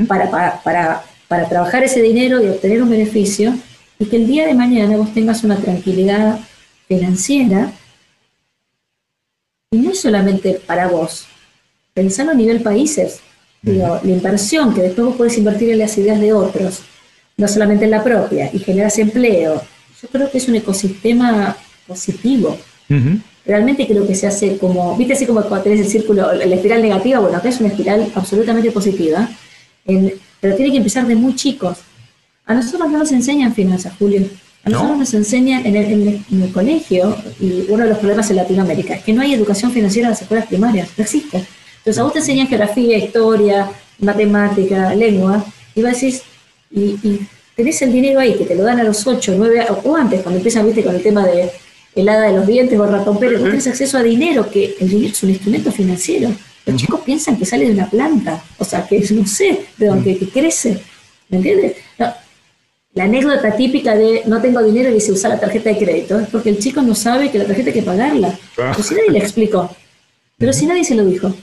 para, 0.09 0.31
para, 0.31 0.63
para, 0.63 1.05
para 1.29 1.49
trabajar 1.49 1.85
ese 1.85 2.03
dinero 2.03 2.43
y 2.43 2.49
obtener 2.49 2.83
un 2.83 2.91
beneficio, 2.91 3.55
y 3.99 4.07
que 4.07 4.17
el 4.17 4.27
día 4.27 4.47
de 4.47 4.55
mañana 4.55 4.97
vos 4.97 5.15
tengas 5.15 5.45
una 5.45 5.57
tranquilidad 5.57 6.41
financiera 6.89 7.73
y 9.71 9.79
no 9.79 9.95
solamente 9.95 10.61
para 10.67 10.89
vos, 10.89 11.27
pensando 11.95 12.33
a 12.33 12.35
nivel 12.35 12.63
países. 12.63 13.21
Digo, 13.63 14.01
la 14.03 14.11
inversión 14.11 14.75
que 14.75 14.83
después 14.83 15.07
vos 15.07 15.17
podés 15.17 15.39
invertir 15.39 15.71
en 15.71 15.79
las 15.79 15.97
ideas 15.97 16.21
de 16.21 16.33
otros, 16.33 16.81
no 17.37 17.47
solamente 17.47 17.85
en 17.85 17.93
la 17.93 18.03
propia, 18.03 18.51
y 18.53 18.59
generas 18.59 18.99
empleo. 18.99 19.63
Yo 20.03 20.09
creo 20.09 20.31
que 20.31 20.39
es 20.39 20.49
un 20.49 20.57
ecosistema 20.57 21.57
positivo. 21.87 22.59
Realmente 23.45 23.87
creo 23.87 24.07
que 24.07 24.15
se 24.15 24.27
hace 24.27 24.57
como, 24.57 24.97
viste 24.97 25.15
así 25.15 25.27
como 25.27 25.43
cuando 25.43 25.65
tenés 25.65 25.81
el 25.81 25.89
círculo, 25.89 26.33
la 26.33 26.55
espiral 26.55 26.81
negativa, 26.81 27.19
bueno, 27.19 27.37
acá 27.37 27.49
es 27.49 27.59
una 27.59 27.71
espiral 27.71 28.13
absolutamente 28.15 28.71
positiva, 28.71 29.29
pero 29.85 30.57
tiene 30.57 30.71
que 30.71 30.77
empezar 30.79 31.07
de 31.07 31.17
muy 31.17 31.35
chicos. 31.35 31.79
A 32.47 32.55
nosotros 32.55 32.91
no 32.91 32.99
nos 32.99 33.11
enseñan 33.13 33.55
finanzas, 33.55 33.95
Julio. 33.99 34.23
A 34.65 34.71
nosotros 34.71 34.99
nos 34.99 35.15
enseñan 35.15 35.67
en 35.67 35.77
el, 35.77 36.53
colegio, 36.53 37.17
y 37.41 37.65
uno 37.69 37.83
de 37.83 37.91
los 37.91 37.99
problemas 37.99 38.31
en 38.31 38.37
Latinoamérica 38.37 38.95
es 38.95 39.03
que 39.03 39.13
no 39.13 39.23
hay 39.23 39.35
educación 39.35 39.73
financiera 39.73 40.07
en 40.07 40.11
las 40.13 40.23
escuelas 40.23 40.47
primarias, 40.47 40.89
no 40.97 41.03
existe. 41.03 41.45
Entonces 41.79 41.99
a 41.99 42.05
vos 42.05 42.13
te 42.13 42.21
enseñan 42.21 42.47
geografía, 42.47 42.97
historia, 42.97 43.69
matemática, 43.99 44.95
lengua, 44.95 45.45
y 45.75 45.83
vos 45.83 45.93
decís, 45.93 46.23
y, 46.71 46.97
tenés 47.57 47.83
el 47.83 47.93
dinero 47.93 48.21
ahí, 48.21 48.35
que 48.35 48.45
te 48.45 48.55
lo 48.55 48.63
dan 48.63 48.79
a 48.79 48.85
los 48.85 49.05
8, 49.05 49.35
9, 49.37 49.67
o 49.85 49.97
antes, 49.97 50.23
cuando 50.23 50.39
empiezan, 50.39 50.65
viste, 50.65 50.85
con 50.85 50.95
el 50.95 51.03
tema 51.03 51.27
de 51.27 51.51
helada 51.95 52.29
de 52.29 52.33
los 52.33 52.47
dientes 52.47 52.79
o 52.79 52.87
ratón 52.87 53.19
Pérez, 53.19 53.41
vos 53.41 53.51
tenés 53.51 53.67
acceso 53.67 53.99
a 53.99 54.03
dinero, 54.03 54.51
que 54.51 54.77
el 54.81 54.89
dinero 54.89 55.13
es 55.13 55.23
un 55.23 55.31
instrumento 55.31 55.73
financiero. 55.73 56.31
Los 56.65 56.77
chicos 56.77 57.01
piensan 57.01 57.37
que 57.37 57.45
sale 57.45 57.67
de 57.67 57.73
una 57.73 57.91
planta, 57.91 58.43
o 58.59 58.65
sea, 58.65 58.87
que 58.87 59.01
no 59.11 59.27
sé, 59.27 59.67
de 59.77 59.87
donde 59.87 60.17
que 60.17 60.29
crece. 60.29 60.81
¿Me 61.29 61.39
entiendes? 61.39 61.77
La 62.95 63.05
anécdota 63.05 63.57
típica 63.57 63.95
de 63.95 64.23
no 64.27 64.41
tengo 64.43 64.63
dinero 64.63 64.91
y 64.91 64.95
dice 64.95 65.13
usar 65.13 65.31
la 65.31 65.41
tarjeta 65.41 65.71
de 65.71 65.79
crédito 65.79 66.21
es 66.21 66.29
porque 66.29 66.51
el 66.51 66.59
chico 66.59 66.83
no 66.83 66.95
sabe 66.95 67.31
que 67.31 67.39
la 67.39 67.47
tarjeta 67.47 67.71
hay 67.71 67.75
que 67.75 67.83
pagarla. 67.83 68.39
Ah. 68.59 68.77
si 68.81 68.95
nadie 68.95 69.11
le 69.13 69.19
explicó. 69.19 69.75
Pero 70.37 70.53
si 70.53 70.67
nadie 70.67 70.85
se 70.85 70.95
lo 70.95 71.05
dijo. 71.07 71.35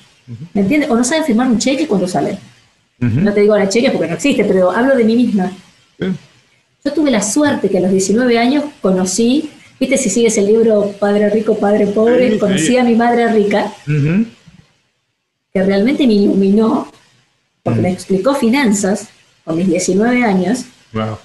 ¿Me 0.54 0.62
entiendes? 0.62 0.92
O 0.92 0.96
no 0.96 1.04
sabe 1.04 1.24
firmar 1.24 1.48
un 1.48 1.58
cheque 1.58 1.88
cuando 1.88 2.08
sale. 2.08 2.38
No 3.00 3.34
te 3.34 3.42
digo 3.42 3.58
la 3.58 3.68
cheque 3.68 3.90
porque 3.90 4.08
no 4.08 4.16
existe, 4.16 4.44
pero 4.46 4.70
hablo 4.70 4.96
de 4.96 5.04
mí 5.04 5.16
misma. 5.16 5.52
Yo 5.98 6.94
tuve 6.94 7.10
la 7.10 7.22
suerte 7.22 7.70
que 7.70 7.80
a 7.80 7.82
los 7.82 7.92
19 7.92 8.38
años 8.38 8.66
conocí, 8.82 9.50
viste 9.80 9.98
si 9.98 10.10
sigues 10.10 10.38
el 10.38 10.48
libro 10.48 10.94
Padre 11.00 11.30
Rico, 11.30 11.58
Padre 11.58 11.88
Pobre, 11.88 12.38
conocí 12.38 12.78
a 12.78 12.84
mi 12.84 12.96
madre 12.96 13.32
rica, 13.32 13.72
que 13.86 15.64
realmente 15.64 16.06
me 16.06 16.14
iluminó, 16.14 16.92
porque 17.64 17.82
me 17.82 17.92
explicó 17.92 18.36
finanzas 18.36 19.10
con 19.44 19.58
mis 19.58 19.68
19 19.68 20.24
años. 20.24 20.66
Wow. 20.94 21.18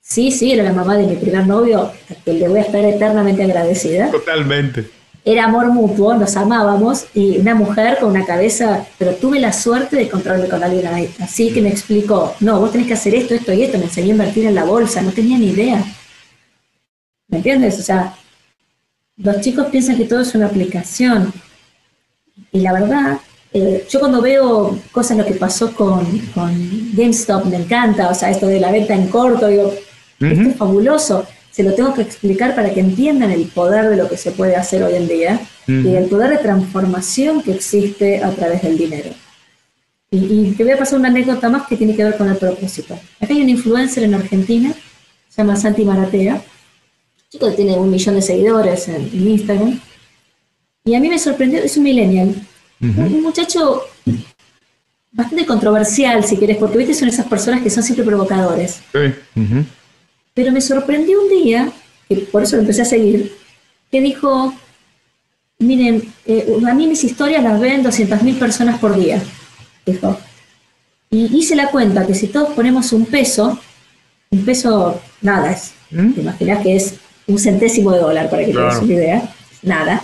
Sí, 0.00 0.30
sí, 0.30 0.52
era 0.52 0.62
la 0.62 0.72
mamá 0.72 0.96
de 0.96 1.06
mi 1.06 1.16
primer 1.16 1.46
novio, 1.46 1.90
que 2.24 2.32
le 2.32 2.48
voy 2.48 2.60
a 2.60 2.62
estar 2.62 2.84
eternamente 2.84 3.42
agradecida. 3.42 4.10
Totalmente. 4.10 4.88
Era 5.24 5.46
amor 5.46 5.72
mutuo, 5.72 6.14
nos 6.14 6.36
amábamos 6.36 7.06
y 7.12 7.38
una 7.38 7.56
mujer 7.56 7.98
con 7.98 8.10
una 8.10 8.24
cabeza, 8.24 8.86
pero 8.96 9.16
tuve 9.16 9.40
la 9.40 9.52
suerte 9.52 9.96
de 9.96 10.02
encontrarme 10.02 10.46
con 10.48 10.62
alguien 10.62 10.86
así 11.20 11.52
que 11.52 11.60
me 11.60 11.70
explicó, 11.70 12.36
no, 12.38 12.60
vos 12.60 12.70
tenés 12.70 12.86
que 12.86 12.92
hacer 12.92 13.16
esto, 13.16 13.34
esto 13.34 13.52
y 13.52 13.64
esto, 13.64 13.78
me 13.78 13.84
enseñó 13.84 14.10
a 14.10 14.12
invertir 14.12 14.46
en 14.46 14.54
la 14.54 14.62
bolsa, 14.62 15.02
no 15.02 15.10
tenía 15.10 15.36
ni 15.36 15.48
idea. 15.48 15.84
¿Me 17.28 17.38
entiendes? 17.38 17.78
O 17.78 17.82
sea, 17.82 18.14
los 19.16 19.40
chicos 19.40 19.66
piensan 19.68 19.96
que 19.96 20.04
todo 20.04 20.20
es 20.20 20.34
una 20.34 20.46
aplicación 20.46 21.32
y 22.52 22.60
la 22.60 22.72
verdad, 22.72 23.18
eh, 23.52 23.86
yo 23.88 24.00
cuando 24.00 24.20
veo 24.20 24.78
cosas, 24.92 25.16
lo 25.16 25.24
que 25.24 25.34
pasó 25.34 25.74
con, 25.74 26.04
con 26.34 26.52
GameStop, 26.94 27.46
me 27.46 27.56
encanta, 27.56 28.08
o 28.08 28.14
sea, 28.14 28.30
esto 28.30 28.46
de 28.46 28.60
la 28.60 28.70
venta 28.70 28.94
en 28.94 29.08
corto, 29.08 29.48
digo, 29.48 29.74
esto 30.20 30.48
es 30.50 30.56
fabuloso. 30.56 31.26
Se 31.50 31.62
lo 31.62 31.74
tengo 31.74 31.94
que 31.94 32.02
explicar 32.02 32.54
para 32.54 32.72
que 32.72 32.80
entiendan 32.80 33.30
el 33.30 33.46
poder 33.46 33.88
de 33.88 33.96
lo 33.96 34.10
que 34.10 34.18
se 34.18 34.30
puede 34.30 34.56
hacer 34.56 34.82
hoy 34.82 34.94
en 34.94 35.08
día 35.08 35.40
y 35.66 35.94
el 35.94 36.04
poder 36.04 36.30
de 36.30 36.38
transformación 36.38 37.42
que 37.42 37.52
existe 37.52 38.22
a 38.22 38.30
través 38.30 38.62
del 38.62 38.76
dinero. 38.76 39.10
Y, 40.10 40.52
te 40.52 40.62
voy 40.62 40.72
a 40.72 40.78
pasar 40.78 40.98
una 40.98 41.08
anécdota 41.08 41.48
más 41.48 41.66
que 41.66 41.76
tiene 41.76 41.96
que 41.96 42.04
ver 42.04 42.16
con 42.16 42.28
el 42.28 42.36
propósito. 42.36 42.94
Acá 43.20 43.32
hay 43.32 43.40
un 43.40 43.48
influencer 43.48 44.04
en 44.04 44.14
Argentina, 44.14 44.72
se 45.28 45.42
llama 45.42 45.56
Santi 45.56 45.84
Maratea, 45.84 46.42
chico 47.36 47.50
que 47.50 47.56
tiene 47.56 47.76
un 47.76 47.90
millón 47.90 48.14
de 48.14 48.22
seguidores 48.22 48.88
en, 48.88 49.10
Instagram, 49.12 49.78
y 50.84 50.94
a 50.94 51.00
mí 51.00 51.08
me 51.08 51.18
sorprendió, 51.18 51.62
es 51.62 51.76
un 51.76 51.82
millennial, 51.82 52.34
un 52.80 53.22
muchacho 53.22 53.82
bastante 55.10 55.46
controversial, 55.46 56.24
si 56.24 56.36
quieres, 56.36 56.56
porque 56.58 56.78
viste, 56.78 56.94
son 56.94 57.08
esas 57.08 57.26
personas 57.26 57.62
que 57.62 57.70
son 57.70 57.82
siempre 57.82 58.04
provocadores. 58.04 58.80
Pero 60.34 60.52
me 60.52 60.60
sorprendió 60.60 61.20
un 61.20 61.28
día, 61.28 61.72
y 62.08 62.16
por 62.16 62.42
eso 62.42 62.56
lo 62.56 62.62
empecé 62.62 62.82
a 62.82 62.86
seguir, 62.86 63.32
que 63.90 64.00
dijo, 64.00 64.54
miren, 65.58 66.12
eh, 66.26 66.46
a 66.68 66.74
mí 66.74 66.86
mis 66.86 67.02
historias 67.02 67.42
las 67.42 67.60
ven 67.60 67.82
200.000 67.82 68.38
personas 68.38 68.78
por 68.78 68.96
día, 68.96 69.20
dijo. 69.84 70.18
Y 71.10 71.36
hice 71.36 71.56
la 71.56 71.70
cuenta 71.70 72.06
que 72.06 72.14
si 72.14 72.28
todos 72.28 72.50
ponemos 72.50 72.92
un 72.92 73.06
peso, 73.06 73.58
un 74.30 74.44
peso, 74.44 75.00
nada 75.20 75.52
es, 75.52 75.72
¿Mm? 75.90 76.12
te 76.12 76.20
imaginas 76.20 76.62
que 76.62 76.76
es 76.76 76.94
un 77.26 77.38
centésimo 77.38 77.92
de 77.92 78.00
dólar, 78.00 78.30
para 78.30 78.44
que 78.44 78.52
tengas 78.52 78.82
una 78.82 78.92
idea, 78.92 79.34
nada. 79.62 80.02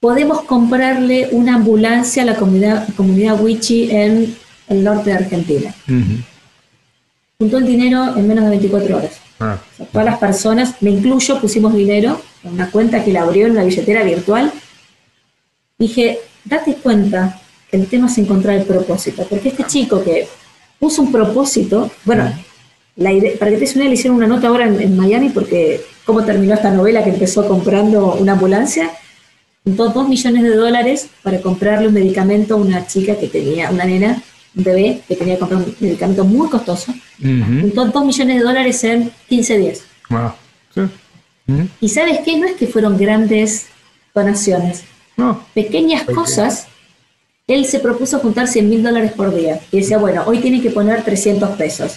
Podemos 0.00 0.42
comprarle 0.42 1.28
una 1.32 1.56
ambulancia 1.56 2.22
a 2.22 2.26
la 2.26 2.36
comunidad, 2.36 2.88
comunidad 2.96 3.40
Wichi 3.40 3.90
en 3.90 4.34
el 4.68 4.84
norte 4.84 5.10
de 5.10 5.16
Argentina 5.16 5.74
juntó 7.40 7.56
el 7.56 7.66
dinero 7.66 8.18
en 8.18 8.28
menos 8.28 8.44
de 8.44 8.50
24 8.50 8.96
horas. 8.98 9.12
Ah. 9.42 9.58
todas 9.90 10.04
las 10.04 10.18
personas, 10.18 10.74
me 10.82 10.90
incluyo, 10.90 11.40
pusimos 11.40 11.72
dinero 11.72 12.20
en 12.44 12.52
una 12.52 12.70
cuenta 12.70 13.02
que 13.02 13.10
la 13.10 13.22
abrió 13.22 13.46
en 13.46 13.52
una 13.52 13.64
billetera 13.64 14.02
virtual. 14.02 14.52
Dije, 15.78 16.18
date 16.44 16.74
cuenta 16.74 17.40
que 17.70 17.78
el 17.78 17.86
tema 17.86 18.08
es 18.08 18.18
encontrar 18.18 18.56
el 18.56 18.64
propósito, 18.64 19.26
porque 19.30 19.48
este 19.48 19.64
chico 19.64 20.04
que 20.04 20.28
puso 20.78 21.00
un 21.00 21.10
propósito, 21.10 21.90
bueno, 22.04 22.30
la 23.00 23.12
idea, 23.12 23.32
para 23.38 23.50
que 23.50 23.56
te 23.56 23.78
una 23.78 23.86
le 23.86 23.94
hicieron 23.94 24.18
una 24.18 24.26
nota 24.26 24.48
ahora 24.48 24.66
en, 24.66 24.96
Miami 24.96 25.30
porque 25.30 25.80
cómo 26.04 26.22
terminó 26.22 26.54
esta 26.54 26.70
novela 26.70 27.02
que 27.02 27.08
empezó 27.08 27.48
comprando 27.48 28.14
una 28.14 28.32
ambulancia, 28.32 28.90
juntó 29.64 29.88
dos 29.88 30.06
millones 30.06 30.42
de 30.42 30.54
dólares 30.54 31.08
para 31.22 31.40
comprarle 31.40 31.88
un 31.88 31.94
medicamento 31.94 32.54
a 32.54 32.56
una 32.58 32.86
chica 32.86 33.16
que 33.16 33.26
tenía, 33.26 33.70
una 33.70 33.86
nena 33.86 34.22
un 34.54 34.64
bebé 34.64 35.00
que 35.08 35.16
tenía 35.16 35.34
que 35.34 35.40
comprar 35.40 35.62
un 35.62 35.76
medicamento 35.80 36.24
muy 36.24 36.48
costoso, 36.48 36.92
uh 36.92 37.70
2 37.72 38.04
millones 38.04 38.38
de 38.38 38.42
dólares 38.42 38.84
en 38.84 39.10
15 39.28 39.58
días. 39.58 39.82
Y 41.80 41.88
sabes 41.88 42.18
qué, 42.24 42.36
no 42.36 42.46
es 42.46 42.56
que 42.56 42.66
fueron 42.66 42.98
grandes 42.98 43.66
donaciones, 44.14 44.82
pequeñas 45.54 46.04
cosas. 46.04 46.66
Él 47.46 47.64
se 47.64 47.78
propuso 47.78 48.18
juntar 48.18 48.46
100 48.46 48.68
mil 48.68 48.82
dólares 48.82 49.12
por 49.12 49.34
día. 49.34 49.60
Y 49.72 49.78
decía, 49.78 49.98
bueno, 49.98 50.22
hoy 50.26 50.38
tiene 50.38 50.60
que 50.60 50.70
poner 50.70 51.02
300 51.02 51.50
pesos. 51.50 51.96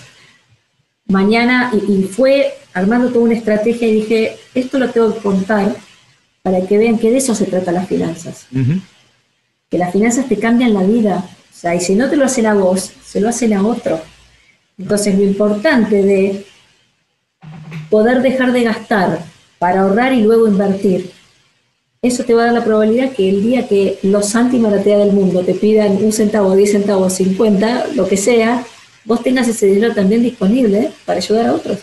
Mañana, 1.08 1.72
y, 1.88 2.04
fue 2.04 2.54
armando 2.74 3.10
toda 3.10 3.26
una 3.26 3.36
estrategia 3.36 3.88
y 3.88 3.96
dije, 3.96 4.38
esto 4.56 4.80
lo 4.80 4.90
tengo 4.90 5.14
que 5.14 5.22
contar 5.22 5.76
para 6.42 6.66
que 6.66 6.78
vean 6.78 6.98
que 6.98 7.12
de 7.12 7.18
eso 7.18 7.36
se 7.36 7.46
trata 7.46 7.72
las 7.72 7.88
finanzas. 7.88 8.48
Que 9.70 9.78
las 9.78 9.92
finanzas 9.92 10.28
te 10.28 10.38
cambian 10.38 10.74
la 10.74 10.84
vida. 10.84 11.26
O 11.28 11.56
sea, 11.56 11.76
y 11.76 11.80
si 11.80 11.96
no 11.96 12.10
te 12.10 12.16
lo 12.16 12.26
hacen 12.26 12.46
a 12.46 12.54
vos, 12.54 12.92
se 13.04 13.22
lo 13.22 13.30
hacen 13.30 13.54
a 13.54 13.66
otro. 13.66 14.02
Entonces, 14.78 15.16
lo 15.16 15.24
importante 15.24 16.02
de 16.02 16.46
poder 17.90 18.22
dejar 18.22 18.52
de 18.52 18.64
gastar 18.64 19.24
para 19.60 19.82
ahorrar 19.82 20.14
y 20.14 20.22
luego 20.22 20.48
invertir, 20.48 21.12
eso 22.02 22.26
te 22.26 22.34
va 22.34 22.44
a 22.44 22.46
dar 22.48 22.56
la 22.56 22.66
probabilidad 22.66 23.12
que 23.12 23.30
el 23.30 23.42
día 23.42 23.68
que 23.68 23.98
los 24.04 24.28
Santi 24.28 24.58
Maratea 24.60 24.98
del 24.98 25.14
mundo 25.14 25.42
te 25.42 25.54
pidan 25.54 26.04
un 26.04 26.12
centavo, 26.12 26.54
diez 26.56 26.72
centavos, 26.74 27.14
cincuenta, 27.14 27.86
lo 27.96 28.08
que 28.08 28.18
sea, 28.18 28.66
vos 29.06 29.24
tengas 29.24 29.48
ese 29.48 29.68
dinero 29.68 29.94
también 29.94 30.22
disponible 30.24 30.92
para 31.06 31.18
ayudar 31.18 31.48
a 31.48 31.54
otros. 31.54 31.80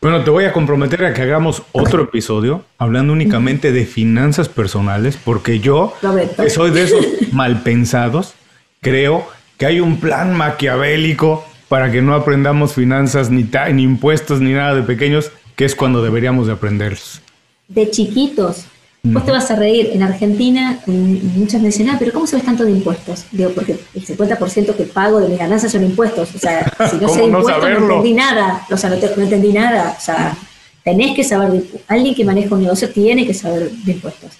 Bueno, 0.00 0.22
te 0.22 0.30
voy 0.30 0.44
a 0.44 0.52
comprometer 0.52 1.04
a 1.04 1.14
que 1.14 1.22
hagamos 1.22 1.62
otro 1.72 2.02
episodio 2.02 2.64
hablando 2.78 3.12
únicamente 3.12 3.72
de 3.72 3.86
finanzas 3.86 4.48
personales, 4.48 5.18
porque 5.22 5.58
yo, 5.58 5.94
que 6.36 6.50
soy 6.50 6.70
de 6.70 6.82
esos 6.82 7.04
malpensados, 7.32 8.34
creo 8.80 9.26
que 9.56 9.66
hay 9.66 9.80
un 9.80 9.98
plan 9.98 10.36
maquiavélico 10.36 11.44
para 11.68 11.90
que 11.90 12.02
no 12.02 12.14
aprendamos 12.14 12.74
finanzas 12.74 13.30
ni, 13.30 13.48
ni 13.72 13.82
impuestos 13.82 14.40
ni 14.40 14.52
nada 14.52 14.74
de 14.74 14.82
pequeños, 14.82 15.32
que 15.56 15.64
es 15.64 15.74
cuando 15.74 16.02
deberíamos 16.02 16.46
de 16.46 16.52
aprenderlos. 16.52 17.22
De 17.68 17.90
chiquitos. 17.90 18.66
Vos 19.12 19.24
te 19.24 19.30
vas 19.32 19.50
a 19.50 19.56
reír. 19.56 19.90
En 19.92 20.02
Argentina, 20.02 20.80
muchas 20.86 21.60
me 21.60 21.68
dicen, 21.68 21.88
ah, 21.88 21.96
pero 21.98 22.12
¿cómo 22.12 22.26
sabes 22.26 22.44
tanto 22.44 22.64
de 22.64 22.72
impuestos? 22.72 23.24
Digo, 23.30 23.50
porque 23.50 23.78
el 23.94 24.04
50% 24.04 24.74
que 24.74 24.84
pago 24.84 25.20
de 25.20 25.28
mis 25.28 25.38
ganancias 25.38 25.72
son 25.72 25.84
impuestos. 25.84 26.34
O 26.34 26.38
sea, 26.38 26.64
si 26.90 26.96
no 26.96 27.08
sé 27.08 27.24
impuestos, 27.24 27.62
no 27.62 27.78
entendí 27.78 28.14
nada. 28.14 28.66
O 28.70 28.76
sea, 28.76 28.90
no, 28.90 28.96
entendí 28.96 29.52
nada. 29.52 29.94
O 29.96 30.00
sea, 30.00 30.36
tenés 30.82 31.14
que 31.14 31.24
saber 31.24 31.52
de 31.52 31.64
Alguien 31.88 32.14
que 32.14 32.24
maneja 32.24 32.54
un 32.54 32.62
negocio 32.62 32.90
tiene 32.90 33.26
que 33.26 33.34
saber 33.34 33.70
de 33.70 33.92
impuestos. 33.92 34.32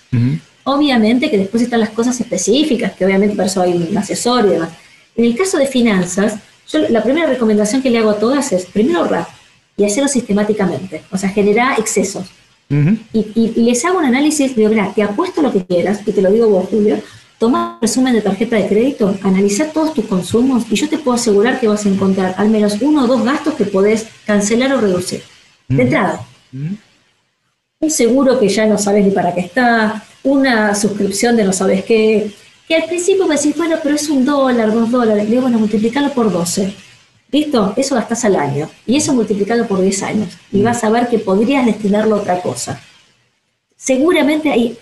Obviamente 0.65 1.31
que 1.31 1.39
después 1.39 1.63
están 1.63 1.81
las 1.81 1.91
cosas 1.91 2.21
específicas, 2.21 2.93
que 2.93 3.05
obviamente 3.05 3.37
para 3.37 3.47
eso 3.47 3.63
hay 3.63 3.73
un 3.73 3.97
asesor 3.97 4.47
y 4.47 4.51
demás. 4.51 4.71
En 5.15 5.25
el 5.25 5.37
caso 5.37 5.59
de 5.59 5.67
finanzas, 5.67 6.39
yo 6.71 6.81
la 6.89 7.03
primera 7.03 7.27
recomendación 7.27 7.83
que 7.83 7.91
le 7.91 7.99
hago 7.99 8.11
a 8.11 8.19
todas 8.19 8.53
es, 8.53 8.67
primero 8.67 9.01
ahorrar 9.01 9.29
y 9.77 9.85
hacerlo 9.85 10.09
sistemáticamente. 10.09 11.03
O 11.13 11.19
sea, 11.19 11.29
generar 11.29 11.79
excesos 11.79 12.27
y, 12.69 13.63
les 13.63 13.85
hago 13.85 13.99
un 13.99 14.05
análisis, 14.05 14.57
digo, 14.57 14.71
mira, 14.71 14.93
te 14.95 15.03
apuesto 15.03 15.43
lo 15.43 15.53
que 15.53 15.65
quieras, 15.65 16.01
y 16.05 16.13
te 16.13 16.23
lo 16.23 16.31
digo 16.31 16.49
vos, 16.49 16.69
Julio, 16.69 16.99
toma 17.39 17.75
un 17.75 17.81
resumen 17.81 18.15
de 18.15 18.23
tarjeta 18.23 18.57
de 18.57 18.67
crédito, 18.67 19.15
analiza 19.23 19.71
todos 19.71 19.95
tus 19.95 20.07
consumos 20.07 20.65
y 20.71 20.75
yo 20.75 20.89
te 20.89 20.99
puedo 20.99 21.17
asegurar 21.17 21.61
que 21.61 21.69
vas 21.69 21.85
a 21.85 21.89
encontrar 21.89 22.35
al 22.39 22.49
menos 22.49 22.81
uno 22.81 23.05
o 23.05 23.07
dos 23.07 23.25
gastos 23.25 23.55
que 23.55 23.65
podés 23.65 24.07
cancelar 24.25 24.73
o 24.73 24.81
reducir. 24.81 25.23
De 25.69 25.83
entrada. 25.83 26.21
Un 26.53 27.91
seguro 27.91 28.39
que 28.39 28.49
ya 28.49 28.67
no 28.67 28.79
sabes 28.79 29.05
ni 29.05 29.11
para 29.11 29.35
qué 29.35 29.41
está, 29.41 30.05
una 30.23 30.75
suscripción 30.75 31.37
de 31.37 31.45
no 31.45 31.53
sabes 31.53 31.85
qué, 31.85 32.31
que 32.67 32.75
al 32.75 32.85
principio 32.85 33.27
me 33.27 33.37
decís, 33.37 33.57
bueno, 33.57 33.77
pero 33.83 33.95
es 33.95 34.09
un 34.09 34.25
dólar, 34.25 34.73
dos 34.73 34.91
dólares. 34.91 35.25
Le 35.25 35.31
digo, 35.31 35.43
bueno, 35.43 35.59
multiplicarlo 35.59 36.13
por 36.13 36.33
12. 36.33 36.75
¿Listo? 37.31 37.75
Eso 37.77 37.95
gastas 37.95 38.25
al 38.25 38.37
año. 38.37 38.69
Y 38.87 38.97
eso 38.97 39.13
multiplicado 39.13 39.67
por 39.67 39.81
10 39.81 40.03
años. 40.05 40.39
Y 40.53 40.63
vas 40.63 40.83
a 40.85 40.91
ver 40.91 41.09
que 41.09 41.19
podrías 41.19 41.67
destinarlo 41.67 42.17
a 42.17 42.19
otra 42.21 42.41
cosa. 42.41 42.81
Seguramente 43.77 44.51
hay, 44.51 44.79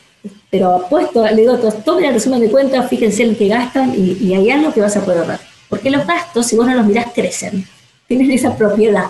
pero 0.50 0.76
apuesto, 0.76 1.24
le 1.24 1.36
digo, 1.36 1.56
tomen 1.56 2.04
el 2.06 2.14
resumen 2.14 2.40
de 2.40 2.50
cuentas, 2.50 2.88
fíjense 2.88 3.24
en 3.24 3.34
que 3.34 3.48
gastan 3.48 3.94
y, 3.96 4.34
hay 4.34 4.50
algo 4.50 4.72
que 4.72 4.80
vas 4.80 4.96
a 4.96 5.04
poder 5.04 5.26
ver. 5.26 5.40
Porque 5.68 5.90
los 5.90 6.06
gastos, 6.06 6.46
si 6.46 6.56
vos 6.56 6.66
no 6.66 6.74
los 6.74 6.86
mirás, 6.86 7.06
crecen. 7.14 7.66
Tienen 8.06 8.30
esa 8.30 8.56
propiedad. 8.56 9.06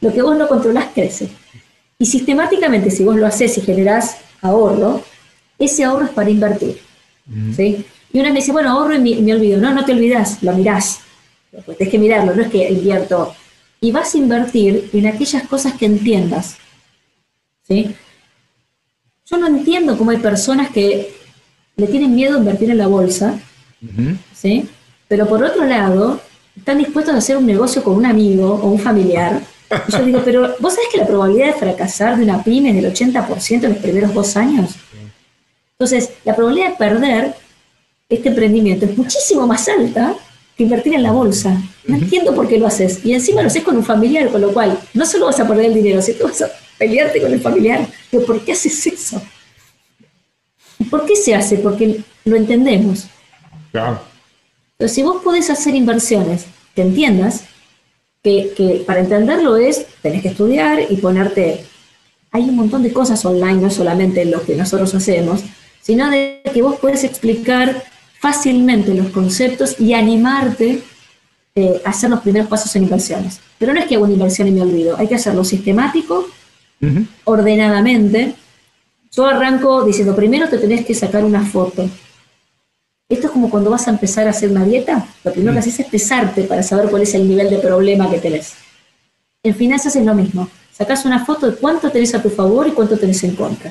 Lo 0.00 0.12
que 0.12 0.22
vos 0.22 0.36
no 0.36 0.48
controlás 0.48 0.86
crece. 0.94 1.28
Y 1.98 2.06
sistemáticamente, 2.06 2.90
si 2.90 3.04
vos 3.04 3.16
lo 3.16 3.26
haces 3.26 3.58
y 3.58 3.60
generás 3.60 4.18
ahorro, 4.40 5.02
ese 5.58 5.84
ahorro 5.84 6.06
es 6.06 6.10
para 6.10 6.30
invertir. 6.30 6.78
¿sí? 7.54 7.84
Y 8.12 8.20
una 8.20 8.30
me 8.30 8.36
dice, 8.36 8.52
bueno, 8.52 8.70
ahorro 8.70 8.94
y 8.94 9.00
me, 9.00 9.20
me 9.20 9.34
olvido. 9.34 9.60
No, 9.60 9.74
no 9.74 9.84
te 9.84 9.92
olvidas, 9.92 10.42
lo 10.42 10.52
mirás 10.52 11.00
pues 11.64 11.76
tienes 11.78 11.92
que 11.92 11.98
mirarlo, 11.98 12.34
no 12.34 12.42
es 12.42 12.48
que 12.48 12.70
invierto. 12.70 13.34
Y 13.80 13.92
vas 13.92 14.14
a 14.14 14.18
invertir 14.18 14.90
en 14.92 15.06
aquellas 15.06 15.46
cosas 15.46 15.74
que 15.74 15.86
entiendas. 15.86 16.56
¿sí? 17.66 17.94
Yo 19.26 19.36
no 19.36 19.46
entiendo 19.46 19.96
cómo 19.96 20.10
hay 20.10 20.18
personas 20.18 20.70
que 20.70 21.14
le 21.76 21.86
tienen 21.86 22.14
miedo 22.14 22.36
a 22.36 22.38
invertir 22.38 22.70
en 22.70 22.78
la 22.78 22.86
bolsa, 22.86 23.38
¿sí? 24.32 24.68
pero 25.08 25.28
por 25.28 25.42
otro 25.42 25.64
lado, 25.64 26.20
están 26.56 26.78
dispuestos 26.78 27.14
a 27.14 27.18
hacer 27.18 27.36
un 27.36 27.46
negocio 27.46 27.82
con 27.82 27.96
un 27.96 28.06
amigo 28.06 28.54
o 28.54 28.68
un 28.68 28.78
familiar. 28.78 29.40
Y 29.88 29.92
yo 29.92 30.04
digo, 30.04 30.22
pero 30.24 30.54
¿vos 30.60 30.74
sabés 30.74 30.88
que 30.92 30.98
la 30.98 31.06
probabilidad 31.06 31.46
de 31.46 31.52
fracasar 31.54 32.16
de 32.16 32.22
una 32.22 32.42
pyme 32.42 32.70
es 32.70 32.76
del 32.76 32.92
80% 32.92 33.64
en 33.64 33.70
los 33.70 33.78
primeros 33.78 34.14
dos 34.14 34.36
años? 34.36 34.76
Entonces, 35.72 36.10
la 36.24 36.36
probabilidad 36.36 36.70
de 36.70 36.76
perder 36.76 37.34
este 38.08 38.28
emprendimiento 38.28 38.84
es 38.84 38.96
muchísimo 38.96 39.46
más 39.46 39.68
alta 39.68 40.14
que 40.56 40.62
invertir 40.62 40.94
en 40.94 41.02
la 41.02 41.12
bolsa. 41.12 41.60
No 41.86 41.96
entiendo 41.96 42.34
por 42.34 42.48
qué 42.48 42.58
lo 42.58 42.66
haces. 42.66 43.04
Y 43.04 43.12
encima 43.12 43.42
lo 43.42 43.48
haces 43.48 43.64
con 43.64 43.76
un 43.76 43.84
familiar, 43.84 44.30
con 44.30 44.40
lo 44.40 44.52
cual 44.52 44.78
no 44.94 45.04
solo 45.06 45.26
vas 45.26 45.40
a 45.40 45.48
perder 45.48 45.66
el 45.66 45.74
dinero, 45.74 46.00
sino 46.00 46.18
que 46.18 46.24
vas 46.24 46.42
a 46.42 46.50
pelearte 46.78 47.20
con 47.20 47.32
el 47.32 47.40
familiar. 47.40 47.86
Pero 48.10 48.24
¿por 48.24 48.44
qué 48.44 48.52
haces 48.52 48.86
eso? 48.86 49.20
¿Por 50.90 51.06
qué 51.06 51.16
se 51.16 51.34
hace? 51.34 51.56
Porque 51.56 52.00
lo 52.24 52.36
entendemos. 52.36 53.06
Claro. 53.72 54.00
Pero 54.76 54.88
si 54.88 55.02
vos 55.02 55.22
podés 55.22 55.50
hacer 55.50 55.74
inversiones 55.74 56.46
que 56.74 56.82
entiendas, 56.82 57.44
que, 58.22 58.52
que, 58.56 58.84
para 58.86 59.00
entenderlo 59.00 59.56
es, 59.56 59.86
tenés 60.02 60.22
que 60.22 60.28
estudiar 60.28 60.80
y 60.88 60.96
ponerte... 60.96 61.64
Hay 62.30 62.42
un 62.48 62.56
montón 62.56 62.82
de 62.82 62.92
cosas 62.92 63.24
online, 63.24 63.60
no 63.60 63.70
solamente 63.70 64.24
lo 64.24 64.42
que 64.42 64.56
nosotros 64.56 64.92
hacemos, 64.94 65.42
sino 65.80 66.10
de 66.10 66.42
que 66.52 66.62
vos 66.62 66.76
puedes 66.80 67.04
explicar 67.04 67.84
fácilmente 68.24 68.94
los 68.94 69.08
conceptos 69.10 69.78
y 69.78 69.92
animarte 69.92 70.82
eh, 71.54 71.82
a 71.84 71.90
hacer 71.90 72.08
los 72.08 72.20
primeros 72.20 72.48
pasos 72.48 72.74
en 72.74 72.84
inversiones. 72.84 73.38
Pero 73.58 73.74
no 73.74 73.80
es 73.80 73.84
que 73.86 73.96
hago 73.96 74.04
una 74.04 74.14
inversión 74.14 74.48
y 74.48 74.50
me 74.50 74.62
olvido, 74.62 74.96
hay 74.96 75.06
que 75.06 75.16
hacerlo 75.16 75.44
sistemático, 75.44 76.26
ordenadamente. 77.24 78.34
Yo 79.12 79.26
arranco 79.26 79.84
diciendo, 79.84 80.16
primero 80.16 80.48
te 80.48 80.56
tenés 80.56 80.86
que 80.86 80.94
sacar 80.94 81.22
una 81.22 81.44
foto. 81.44 81.86
Esto 83.10 83.26
es 83.26 83.30
como 83.30 83.50
cuando 83.50 83.68
vas 83.68 83.88
a 83.88 83.90
empezar 83.90 84.26
a 84.26 84.30
hacer 84.30 84.50
una 84.50 84.64
dieta, 84.64 85.06
lo 85.22 85.30
primero 85.30 85.52
que 85.52 85.58
haces 85.58 85.80
es 85.80 85.86
pesarte 85.86 86.44
para 86.44 86.62
saber 86.62 86.88
cuál 86.88 87.02
es 87.02 87.12
el 87.12 87.28
nivel 87.28 87.50
de 87.50 87.58
problema 87.58 88.10
que 88.10 88.20
tenés. 88.20 88.54
En 89.42 89.54
finanzas 89.54 89.94
es 89.96 90.04
lo 90.06 90.14
mismo. 90.14 90.48
Sacas 90.72 91.04
una 91.04 91.26
foto 91.26 91.50
de 91.50 91.56
cuánto 91.56 91.90
tenés 91.90 92.14
a 92.14 92.22
tu 92.22 92.30
favor 92.30 92.66
y 92.66 92.70
cuánto 92.70 92.96
tenés 92.96 93.22
en 93.22 93.36
contra. 93.36 93.70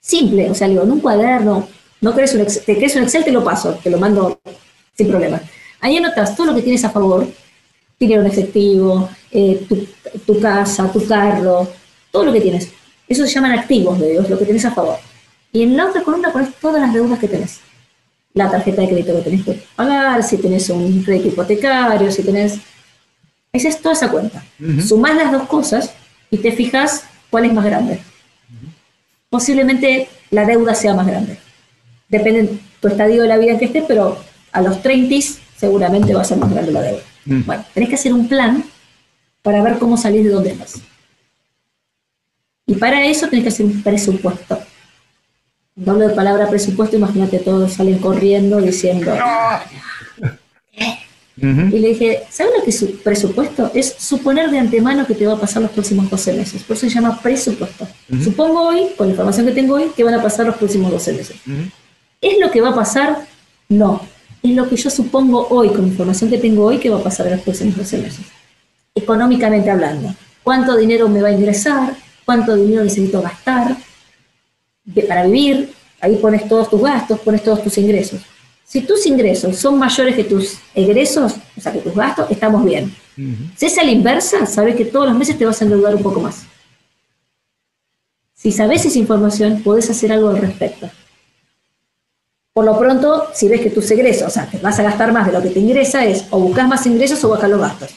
Simple, 0.00 0.50
o 0.50 0.54
sea, 0.54 0.66
digo, 0.66 0.82
en 0.82 0.92
un 0.92 1.00
cuaderno, 1.00 1.68
no 2.04 2.12
crees 2.12 2.34
un 2.34 2.42
Excel, 2.42 2.62
te 2.64 2.76
crees 2.76 2.94
un 2.96 3.02
Excel, 3.04 3.24
te 3.24 3.32
lo 3.32 3.42
paso, 3.42 3.78
te 3.82 3.88
lo 3.88 3.98
mando 3.98 4.38
sin 4.94 5.08
problema. 5.08 5.40
Ahí 5.80 5.96
anotas 5.96 6.36
todo 6.36 6.48
lo 6.48 6.54
que 6.54 6.60
tienes 6.60 6.84
a 6.84 6.90
favor, 6.90 7.26
dinero 7.98 8.20
en 8.20 8.26
efectivo, 8.26 9.08
eh, 9.30 9.66
tu, 10.26 10.38
casa, 10.38 10.92
tu 10.92 11.06
carro, 11.06 11.66
todo 12.12 12.26
lo 12.26 12.32
que 12.32 12.42
tienes. 12.42 12.70
Eso 13.08 13.26
se 13.26 13.32
llaman 13.32 13.58
activos 13.58 13.98
de 13.98 14.10
Dios, 14.10 14.28
lo 14.28 14.38
que 14.38 14.44
tienes 14.44 14.66
a 14.66 14.72
favor. 14.72 14.98
Y 15.50 15.62
en 15.62 15.78
la 15.78 15.86
otra 15.86 16.02
columna 16.02 16.30
pones 16.30 16.54
todas 16.60 16.82
las 16.82 16.92
deudas 16.92 17.18
que 17.18 17.26
tenés. 17.26 17.60
La 18.34 18.50
tarjeta 18.50 18.82
de 18.82 18.88
crédito 18.88 19.16
que 19.16 19.22
tenés 19.22 19.44
que 19.44 19.62
pagar, 19.74 20.22
si 20.22 20.36
tenés 20.36 20.68
un 20.68 21.02
crédito 21.02 21.28
hipotecario, 21.28 22.12
si 22.12 22.22
tenés... 22.22 22.58
Esa 23.50 23.68
es 23.68 23.80
toda 23.80 23.94
esa 23.94 24.10
cuenta. 24.10 24.44
Sumás 24.86 25.16
las 25.16 25.32
dos 25.32 25.44
cosas 25.44 25.94
y 26.30 26.36
te 26.36 26.52
fijas 26.52 27.04
cuál 27.30 27.46
es 27.46 27.54
más 27.54 27.64
grande. 27.64 28.00
Posiblemente 29.30 30.08
la 30.30 30.44
deuda 30.44 30.74
sea 30.74 30.92
más 30.92 31.06
grande 31.06 31.38
depende 32.18 32.58
tu 32.80 32.88
estadio 32.88 33.22
de 33.22 33.28
la 33.28 33.38
vida 33.38 33.52
en 33.52 33.58
que 33.58 33.66
estés, 33.66 33.84
pero 33.86 34.18
a 34.52 34.62
los 34.62 34.82
30 34.82 35.14
seguramente 35.56 36.14
va 36.14 36.22
a 36.22 36.24
ser 36.24 36.38
más 36.38 36.50
grande 36.50 36.72
la 36.72 36.82
deuda. 36.82 37.02
Mm. 37.24 37.42
Bueno, 37.46 37.64
tenés 37.72 37.88
que 37.88 37.94
hacer 37.94 38.12
un 38.12 38.28
plan 38.28 38.64
para 39.42 39.62
ver 39.62 39.78
cómo 39.78 39.96
salir 39.96 40.24
de 40.24 40.30
donde 40.30 40.50
estás. 40.50 40.80
Y 42.66 42.74
para 42.76 43.04
eso 43.06 43.28
tenés 43.28 43.42
que 43.42 43.48
hacer 43.48 43.66
un 43.66 43.82
presupuesto. 43.82 44.58
Cuando 45.84 46.08
de 46.08 46.14
palabra 46.14 46.48
presupuesto, 46.48 46.96
imagínate, 46.96 47.38
todos 47.38 47.72
salen 47.72 47.98
corriendo 47.98 48.60
diciendo... 48.60 49.12
Y 51.36 51.78
le 51.78 51.88
dije, 51.88 52.22
¿sabes 52.30 52.52
lo 52.56 52.64
que 52.64 52.70
es 52.70 52.84
presupuesto? 53.02 53.70
Es 53.74 53.96
suponer 53.98 54.50
de 54.50 54.58
antemano 54.58 55.04
que 55.04 55.14
te 55.14 55.26
va 55.26 55.34
a 55.34 55.40
pasar 55.40 55.62
los 55.62 55.72
próximos 55.72 56.08
12 56.08 56.32
meses. 56.32 56.62
Por 56.62 56.76
eso 56.76 56.88
se 56.88 56.94
llama 56.94 57.20
presupuesto. 57.20 57.88
Supongo 58.22 58.68
hoy, 58.68 58.86
con 58.96 59.08
la 59.08 59.12
información 59.12 59.46
que 59.46 59.52
tengo 59.52 59.74
hoy, 59.74 59.90
que 59.96 60.04
van 60.04 60.14
a 60.14 60.22
pasar 60.22 60.46
los 60.46 60.56
próximos 60.56 60.92
12 60.92 61.12
meses. 61.12 61.36
¿Es 62.24 62.38
lo 62.40 62.50
que 62.50 62.62
va 62.62 62.70
a 62.70 62.74
pasar? 62.74 63.26
No. 63.68 64.00
Es 64.42 64.54
lo 64.54 64.68
que 64.68 64.76
yo 64.76 64.88
supongo 64.88 65.46
hoy, 65.50 65.68
con 65.68 65.82
la 65.82 65.88
información 65.88 66.30
que 66.30 66.38
tengo 66.38 66.64
hoy, 66.64 66.78
que 66.78 66.88
va 66.88 66.98
a 66.98 67.02
pasar 67.02 67.26
en 67.26 67.32
los 67.34 67.42
próximos 67.42 67.76
12 67.76 67.98
meses. 67.98 68.26
Económicamente 68.94 69.70
hablando. 69.70 70.14
¿Cuánto 70.42 70.76
dinero 70.76 71.08
me 71.08 71.20
va 71.20 71.28
a 71.28 71.32
ingresar? 71.32 71.94
¿Cuánto 72.24 72.56
dinero 72.56 72.82
necesito 72.82 73.20
gastar 73.20 73.76
para 75.06 75.26
vivir? 75.26 75.70
ahí 76.00 76.16
pones 76.16 76.46
todos 76.48 76.68
tus 76.68 76.82
gastos, 76.82 77.18
pones 77.20 77.42
todos 77.42 77.62
tus 77.62 77.78
ingresos. 77.78 78.20
Si 78.64 78.82
tus 78.82 79.06
ingresos 79.06 79.56
son 79.56 79.78
mayores 79.78 80.14
que 80.14 80.24
tus 80.24 80.58
egresos, 80.74 81.34
o 81.56 81.60
sea, 81.60 81.72
que 81.72 81.80
tus 81.80 81.94
gastos, 81.94 82.30
estamos 82.30 82.64
bien. 82.64 82.94
Si 83.56 83.66
es 83.66 83.78
a 83.78 83.84
la 83.84 83.90
inversa, 83.90 84.46
sabes 84.46 84.76
que 84.76 84.84
todos 84.84 85.06
los 85.06 85.16
meses 85.16 85.38
te 85.38 85.46
vas 85.46 85.60
a 85.60 85.64
endeudar 85.64 85.94
un 85.94 86.02
poco 86.02 86.20
más. 86.20 86.44
Si 88.34 88.52
sabes 88.52 88.84
esa 88.84 88.98
información, 88.98 89.62
podés 89.62 89.88
hacer 89.88 90.12
algo 90.12 90.28
al 90.28 90.38
respecto. 90.38 90.90
Por 92.54 92.66
lo 92.66 92.78
pronto, 92.78 93.30
si 93.34 93.48
ves 93.48 93.62
que 93.62 93.70
tus 93.70 93.90
egresos, 93.90 94.28
o 94.28 94.30
sea, 94.30 94.46
te 94.46 94.58
vas 94.58 94.78
a 94.78 94.84
gastar 94.84 95.12
más 95.12 95.26
de 95.26 95.32
lo 95.32 95.42
que 95.42 95.50
te 95.50 95.58
ingresa, 95.58 96.04
es 96.04 96.26
o 96.30 96.38
buscas 96.38 96.68
más 96.68 96.86
ingresos 96.86 97.24
o 97.24 97.30
bajas 97.30 97.50
los 97.50 97.60
gastos. 97.60 97.90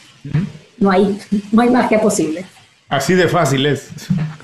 no, 0.80 0.90
hay, 0.90 1.16
no 1.52 1.62
hay 1.62 1.70
magia 1.70 2.02
posible. 2.02 2.44
Así 2.90 3.14
de 3.14 3.28
fácil 3.28 3.68
es. 3.68 3.90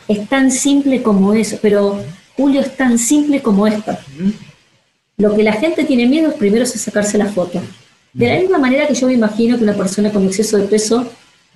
Es 0.08 0.30
tan 0.30 0.52
simple 0.52 1.02
como 1.02 1.34
eso, 1.34 1.58
pero 1.64 2.00
Julio 2.38 2.62
es 2.62 2.78
tan 2.78 3.00
simple 3.00 3.42
como 3.42 3.66
esto. 3.66 3.98
Lo 5.18 5.36
que 5.36 5.42
la 5.42 5.54
gente 5.54 5.84
tiene 5.84 6.06
miedo 6.06 6.30
es 6.30 6.36
primero 6.36 6.64
es 6.64 6.74
sacarse 6.74 7.18
la 7.18 7.26
foto. 7.26 7.60
De 8.14 8.28
la 8.28 8.40
misma 8.40 8.60
manera 8.60 8.86
que 8.86 8.94
yo 8.94 9.08
me 9.08 9.14
imagino 9.14 9.58
que 9.58 9.64
una 9.64 9.74
persona 9.74 10.12
con 10.12 10.24
exceso 10.26 10.58
de 10.58 10.68
peso, 10.68 11.10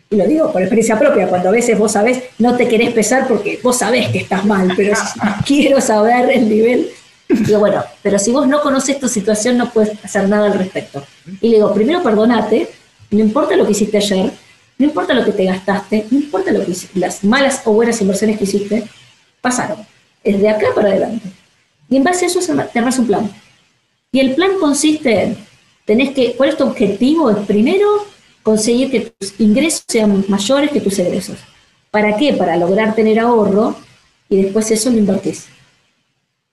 y 0.10 0.16
lo 0.16 0.26
digo 0.26 0.52
por 0.52 0.64
experiencia 0.64 0.98
propia, 0.98 1.28
cuando 1.28 1.50
a 1.50 1.52
veces 1.52 1.78
vos 1.78 1.92
sabés, 1.92 2.24
no 2.40 2.58
te 2.58 2.68
querés 2.68 2.92
pesar 2.92 3.28
porque 3.28 3.60
vos 3.62 3.78
sabés 3.78 4.08
que 4.08 4.18
estás 4.18 4.46
mal, 4.46 4.74
pero 4.76 4.96
quiero 5.46 5.80
saber 5.80 6.32
el 6.32 6.50
nivel. 6.50 6.90
Digo, 7.30 7.60
bueno, 7.60 7.84
pero 8.02 8.18
si 8.20 8.32
vos 8.32 8.48
no 8.48 8.62
conoces 8.62 9.00
tu 9.00 9.08
situación, 9.08 9.58
no 9.58 9.70
puedes 9.72 10.04
hacer 10.04 10.30
nada 10.30 10.48
al 10.48 10.58
respecto. 10.58 11.04
Y 11.42 11.50
le 11.50 11.56
digo, 11.58 11.74
primero 11.74 12.02
perdonate, 12.02 12.70
no 13.12 13.20
importa 13.20 13.56
lo 13.56 13.66
que 13.66 13.72
hiciste 13.72 13.98
ayer, 13.98 14.32
no 14.78 14.86
importa 14.86 15.14
lo 15.14 15.26
que 15.26 15.32
te 15.32 15.46
gastaste, 15.46 16.06
no 16.10 16.18
importa 16.20 16.52
lo 16.52 16.66
que 16.66 16.74
las 16.96 17.24
malas 17.24 17.62
o 17.66 17.74
buenas 17.74 18.00
inversiones 18.02 18.38
que 18.38 18.46
hiciste, 18.46 18.84
pasaron. 19.42 19.80
Es 20.24 20.40
de 20.40 20.50
acá 20.50 20.68
para 20.74 20.90
adelante. 20.90 21.30
Y 21.90 21.98
en 21.98 22.04
base 22.04 22.26
a 22.26 22.28
eso 22.28 22.40
te 22.40 22.80
armas 22.80 23.00
un 23.00 23.08
plan. 23.08 23.32
Y 24.12 24.20
el 24.20 24.36
plan 24.36 24.52
consiste 24.60 25.24
en, 25.24 25.38
tenés 25.86 26.12
que, 26.12 26.34
¿cuál 26.36 26.50
es 26.50 26.58
tu 26.58 26.64
objetivo? 26.64 27.30
Es 27.30 27.38
primero 27.46 27.88
conseguir 28.44 28.90
que 28.90 29.14
tus 29.18 29.40
ingresos 29.40 29.84
sean 29.88 30.24
mayores 30.28 30.72
que 30.72 30.82
tus 30.82 30.98
egresos. 31.00 31.38
¿Para 31.92 32.16
qué? 32.16 32.34
Para 32.34 32.56
lograr 32.56 32.96
tener 32.96 33.20
ahorro 33.20 33.76
y 34.30 34.44
después 34.44 34.70
eso 34.72 34.90
lo 34.90 34.98
invertís. 34.98 35.48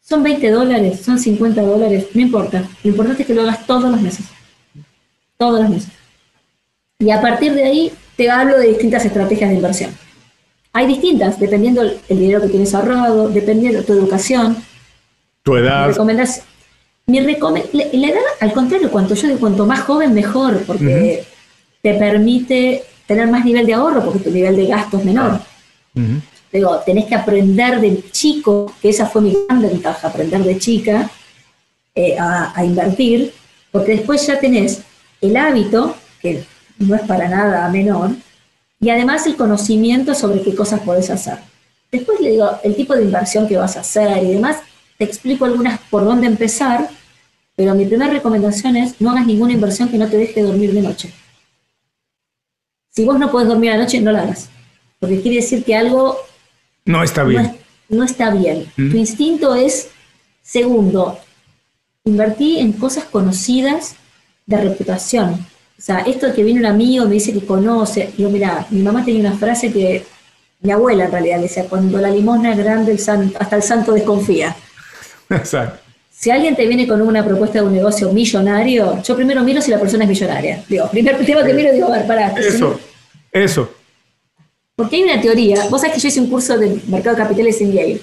Son 0.06 0.22
20 0.22 0.50
dólares, 0.50 1.00
son 1.00 1.18
50 1.18 1.62
dólares, 1.62 2.08
no 2.12 2.20
importa. 2.20 2.62
Lo 2.82 2.90
importante 2.90 3.22
es 3.22 3.26
que 3.26 3.34
lo 3.34 3.40
hagas 3.40 3.66
todos 3.66 3.90
los 3.90 4.00
meses. 4.02 4.26
Todos 5.38 5.60
los 5.60 5.70
meses. 5.70 5.88
Y 6.98 7.10
a 7.10 7.22
partir 7.22 7.54
de 7.54 7.64
ahí 7.64 7.92
te 8.14 8.30
hablo 8.30 8.58
de 8.58 8.68
distintas 8.68 9.04
estrategias 9.06 9.48
de 9.48 9.56
inversión. 9.56 9.90
Hay 10.74 10.86
distintas, 10.86 11.40
dependiendo 11.40 11.82
el 11.82 12.18
dinero 12.18 12.42
que 12.42 12.48
tienes 12.48 12.74
ahorrado, 12.74 13.30
dependiendo 13.30 13.78
de 13.78 13.84
tu 13.84 13.94
educación. 13.94 14.56
Tu 15.42 15.56
edad. 15.56 15.86
Mi 17.06 17.20
la 17.20 18.08
edad, 18.08 18.22
al 18.40 18.52
contrario, 18.52 18.90
cuanto 18.90 19.14
yo 19.14 19.28
digo, 19.28 19.40
cuanto 19.40 19.66
más 19.66 19.80
joven, 19.80 20.12
mejor, 20.12 20.64
porque 20.66 21.24
te 21.80 21.94
permite 21.94 22.82
tener 23.06 23.28
más 23.28 23.44
nivel 23.44 23.66
de 23.66 23.74
ahorro, 23.74 24.04
porque 24.04 24.18
tu 24.18 24.30
nivel 24.30 24.56
de 24.56 24.66
gasto 24.66 24.98
es 24.98 25.04
menor. 25.04 25.40
Digo, 26.54 26.78
tenés 26.86 27.06
que 27.06 27.16
aprender 27.16 27.80
de 27.80 28.08
chico, 28.12 28.72
que 28.80 28.90
esa 28.90 29.06
fue 29.06 29.22
mi 29.22 29.36
gran 29.48 29.60
ventaja, 29.60 30.06
aprender 30.06 30.44
de 30.44 30.56
chica 30.56 31.10
eh, 31.96 32.16
a, 32.16 32.64
invertir, 32.64 33.34
porque 33.72 33.96
después 33.96 34.24
ya 34.24 34.38
tenés 34.38 34.82
el 35.20 35.36
hábito, 35.36 35.96
que 36.22 36.44
no 36.78 36.94
es 36.94 37.02
para 37.02 37.28
nada 37.28 37.68
menor, 37.70 38.12
y 38.78 38.88
además 38.88 39.26
el 39.26 39.34
conocimiento 39.34 40.14
sobre 40.14 40.42
qué 40.42 40.54
cosas 40.54 40.78
podés 40.82 41.10
hacer. 41.10 41.38
Después 41.90 42.20
le 42.20 42.30
digo 42.30 42.48
el 42.62 42.76
tipo 42.76 42.94
de 42.94 43.02
inversión 43.02 43.48
que 43.48 43.56
vas 43.56 43.76
a 43.76 43.80
hacer 43.80 44.22
y 44.22 44.34
demás, 44.34 44.58
te 44.96 45.02
explico 45.02 45.46
algunas 45.46 45.80
por 45.90 46.04
dónde 46.04 46.28
empezar, 46.28 46.88
pero 47.56 47.74
mi 47.74 47.84
primera 47.84 48.12
recomendación 48.12 48.76
es 48.76 49.00
no 49.00 49.10
hagas 49.10 49.26
ninguna 49.26 49.54
inversión 49.54 49.88
que 49.88 49.98
no 49.98 50.06
te 50.06 50.18
deje 50.18 50.40
dormir 50.42 50.72
de 50.72 50.82
noche. 50.82 51.12
Si 52.90 53.04
vos 53.04 53.18
no 53.18 53.32
podés 53.32 53.48
dormir 53.48 53.72
a 53.72 53.76
noche, 53.76 54.00
no 54.00 54.12
la 54.12 54.22
hagas, 54.22 54.50
porque 55.00 55.20
quiere 55.20 55.38
decir 55.38 55.64
que 55.64 55.74
algo 55.74 56.16
no 56.84 57.02
está 57.02 57.24
bien. 57.24 57.56
No, 57.88 58.04
está 58.04 58.30
bien. 58.30 58.66
Tu 58.76 58.96
instinto 58.96 59.54
es, 59.54 59.88
segundo, 60.42 61.18
invertir 62.04 62.58
en 62.58 62.72
cosas 62.72 63.04
conocidas 63.04 63.96
de 64.46 64.56
reputación. 64.58 65.46
O 65.78 65.82
sea, 65.82 66.00
esto 66.00 66.32
que 66.34 66.44
viene 66.44 66.60
un 66.60 66.66
amigo 66.66 67.06
me 67.06 67.14
dice 67.14 67.32
que 67.32 67.44
conoce, 67.44 68.12
yo 68.16 68.30
mira, 68.30 68.66
mi 68.70 68.82
mamá 68.82 69.04
tenía 69.04 69.20
una 69.20 69.36
frase 69.36 69.72
que 69.72 70.04
mi 70.60 70.72
abuela 70.72 71.04
en 71.06 71.12
realidad 71.12 71.40
decía, 71.40 71.66
cuando 71.68 71.98
la 71.98 72.10
limosna 72.10 72.52
es 72.52 72.58
grande, 72.58 72.94
hasta 73.38 73.56
el 73.56 73.62
santo 73.62 73.92
desconfía. 73.92 74.56
Exacto. 75.30 75.80
Si 76.10 76.30
alguien 76.30 76.56
te 76.56 76.66
viene 76.66 76.86
con 76.86 77.02
una 77.02 77.24
propuesta 77.24 77.60
de 77.60 77.66
un 77.66 77.74
negocio 77.74 78.10
millonario, 78.12 79.02
yo 79.02 79.16
primero 79.16 79.42
miro 79.42 79.60
si 79.60 79.70
la 79.70 79.78
persona 79.78 80.04
es 80.04 80.10
millonaria. 80.10 80.64
Digo, 80.68 80.88
primer 80.90 81.18
tema 81.26 81.44
que 81.44 81.52
miro, 81.52 81.72
digo, 81.72 81.88
a 81.88 81.98
ver, 81.98 82.06
pará. 82.06 82.34
Eso, 82.38 82.80
eso. 83.32 83.70
Porque 84.76 84.96
hay 84.96 85.02
una 85.02 85.20
teoría, 85.20 85.66
vos 85.70 85.80
sabés 85.80 85.94
que 85.94 86.00
yo 86.00 86.08
hice 86.08 86.20
un 86.20 86.28
curso 86.28 86.58
de 86.58 86.80
mercado 86.88 87.16
de 87.16 87.22
capitales 87.22 87.60
en 87.60 87.72
Yale, 87.72 88.00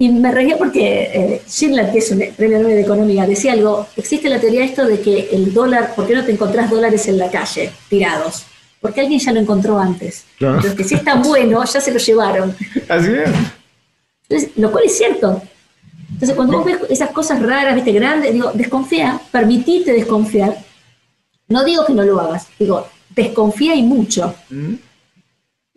y 0.00 0.08
me 0.08 0.32
reí 0.32 0.54
porque 0.56 1.10
eh, 1.12 1.42
Schindler, 1.46 1.92
que 1.92 1.98
es 1.98 2.10
un 2.10 2.24
premio 2.34 2.58
Nobel 2.58 2.76
de 2.76 2.80
Economía, 2.80 3.26
decía 3.26 3.52
algo, 3.52 3.86
existe 3.96 4.30
la 4.30 4.40
teoría 4.40 4.64
esto 4.64 4.86
de 4.86 4.98
que 4.98 5.28
el 5.30 5.52
dólar, 5.52 5.94
¿por 5.94 6.06
qué 6.06 6.14
no 6.14 6.24
te 6.24 6.32
encontrás 6.32 6.70
dólares 6.70 7.06
en 7.06 7.18
la 7.18 7.30
calle, 7.30 7.70
tirados? 7.90 8.46
Porque 8.80 9.02
alguien 9.02 9.20
ya 9.20 9.30
lo 9.30 9.40
encontró 9.40 9.78
antes. 9.78 10.24
Entonces, 10.40 10.72
que 10.72 10.84
si 10.84 10.94
es 10.94 11.04
tan 11.04 11.22
bueno, 11.22 11.62
ya 11.62 11.82
se 11.82 11.92
lo 11.92 11.98
llevaron. 11.98 12.56
Así 12.88 13.12
es. 13.12 13.30
Entonces, 14.26 14.56
lo 14.56 14.72
cual 14.72 14.84
es 14.86 14.96
cierto. 14.96 15.42
Entonces, 16.12 16.34
cuando 16.34 16.56
vos 16.56 16.64
ves 16.64 16.78
esas 16.88 17.10
cosas 17.10 17.42
raras, 17.42 17.74
viste, 17.74 17.92
grandes, 17.92 18.32
digo, 18.32 18.52
desconfía, 18.54 19.20
permitite 19.30 19.92
desconfiar. 19.92 20.56
No 21.48 21.62
digo 21.62 21.84
que 21.84 21.92
no 21.92 22.04
lo 22.04 22.18
hagas, 22.18 22.46
digo, 22.58 22.88
desconfía 23.10 23.74
y 23.74 23.82
mucho. 23.82 24.34
Mm. 24.48 24.76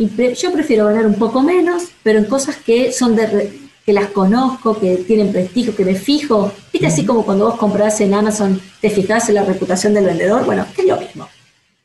Y 0.04 0.34
yo 0.36 0.51
prefiero 0.51 0.86
ganar 0.88 1.06
un 1.06 1.14
poco 1.14 1.41
menos, 1.41 1.84
pero 2.04 2.20
en 2.20 2.26
cosas 2.26 2.58
que 2.58 2.91
son 2.91 3.16
de 3.16 3.58
que 3.86 3.93
las 3.93 4.08
conozco, 4.08 4.78
que 4.78 4.97
tienen 4.97 5.32
prestigio, 5.32 5.74
que 5.74 5.86
me 5.86 5.95
fijo. 5.95 6.51
Viste 6.74 6.88
así 6.88 7.06
como 7.06 7.24
cuando 7.24 7.45
vos 7.45 7.56
compras 7.56 8.01
en 8.01 8.14
Amazon, 8.14 8.62
te 8.82 8.89
fijas 8.89 9.30
en 9.30 9.36
la 9.36 9.45
reputación 9.45 9.93
del 9.93 10.06
vendedor. 10.06 10.45
Bueno, 10.45 10.66
es 10.78 10.86
lo 10.86 10.97
mismo. 10.97 11.30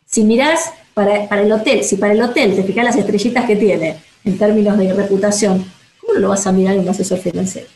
Si 0.05 0.25
mirás 0.25 0.73
para, 0.95 1.29
para 1.29 1.43
el 1.43 1.53
hotel, 1.53 1.85
si 1.85 1.95
para 1.95 2.13
el 2.13 2.21
hotel 2.21 2.57
te 2.57 2.65
fijas 2.65 2.85
las 2.85 2.97
estrellitas 2.97 3.45
que 3.45 3.55
tiene 3.55 3.99
en 4.25 4.37
términos 4.37 4.77
de 4.77 4.93
reputación, 4.93 5.65
¿cómo 6.01 6.15
no 6.15 6.19
lo 6.19 6.29
vas 6.31 6.45
a 6.49 6.51
mirar 6.51 6.75
en 6.75 6.81
un 6.81 6.89
asesor 6.89 7.19
financiero? 7.19 7.69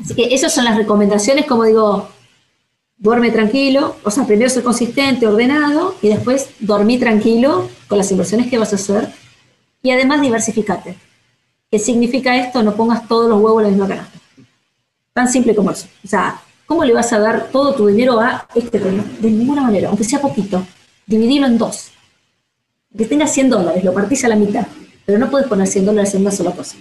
Así 0.00 0.14
que 0.14 0.32
esas 0.32 0.54
son 0.54 0.64
las 0.64 0.76
recomendaciones, 0.76 1.44
como 1.44 1.64
digo, 1.64 2.08
duerme 3.00 3.30
tranquilo, 3.30 3.96
o 4.04 4.10
sea, 4.10 4.26
primero 4.26 4.50
ser 4.50 4.62
consistente, 4.62 5.26
ordenado, 5.26 5.96
y 6.02 6.08
después 6.08 6.50
dormí 6.60 6.98
tranquilo 6.98 7.68
con 7.88 7.98
las 7.98 8.10
inversiones 8.12 8.48
que 8.48 8.58
vas 8.58 8.72
a 8.72 8.76
hacer, 8.76 9.10
y 9.82 9.90
además 9.90 10.20
diversificate. 10.20 10.96
¿Qué 11.70 11.78
significa 11.78 12.36
esto? 12.36 12.62
No 12.62 12.76
pongas 12.76 13.08
todos 13.08 13.30
los 13.30 13.40
huevos 13.40 13.62
en 13.62 13.64
la 13.64 13.70
misma 13.70 13.88
canasta. 13.88 14.18
Tan 15.14 15.28
simple 15.28 15.54
como 15.54 15.70
eso. 15.70 15.86
O 16.04 16.08
sea, 16.08 16.40
¿cómo 16.66 16.84
le 16.84 16.92
vas 16.92 17.12
a 17.12 17.18
dar 17.18 17.48
todo 17.50 17.74
tu 17.74 17.86
dinero 17.86 18.20
a 18.20 18.46
este 18.54 18.78
tema? 18.78 19.02
De 19.18 19.30
ninguna 19.30 19.62
manera, 19.62 19.88
aunque 19.88 20.04
sea 20.04 20.20
poquito. 20.20 20.64
Dividilo 21.06 21.46
en 21.46 21.56
dos. 21.56 21.90
Que 22.96 23.06
tengas 23.06 23.32
100 23.32 23.48
dólares, 23.50 23.82
lo 23.82 23.94
partís 23.94 24.24
a 24.24 24.28
la 24.28 24.36
mitad, 24.36 24.66
pero 25.06 25.18
no 25.18 25.30
puedes 25.30 25.48
poner 25.48 25.66
100 25.66 25.86
dólares 25.86 26.14
en 26.14 26.20
una 26.20 26.32
sola 26.32 26.50
cosa. 26.50 26.76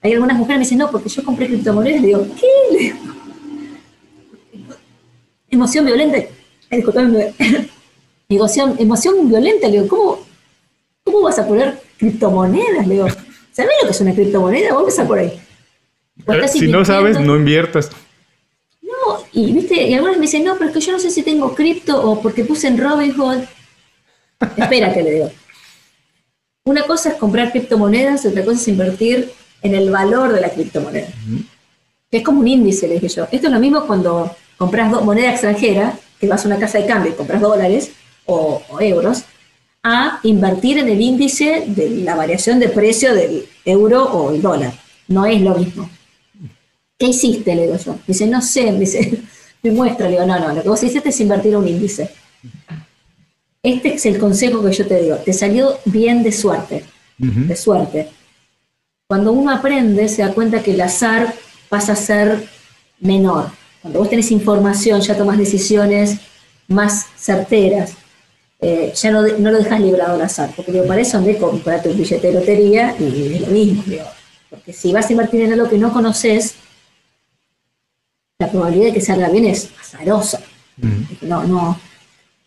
Hay 0.00 0.12
algunas 0.12 0.38
mujeres 0.38 0.54
que 0.54 0.58
me 0.58 0.64
dicen, 0.64 0.78
no, 0.78 0.90
porque 0.90 1.08
yo 1.08 1.24
compré 1.24 1.46
criptomonedas. 1.48 2.00
Le 2.00 2.06
digo, 2.06 2.26
¿qué? 2.40 2.94
Emoción 5.56 5.86
violenta. 5.86 6.18
Disculpame. 6.70 7.32
Emoción, 8.28 8.76
emoción 8.78 9.28
violenta. 9.28 9.68
Le 9.68 9.80
digo, 9.80 9.88
¿cómo, 9.88 10.18
¿cómo 11.02 11.22
vas 11.22 11.38
a 11.38 11.46
poner 11.46 11.80
criptomonedas? 11.96 12.86
Le 12.86 12.94
digo, 12.94 13.06
¿sabes 13.52 13.70
lo 13.80 13.88
que 13.88 13.94
es 13.94 14.00
una 14.00 14.14
criptomoneda? 14.14 14.72
Vos 14.72 14.82
empezás 14.82 15.06
por 15.06 15.18
ahí. 15.18 15.40
Eh, 16.26 16.48
si 16.48 16.66
no 16.66 16.84
sabes, 16.84 17.18
no 17.20 17.36
inviertas. 17.36 17.90
No, 18.82 19.24
y 19.32 19.52
viste, 19.52 19.80
y 19.82 19.94
algunas 19.94 20.16
me 20.16 20.22
dicen, 20.22 20.44
no, 20.44 20.56
pero 20.56 20.70
es 20.70 20.74
que 20.74 20.80
yo 20.80 20.92
no 20.92 20.98
sé 20.98 21.10
si 21.10 21.22
tengo 21.22 21.54
cripto 21.54 22.02
o 22.02 22.20
porque 22.20 22.44
puse 22.44 22.68
en 22.68 22.78
Robinhood. 22.78 23.44
Espérate, 24.56 25.02
le 25.02 25.10
digo. 25.12 25.30
Una 26.64 26.82
cosa 26.82 27.10
es 27.10 27.14
comprar 27.14 27.52
criptomonedas, 27.52 28.26
otra 28.26 28.44
cosa 28.44 28.60
es 28.60 28.68
invertir 28.68 29.30
en 29.62 29.74
el 29.74 29.90
valor 29.90 30.32
de 30.32 30.40
la 30.40 30.50
criptomoneda. 30.50 31.08
Que 32.10 32.18
es 32.18 32.24
como 32.24 32.40
un 32.40 32.48
índice, 32.48 32.88
le 32.88 32.94
dije 32.94 33.08
yo. 33.08 33.28
Esto 33.30 33.46
es 33.46 33.52
lo 33.52 33.60
mismo 33.60 33.86
cuando 33.86 34.36
compras 34.56 34.90
moneda 35.02 35.30
extranjera, 35.30 35.98
que 36.18 36.26
vas 36.26 36.44
a 36.44 36.48
una 36.48 36.58
casa 36.58 36.78
de 36.78 36.86
cambio 36.86 37.12
y 37.12 37.14
compras 37.14 37.40
dólares 37.40 37.92
o, 38.24 38.62
euros, 38.80 39.24
a 39.82 40.18
invertir 40.24 40.78
en 40.78 40.88
el 40.88 41.00
índice 41.00 41.64
de 41.66 41.90
la 41.90 42.16
variación 42.16 42.58
de 42.58 42.68
precio 42.68 43.14
del 43.14 43.46
euro 43.64 44.04
o 44.04 44.32
el 44.32 44.42
dólar. 44.42 44.72
No 45.08 45.26
es 45.26 45.40
lo 45.40 45.54
mismo. 45.54 45.88
¿Qué 46.98 47.06
hiciste? 47.06 47.54
Le 47.54 47.62
digo 47.62 47.76
yo. 47.76 47.98
Dice, 48.06 48.26
no 48.26 48.40
sé, 48.42 48.72
me 48.72 48.80
dice, 48.80 49.22
me 49.62 49.70
muestra, 49.70 50.06
le 50.06 50.12
digo, 50.12 50.26
no, 50.26 50.38
no, 50.38 50.52
lo 50.52 50.62
que 50.62 50.68
vos 50.68 50.82
hiciste 50.82 51.10
es 51.10 51.20
invertir 51.20 51.56
un 51.56 51.68
índice. 51.68 52.10
Este 53.62 53.94
es 53.94 54.06
el 54.06 54.18
consejo 54.18 54.64
que 54.64 54.72
yo 54.72 54.86
te 54.86 55.02
digo. 55.02 55.16
Te 55.16 55.32
salió 55.32 55.78
bien 55.84 56.22
de 56.22 56.32
suerte. 56.32 56.84
De 57.18 57.56
suerte. 57.56 58.10
Cuando 59.08 59.32
uno 59.32 59.50
aprende, 59.52 60.08
se 60.08 60.22
da 60.22 60.32
cuenta 60.32 60.62
que 60.62 60.72
el 60.72 60.80
azar 60.80 61.34
pasa 61.68 61.92
a 61.92 61.96
ser 61.96 62.48
menor. 63.00 63.50
Cuando 63.86 64.00
vos 64.00 64.10
tenés 64.10 64.32
información, 64.32 65.00
ya 65.00 65.16
tomas 65.16 65.38
decisiones 65.38 66.18
más 66.66 67.06
certeras. 67.16 67.92
Eh, 68.60 68.92
ya 68.96 69.12
no, 69.12 69.22
no, 69.22 69.52
lo 69.52 69.58
dejas 69.58 69.80
librado 69.80 70.14
al 70.14 70.22
azar, 70.22 70.50
porque 70.56 70.72
digo, 70.72 70.88
para 70.88 71.02
eso 71.02 71.18
andé 71.18 71.38
comprarte 71.38 71.90
un 71.90 71.96
billete 71.96 72.26
de 72.26 72.32
lotería 72.32 72.96
y 72.98 73.34
es 73.34 73.40
lo 73.42 73.46
mismo, 73.46 73.84
digo, 73.86 74.06
porque 74.50 74.72
si 74.72 74.92
vas 74.92 75.08
a 75.08 75.12
invertir 75.12 75.42
en 75.42 75.52
algo 75.52 75.68
que 75.68 75.78
no 75.78 75.92
conoces, 75.92 76.56
la 78.40 78.50
probabilidad 78.50 78.86
de 78.86 78.94
que 78.94 79.00
salga 79.00 79.28
bien 79.28 79.44
es 79.44 79.70
azarosa. 79.80 80.40
No, 81.20 81.44
no, 81.44 81.78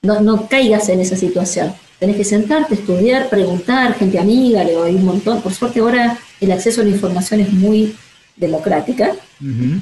no, 0.02 0.20
no 0.20 0.50
caigas 0.50 0.90
en 0.90 1.00
esa 1.00 1.16
situación. 1.16 1.74
Tenés 2.00 2.18
que 2.18 2.26
sentarte, 2.26 2.74
estudiar, 2.74 3.30
preguntar, 3.30 3.94
gente 3.94 4.20
amiga, 4.20 4.66
le 4.66 4.74
doy 4.74 4.96
un 4.96 5.06
montón. 5.06 5.42
Por 5.42 5.54
suerte 5.54 5.80
ahora 5.80 6.20
el 6.42 6.52
acceso 6.52 6.82
a 6.82 6.84
la 6.84 6.90
información 6.90 7.40
es 7.40 7.54
muy 7.54 7.96
democrática. 8.40 9.16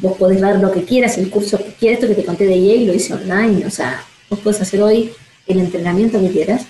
Vos 0.02 0.18
podés 0.18 0.42
dar 0.42 0.60
lo 0.60 0.72
que 0.72 0.84
quieras, 0.84 1.18
el 1.18 1.30
curso 1.30 1.58
que 1.58 1.74
quieras, 1.74 2.00
esto 2.00 2.08
que 2.08 2.22
te 2.22 2.26
conté 2.26 2.46
de 2.46 2.62
Yale 2.62 2.86
lo 2.86 2.94
hice 2.94 3.14
online, 3.14 3.66
o 3.66 3.72
sea, 3.72 4.04
vos 4.30 4.40
podés 4.40 4.62
hacer 4.62 4.82
hoy 4.82 5.12
el 5.48 5.60
entrenamiento 5.60 6.20
que 6.20 6.30
quieras. 6.30 6.66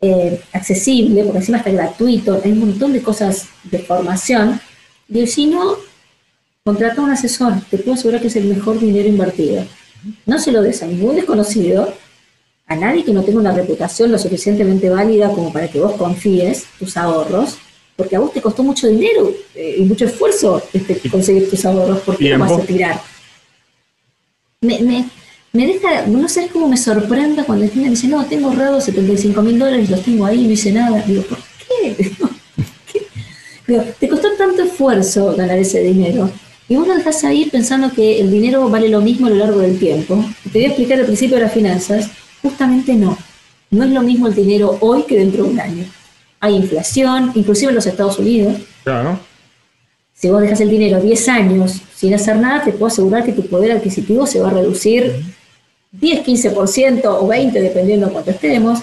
Eh, 0.00 0.38
accesible, 0.52 1.22
porque 1.22 1.38
encima 1.38 1.58
está 1.58 1.70
gratuito, 1.70 2.38
hay 2.44 2.52
un 2.52 2.60
montón 2.60 2.92
de 2.92 3.02
cosas 3.02 3.46
de 3.64 3.78
formación. 3.78 4.60
Y 5.08 5.26
si 5.26 5.46
no, 5.46 5.76
contrata 6.62 7.00
a 7.00 7.04
un 7.04 7.10
asesor, 7.10 7.54
te 7.70 7.78
puedo 7.78 7.94
asegurar 7.94 8.20
que 8.20 8.26
es 8.26 8.36
el 8.36 8.44
mejor 8.44 8.78
dinero 8.78 9.08
invertido. 9.08 9.64
No 10.26 10.38
se 10.38 10.52
lo 10.52 10.60
des 10.60 10.82
a 10.82 10.86
ningún 10.86 11.16
desconocido, 11.16 11.94
a 12.66 12.76
nadie 12.76 13.04
que 13.04 13.12
no 13.12 13.22
tenga 13.22 13.40
una 13.40 13.52
reputación 13.52 14.12
lo 14.12 14.18
suficientemente 14.18 14.90
válida 14.90 15.30
como 15.30 15.52
para 15.52 15.68
que 15.68 15.80
vos 15.80 15.92
confíes 15.92 16.66
tus 16.78 16.96
ahorros, 16.96 17.58
porque 17.96 18.16
a 18.16 18.20
vos 18.20 18.32
te 18.32 18.40
costó 18.40 18.62
mucho 18.62 18.88
dinero 18.88 19.32
eh, 19.54 19.76
y 19.78 19.82
mucho 19.82 20.04
esfuerzo 20.04 20.62
este, 20.72 21.08
conseguir 21.08 21.48
tus 21.48 21.64
ahorros, 21.64 22.00
porque 22.00 22.30
lo 22.30 22.38
vas 22.38 22.52
a 22.52 22.60
tirar. 22.60 23.00
Me, 24.60 24.80
me, 24.80 25.08
me, 25.52 25.66
deja, 25.66 26.06
no 26.06 26.28
sé 26.28 26.48
cómo 26.52 26.68
me 26.68 26.76
sorprenda 26.76 27.44
cuando 27.44 27.64
el 27.64 27.76
me 27.76 27.90
dice, 27.90 28.08
no, 28.08 28.24
tengo 28.24 28.48
ahorrados 28.48 28.84
75 28.84 29.42
mil 29.42 29.58
dólares, 29.58 29.90
los 29.90 30.02
tengo 30.02 30.26
ahí, 30.26 30.44
no 30.44 30.52
hice 30.52 30.72
nada. 30.72 31.02
Digo, 31.02 31.22
¿por 31.22 31.38
qué? 31.68 32.10
Digo, 33.66 33.84
te 33.98 34.08
costó 34.08 34.32
tanto 34.32 34.62
esfuerzo 34.62 35.34
ganar 35.36 35.58
ese 35.58 35.80
dinero. 35.80 36.30
Y 36.66 36.76
vos 36.76 36.88
lo 36.88 36.94
dejas 36.94 37.22
ahí 37.24 37.44
pensando 37.50 37.92
que 37.92 38.20
el 38.20 38.30
dinero 38.30 38.68
vale 38.70 38.88
lo 38.88 39.02
mismo 39.02 39.26
a 39.26 39.30
lo 39.30 39.36
largo 39.36 39.60
del 39.60 39.78
tiempo. 39.78 40.24
Te 40.44 40.58
voy 40.58 40.64
a 40.64 40.68
explicar 40.68 40.98
el 40.98 41.06
principio 41.06 41.36
de 41.36 41.42
las 41.42 41.52
finanzas. 41.52 42.08
Justamente 42.40 42.94
no. 42.94 43.16
No 43.70 43.84
es 43.84 43.90
lo 43.90 44.02
mismo 44.02 44.28
el 44.28 44.34
dinero 44.34 44.78
hoy 44.80 45.02
que 45.02 45.16
dentro 45.16 45.44
de 45.44 45.50
un 45.50 45.60
año 45.60 45.84
hay 46.44 46.56
inflación, 46.56 47.32
inclusive 47.34 47.70
en 47.70 47.76
los 47.76 47.86
Estados 47.86 48.18
Unidos. 48.18 48.58
Claro. 48.82 49.18
Si 50.12 50.28
vos 50.28 50.42
dejas 50.42 50.60
el 50.60 50.68
dinero 50.68 51.00
10 51.00 51.28
años 51.30 51.80
sin 51.96 52.12
hacer 52.12 52.36
nada, 52.36 52.62
te 52.62 52.72
puedo 52.72 52.86
asegurar 52.86 53.24
que 53.24 53.32
tu 53.32 53.46
poder 53.46 53.72
adquisitivo 53.72 54.26
se 54.26 54.40
va 54.40 54.48
a 54.48 54.52
reducir 54.52 55.24
10, 55.92 56.26
15% 56.26 57.06
o 57.06 57.26
20%, 57.26 57.52
dependiendo 57.52 58.06
de 58.06 58.12
cuánto 58.12 58.30
estemos. 58.30 58.80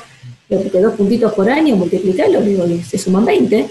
Pero 0.49 0.71
que 0.71 0.79
dos 0.79 0.95
puntitos 0.95 1.33
por 1.33 1.47
año, 1.49 1.75
multiplicarlo, 1.75 2.41
digo, 2.41 2.65
se 2.83 2.97
suman 2.97 3.25
20. 3.25 3.69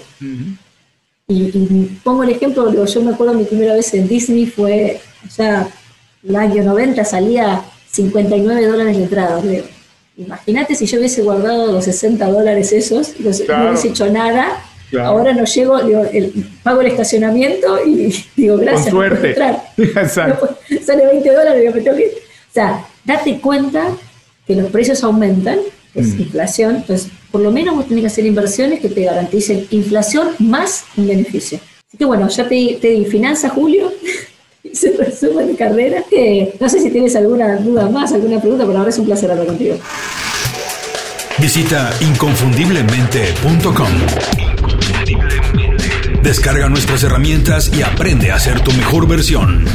y, 1.27 1.99
pongo 2.01 2.23
el 2.23 2.29
ejemplo, 2.29 2.85
yo 2.85 3.01
me 3.01 3.11
acuerdo 3.11 3.33
mi 3.33 3.43
primera 3.43 3.73
vez 3.73 3.93
en 3.93 4.07
Disney 4.07 4.45
fue, 4.45 5.01
o 5.27 5.29
sea, 5.29 5.67
el 6.23 6.35
año 6.35 6.63
90 6.63 7.03
salía 7.03 7.61
59 7.91 8.65
dólares 8.67 8.95
de 8.95 9.03
entrada. 9.03 9.41
Imagínate 10.25 10.75
si 10.75 10.85
yo 10.85 10.99
hubiese 10.99 11.21
guardado 11.21 11.71
los 11.71 11.85
60 11.85 12.27
dólares 12.27 12.71
esos, 12.71 13.13
y 13.19 13.23
no 13.23 13.69
hubiese 13.69 13.89
hecho 13.89 14.09
nada, 14.09 14.61
ahora 14.99 15.33
no 15.33 15.45
llego, 15.45 15.79
pago 16.63 16.81
el 16.81 16.87
estacionamiento 16.87 17.79
y 17.85 18.13
digo, 18.35 18.57
gracias. 18.57 18.93
Con 18.93 19.07
suerte. 19.07 19.35
sale 20.85 21.05
20 21.05 21.31
dólares, 21.31 21.73
me 21.73 21.81
tengo 21.81 21.97
que 21.97 22.05
O 22.05 22.53
sea, 22.53 22.85
date 23.05 23.39
cuenta 23.39 23.87
que 24.45 24.55
los 24.55 24.71
precios 24.71 25.03
aumentan, 25.03 25.59
es 25.93 26.15
mm. 26.15 26.21
inflación, 26.21 26.75
entonces 26.77 27.11
por 27.31 27.41
lo 27.41 27.51
menos 27.51 27.75
vos 27.75 27.87
tenés 27.87 28.01
que 28.01 28.07
hacer 28.07 28.25
inversiones 28.25 28.79
que 28.79 28.89
te 28.89 29.03
garanticen 29.05 29.65
inflación 29.71 30.29
más 30.39 30.85
un 30.97 31.07
beneficio. 31.07 31.59
Así 31.87 31.97
que 31.97 32.05
bueno, 32.05 32.27
ya 32.29 32.47
te, 32.47 32.77
te 32.81 32.89
di 32.89 33.05
finanzas, 33.05 33.51
Julio, 33.51 33.91
se 34.73 34.91
resume 34.97 35.45
mi 35.45 35.55
carrera. 35.55 36.03
no 36.59 36.69
sé 36.69 36.79
si 36.79 36.89
tienes 36.89 37.15
alguna 37.15 37.57
duda 37.57 37.89
más, 37.89 38.11
alguna 38.13 38.39
pregunta, 38.39 38.65
pero 38.65 38.79
ahora 38.79 38.89
es 38.89 38.97
un 38.97 39.05
placer 39.05 39.31
hablar 39.31 39.47
contigo. 39.47 39.75
Visita 41.37 41.91
inconfundiblemente.com. 42.01 43.87
Descarga 46.21 46.69
nuestras 46.69 47.03
herramientas 47.03 47.71
y 47.75 47.81
aprende 47.81 48.31
a 48.31 48.39
ser 48.39 48.61
tu 48.61 48.71
mejor 48.73 49.07
versión. 49.07 49.65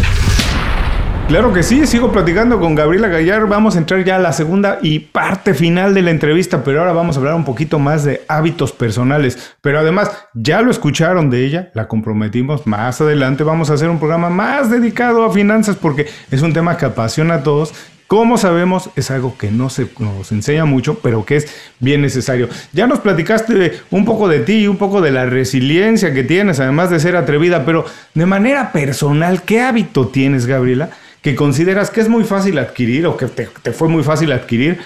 Claro 1.28 1.52
que 1.52 1.64
sí, 1.64 1.88
sigo 1.88 2.12
platicando 2.12 2.60
con 2.60 2.76
Gabriela 2.76 3.08
Gallar. 3.08 3.48
Vamos 3.48 3.74
a 3.74 3.78
entrar 3.78 4.04
ya 4.04 4.14
a 4.14 4.20
la 4.20 4.32
segunda 4.32 4.78
y 4.80 5.00
parte 5.00 5.54
final 5.54 5.92
de 5.92 6.02
la 6.02 6.12
entrevista, 6.12 6.62
pero 6.62 6.78
ahora 6.78 6.92
vamos 6.92 7.16
a 7.16 7.18
hablar 7.18 7.34
un 7.34 7.44
poquito 7.44 7.80
más 7.80 8.04
de 8.04 8.22
hábitos 8.28 8.70
personales. 8.70 9.56
Pero 9.60 9.80
además, 9.80 10.08
ya 10.34 10.62
lo 10.62 10.70
escucharon 10.70 11.28
de 11.28 11.44
ella, 11.44 11.70
la 11.74 11.88
comprometimos. 11.88 12.64
Más 12.68 13.00
adelante 13.00 13.42
vamos 13.42 13.70
a 13.70 13.74
hacer 13.74 13.90
un 13.90 13.98
programa 13.98 14.30
más 14.30 14.70
dedicado 14.70 15.24
a 15.24 15.32
finanzas 15.32 15.74
porque 15.74 16.06
es 16.30 16.42
un 16.42 16.52
tema 16.52 16.76
que 16.76 16.84
apasiona 16.84 17.34
a 17.34 17.42
todos 17.42 17.74
como 18.06 18.38
sabemos, 18.38 18.90
es 18.94 19.10
algo 19.10 19.36
que 19.36 19.50
no 19.50 19.68
se 19.68 19.88
nos 19.98 20.30
enseña 20.30 20.64
mucho, 20.64 21.00
pero 21.00 21.24
que 21.24 21.36
es 21.38 21.48
bien 21.80 22.02
necesario. 22.02 22.48
Ya 22.72 22.86
nos 22.86 23.00
platicaste 23.00 23.80
un 23.90 24.04
poco 24.04 24.28
de 24.28 24.38
ti, 24.38 24.68
un 24.68 24.76
poco 24.76 25.00
de 25.00 25.10
la 25.10 25.26
resiliencia 25.26 26.14
que 26.14 26.22
tienes, 26.22 26.60
además 26.60 26.88
de 26.90 27.00
ser 27.00 27.16
atrevida, 27.16 27.64
pero 27.64 27.84
de 28.14 28.26
manera 28.26 28.70
personal, 28.70 29.42
¿qué 29.42 29.60
hábito 29.60 30.06
tienes, 30.06 30.46
Gabriela? 30.46 30.90
Que 31.22 31.34
consideras 31.34 31.90
que 31.90 32.00
es 32.00 32.08
muy 32.08 32.24
fácil 32.24 32.58
adquirir 32.58 33.06
o 33.06 33.16
que 33.16 33.26
te, 33.26 33.46
fue 33.72 33.88
muy 33.88 34.02
fácil 34.02 34.32
adquirir 34.32 34.78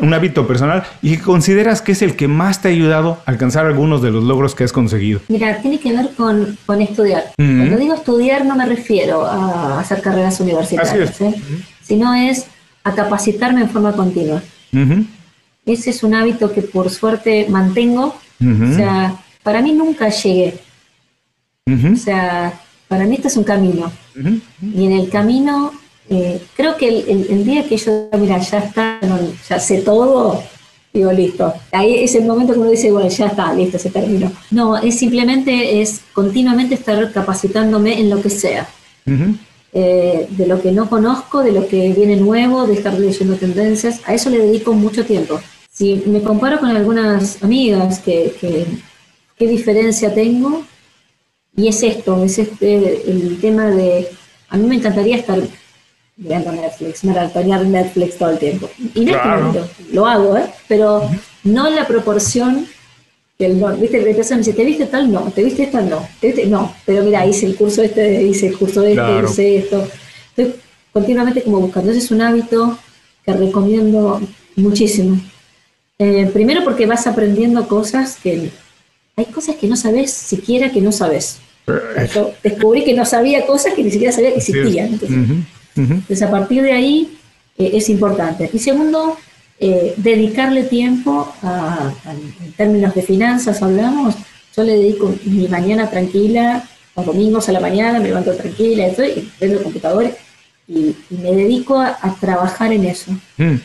un 0.00 0.14
hábito 0.14 0.46
personal 0.46 0.84
y 1.02 1.16
que 1.16 1.22
consideras 1.22 1.82
que 1.82 1.92
es 1.92 2.02
el 2.02 2.14
que 2.14 2.28
más 2.28 2.62
te 2.62 2.68
ha 2.68 2.70
ayudado 2.70 3.18
a 3.26 3.30
alcanzar 3.30 3.66
algunos 3.66 4.02
de 4.02 4.10
los 4.10 4.22
logros 4.22 4.54
que 4.54 4.64
has 4.64 4.72
conseguido? 4.72 5.20
Mira, 5.28 5.60
tiene 5.62 5.80
que 5.80 5.92
ver 5.92 6.10
con, 6.16 6.56
con 6.66 6.80
estudiar. 6.82 7.32
Cuando 7.36 7.76
digo 7.76 7.94
estudiar 7.94 8.44
no 8.44 8.54
me 8.54 8.66
refiero 8.66 9.24
a 9.24 9.80
hacer 9.80 10.02
carreras 10.02 10.38
universitarias, 10.40 11.20
¿eh? 11.20 11.34
sino 11.82 12.14
es 12.14 12.46
a 12.84 12.94
capacitarme 12.94 13.62
en 13.62 13.70
forma 13.70 13.92
continua. 13.92 14.42
Ese 15.64 15.90
es 15.90 16.02
un 16.04 16.14
hábito 16.14 16.52
que 16.52 16.62
por 16.62 16.90
suerte 16.90 17.46
mantengo. 17.48 18.14
O 18.40 18.74
sea, 18.74 19.16
para 19.42 19.62
mí 19.62 19.72
nunca 19.72 20.10
llegué. 20.10 20.58
O 21.68 21.96
sea, 21.96 22.52
para 22.88 23.04
mí 23.04 23.16
este 23.16 23.28
es 23.28 23.36
un 23.36 23.44
camino. 23.44 23.90
Y 24.62 24.86
en 24.86 24.92
el 24.92 25.08
camino, 25.08 25.72
eh, 26.08 26.40
creo 26.56 26.76
que 26.76 26.88
el, 26.88 27.44
día 27.44 27.68
que 27.68 27.76
yo, 27.76 28.08
mira, 28.18 28.38
ya 28.38 28.58
está, 28.58 29.00
ya 29.48 29.58
sé 29.58 29.82
todo, 29.82 30.42
digo, 30.92 31.12
listo. 31.12 31.52
Ahí 31.72 32.04
es 32.04 32.14
el 32.14 32.24
momento 32.24 32.52
que 32.52 32.60
uno 32.60 32.70
dice, 32.70 32.92
bueno, 32.92 33.08
ya 33.08 33.26
está, 33.26 33.52
listo, 33.52 33.78
se 33.78 33.90
terminó. 33.90 34.32
No, 34.50 34.76
es 34.76 34.98
simplemente, 34.98 35.80
es 35.80 36.00
continuamente 36.12 36.74
estar 36.74 37.12
capacitándome 37.12 38.00
en 38.00 38.10
lo 38.10 38.22
que 38.22 38.30
sea. 38.30 38.68
Eh, 39.72 40.26
de 40.30 40.46
lo 40.46 40.62
que 40.62 40.72
no 40.72 40.88
conozco, 40.88 41.42
de 41.42 41.52
lo 41.52 41.68
que 41.68 41.92
viene 41.92 42.16
nuevo, 42.16 42.66
de 42.66 42.74
estar 42.74 42.98
leyendo 42.98 43.36
tendencias, 43.36 44.00
a 44.06 44.14
eso 44.14 44.30
le 44.30 44.38
dedico 44.38 44.72
mucho 44.72 45.04
tiempo. 45.04 45.38
Si 45.70 46.02
me 46.06 46.22
comparo 46.22 46.58
con 46.60 46.70
algunas 46.70 47.42
amigas, 47.42 47.98
que, 47.98 48.34
que 48.40 48.66
¿qué 49.36 49.46
diferencia 49.46 50.14
tengo? 50.14 50.64
Y 51.56 51.68
es 51.68 51.82
esto, 51.82 52.22
es 52.22 52.38
este 52.38 53.10
el 53.10 53.40
tema 53.40 53.70
de, 53.70 54.08
a 54.50 54.56
mí 54.56 54.66
me 54.66 54.76
encantaría 54.76 55.16
estar 55.16 55.40
viendo 56.16 56.52
Netflix, 56.52 57.04
maratonear 57.04 57.64
Netflix 57.64 58.18
todo 58.18 58.30
el 58.30 58.38
tiempo. 58.38 58.70
Y 58.94 59.04
no 59.04 59.12
claro. 59.12 59.68
lo 59.92 60.06
hago, 60.06 60.36
¿eh? 60.36 60.46
pero 60.68 61.08
no 61.44 61.68
en 61.68 61.76
la 61.76 61.86
proporción 61.86 62.66
que 63.38 63.46
el 63.46 63.60
no. 63.60 63.74
¿Viste? 63.76 63.98
La 63.98 64.16
persona 64.16 64.36
me 64.36 64.44
dice, 64.44 64.56
¿te 64.56 64.64
viste 64.64 64.86
tal? 64.86 65.12
No. 65.12 65.30
¿Te 65.30 65.44
viste 65.44 65.64
esta? 65.64 65.80
No. 65.80 66.06
¿Te 66.20 66.28
viste? 66.28 66.46
No. 66.46 66.74
Pero 66.84 67.02
mira, 67.02 67.26
hice 67.26 67.46
el 67.46 67.56
curso 67.56 67.82
este, 67.82 68.22
hice 68.22 68.48
el 68.48 68.58
curso 68.58 68.80
de 68.80 68.92
este, 68.92 69.24
hice 69.24 69.56
esto. 69.58 69.88
Estoy 70.34 70.54
continuamente 70.92 71.42
como 71.42 71.60
buscando. 71.60 71.90
Ese 71.90 72.00
es 72.00 72.10
un 72.10 72.22
hábito 72.22 72.78
que 73.24 73.32
recomiendo 73.32 74.20
muchísimo. 74.56 75.20
Eh, 75.98 76.30
primero 76.32 76.64
porque 76.64 76.86
vas 76.86 77.06
aprendiendo 77.06 77.66
cosas 77.68 78.16
que... 78.22 78.50
Hay 79.18 79.24
cosas 79.26 79.56
que 79.56 79.66
no 79.66 79.76
sabes 79.76 80.12
siquiera 80.12 80.70
que 80.70 80.82
no 80.82 80.92
sabes. 80.92 81.38
Yo 82.14 82.32
descubrí 82.42 82.84
que 82.84 82.94
no 82.94 83.04
sabía 83.04 83.44
cosas 83.44 83.74
que 83.74 83.82
ni 83.82 83.90
siquiera 83.90 84.12
sabía 84.12 84.30
que 84.30 84.38
existían. 84.38 84.98
Entonces, 85.74 86.22
a 86.22 86.30
partir 86.30 86.62
de 86.62 86.72
ahí 86.72 87.18
eh, 87.58 87.72
es 87.74 87.88
importante. 87.88 88.48
Y 88.52 88.58
segundo, 88.58 89.16
eh, 89.58 89.94
dedicarle 89.96 90.64
tiempo 90.64 91.32
a, 91.42 91.92
en 92.04 92.52
términos 92.52 92.94
de 92.94 93.02
finanzas, 93.02 93.62
hablamos, 93.62 94.14
yo 94.56 94.62
le 94.62 94.76
dedico 94.78 95.14
mi 95.24 95.48
mañana 95.48 95.90
tranquila, 95.90 96.64
los 96.96 97.06
domingos 97.06 97.48
a 97.48 97.52
la 97.52 97.60
mañana 97.60 97.98
me 97.98 98.08
levanto 98.08 98.34
tranquila, 98.34 98.86
estoy, 98.86 99.08
y 99.08 99.32
prendo 99.38 99.58
el 99.58 99.62
computador 99.62 100.10
y, 100.68 100.94
me 101.10 101.32
dedico 101.32 101.78
a, 101.78 102.16
trabajar 102.20 102.72
en 102.72 102.84
eso. 102.84 103.12
Mm. 103.36 103.56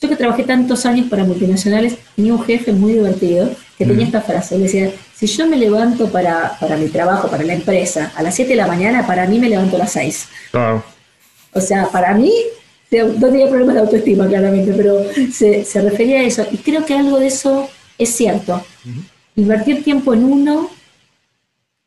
Yo 0.00 0.08
que 0.08 0.16
trabajé 0.16 0.42
tantos 0.42 0.84
años 0.86 1.06
para 1.08 1.24
multinacionales, 1.24 1.96
tenía 2.16 2.34
un 2.34 2.42
jefe 2.42 2.72
muy 2.72 2.94
divertido 2.94 3.50
que 3.78 3.86
tenía 3.86 4.06
esta 4.06 4.20
frase. 4.20 4.56
Él 4.56 4.62
decía, 4.62 4.90
si 5.28 5.36
yo 5.36 5.46
me 5.46 5.56
levanto 5.56 6.10
para, 6.10 6.58
para 6.58 6.76
mi 6.76 6.88
trabajo, 6.88 7.28
para 7.28 7.44
la 7.44 7.54
empresa, 7.54 8.12
a 8.16 8.24
las 8.24 8.34
7 8.34 8.50
de 8.50 8.56
la 8.56 8.66
mañana, 8.66 9.06
para 9.06 9.24
mí 9.28 9.38
me 9.38 9.48
levanto 9.48 9.76
a 9.76 9.78
las 9.78 9.92
6. 9.92 10.28
Claro. 10.50 10.82
O 11.52 11.60
sea, 11.60 11.88
para 11.90 12.12
mí, 12.14 12.32
no 12.90 13.28
tenía 13.28 13.48
problemas 13.48 13.76
de 13.76 13.80
autoestima, 13.82 14.26
claramente, 14.26 14.72
pero 14.76 15.00
se, 15.32 15.64
se 15.64 15.80
refería 15.80 16.18
a 16.18 16.22
eso. 16.24 16.44
Y 16.50 16.56
creo 16.56 16.84
que 16.84 16.94
algo 16.94 17.20
de 17.20 17.28
eso 17.28 17.70
es 17.98 18.10
cierto. 18.10 18.64
Invertir 19.36 19.84
tiempo 19.84 20.12
en 20.12 20.24
uno 20.24 20.70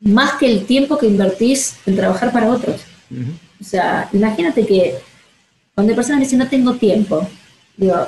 más 0.00 0.34
que 0.34 0.46
el 0.46 0.64
tiempo 0.64 0.96
que 0.96 1.06
invertís 1.06 1.76
en 1.84 1.96
trabajar 1.96 2.32
para 2.32 2.48
otros. 2.48 2.80
O 3.60 3.64
sea, 3.64 4.08
imagínate 4.14 4.64
que 4.66 4.94
cuando 5.74 5.92
hay 5.92 5.96
personas 5.96 6.20
dicen 6.20 6.38
no 6.38 6.48
tengo 6.48 6.74
tiempo, 6.76 7.28
digo, 7.76 8.06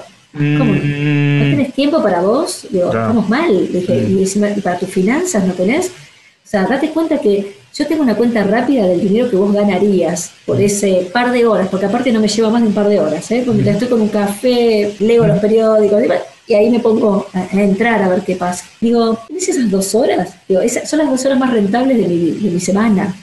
¿cómo? 0.59 0.73
¿No 0.73 0.79
mm. 0.79 1.51
tenés 1.51 1.73
tiempo 1.75 2.03
para 2.03 2.21
vos? 2.21 2.67
Digo, 2.71 2.87
estamos 2.87 3.29
mal. 3.29 3.69
Dije, 3.73 4.07
y 4.09 4.61
para 4.61 4.79
tus 4.79 4.89
finanzas 4.89 5.45
no 5.45 5.53
tenés. 5.53 5.89
O 5.89 6.51
sea, 6.51 6.65
date 6.65 6.91
cuenta 6.91 7.19
que 7.19 7.59
yo 7.75 7.87
tengo 7.87 8.03
una 8.03 8.17
cuenta 8.17 8.43
rápida 8.43 8.87
del 8.87 9.01
dinero 9.01 9.29
que 9.29 9.37
vos 9.37 9.53
ganarías 9.53 10.33
por 10.47 10.61
ese 10.61 11.11
par 11.13 11.31
de 11.31 11.47
horas, 11.47 11.69
porque 11.69 11.87
aparte 11.87 12.11
no 12.11 12.21
me 12.21 12.29
lleva 12.29 12.51
más 12.51 12.63
de 12.63 12.69
un 12.69 12.75
par 12.75 12.89
de 12.89 12.99
horas, 12.99 13.31
¿eh? 13.31 13.43
porque 13.45 13.69
estoy 13.69 13.89
con 13.89 14.01
un 14.01 14.09
café, 14.09 14.95
leo 14.99 15.27
los 15.27 15.39
periódicos, 15.39 16.03
y 16.47 16.55
ahí 16.55 16.71
me 16.71 16.81
pongo 16.81 17.27
a, 17.35 17.47
entrar 17.53 18.03
a 18.03 18.09
ver 18.09 18.23
qué 18.23 18.35
pasa. 18.35 18.65
Digo, 18.81 19.19
¿tienes 19.27 19.49
esas 19.49 19.71
dos 19.71 19.95
horas? 19.95 20.35
Digo, 20.49 20.63
esas 20.63 20.89
son 20.89 21.01
las 21.01 21.11
dos 21.11 21.25
horas 21.27 21.39
más 21.39 21.53
rentables 21.53 21.99
de 21.99 22.09
mi, 22.09 22.31
de 22.31 22.51
mi 22.51 22.61
semana. 22.61 23.15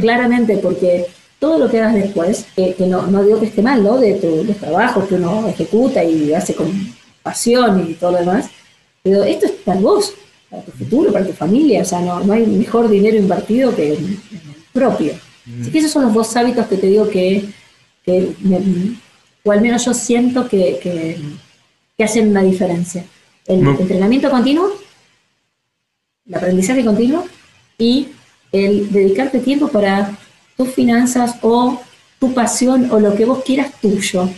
Claramente, 0.00 0.58
porque 0.58 1.06
todo 1.40 1.58
lo 1.58 1.68
que 1.68 1.80
hagas 1.80 1.94
después, 1.94 2.46
que, 2.54 2.76
no, 2.86 3.06
no, 3.08 3.24
digo 3.24 3.40
que 3.40 3.46
esté 3.46 3.62
mal, 3.62 3.82
¿no? 3.82 3.98
De 3.98 4.14
tu 4.14 4.44
de 4.44 4.54
trabajo 4.54 5.08
que 5.08 5.16
uno 5.16 5.48
ejecuta 5.48 6.04
y 6.04 6.32
hace 6.32 6.54
con 6.54 6.70
pasión 7.22 7.90
y 7.90 7.94
todo 7.94 8.12
lo 8.12 8.18
demás, 8.18 8.48
pero 9.02 9.24
esto 9.24 9.46
es 9.46 9.52
para 9.52 9.80
vos, 9.80 10.14
para 10.48 10.62
tu 10.62 10.70
futuro, 10.70 11.12
para 11.12 11.26
tu 11.26 11.32
familia, 11.32 11.82
o 11.82 11.84
sea, 11.84 12.00
no, 12.00 12.20
no 12.20 12.32
hay 12.32 12.46
mejor 12.46 12.88
dinero 12.88 13.16
invertido 13.16 13.74
que 13.74 13.94
el, 13.94 14.20
propio. 14.72 15.14
Así 15.60 15.72
que 15.72 15.78
esos 15.78 15.90
son 15.90 16.04
los 16.04 16.14
dos 16.14 16.36
hábitos 16.36 16.64
que 16.68 16.76
te 16.76 16.86
digo 16.86 17.08
que, 17.08 17.44
que 18.04 18.28
o 19.42 19.50
al 19.50 19.60
menos 19.60 19.84
yo 19.84 19.92
siento 19.92 20.46
que, 20.46 20.78
que 20.80 21.18
que 22.00 22.04
hacen 22.04 22.30
una 22.30 22.40
diferencia. 22.40 23.04
El 23.46 23.66
entrenamiento 23.66 24.30
continuo, 24.30 24.72
el 26.26 26.34
aprendizaje 26.34 26.82
continuo 26.82 27.26
y 27.76 28.08
el 28.52 28.90
dedicarte 28.90 29.38
tiempo 29.40 29.68
para 29.68 30.16
tus 30.60 30.74
finanzas 30.74 31.36
o 31.40 31.80
tu 32.18 32.34
pasión 32.34 32.90
o 32.90 33.00
lo 33.00 33.14
que 33.14 33.24
vos 33.24 33.42
quieras 33.46 33.72
tuyo. 33.80 34.28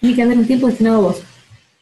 Tiene 0.00 0.16
que 0.16 0.22
haber 0.22 0.38
un 0.38 0.46
tiempo 0.46 0.66
destinado 0.66 0.96
a 0.96 1.00
vos. 1.00 1.22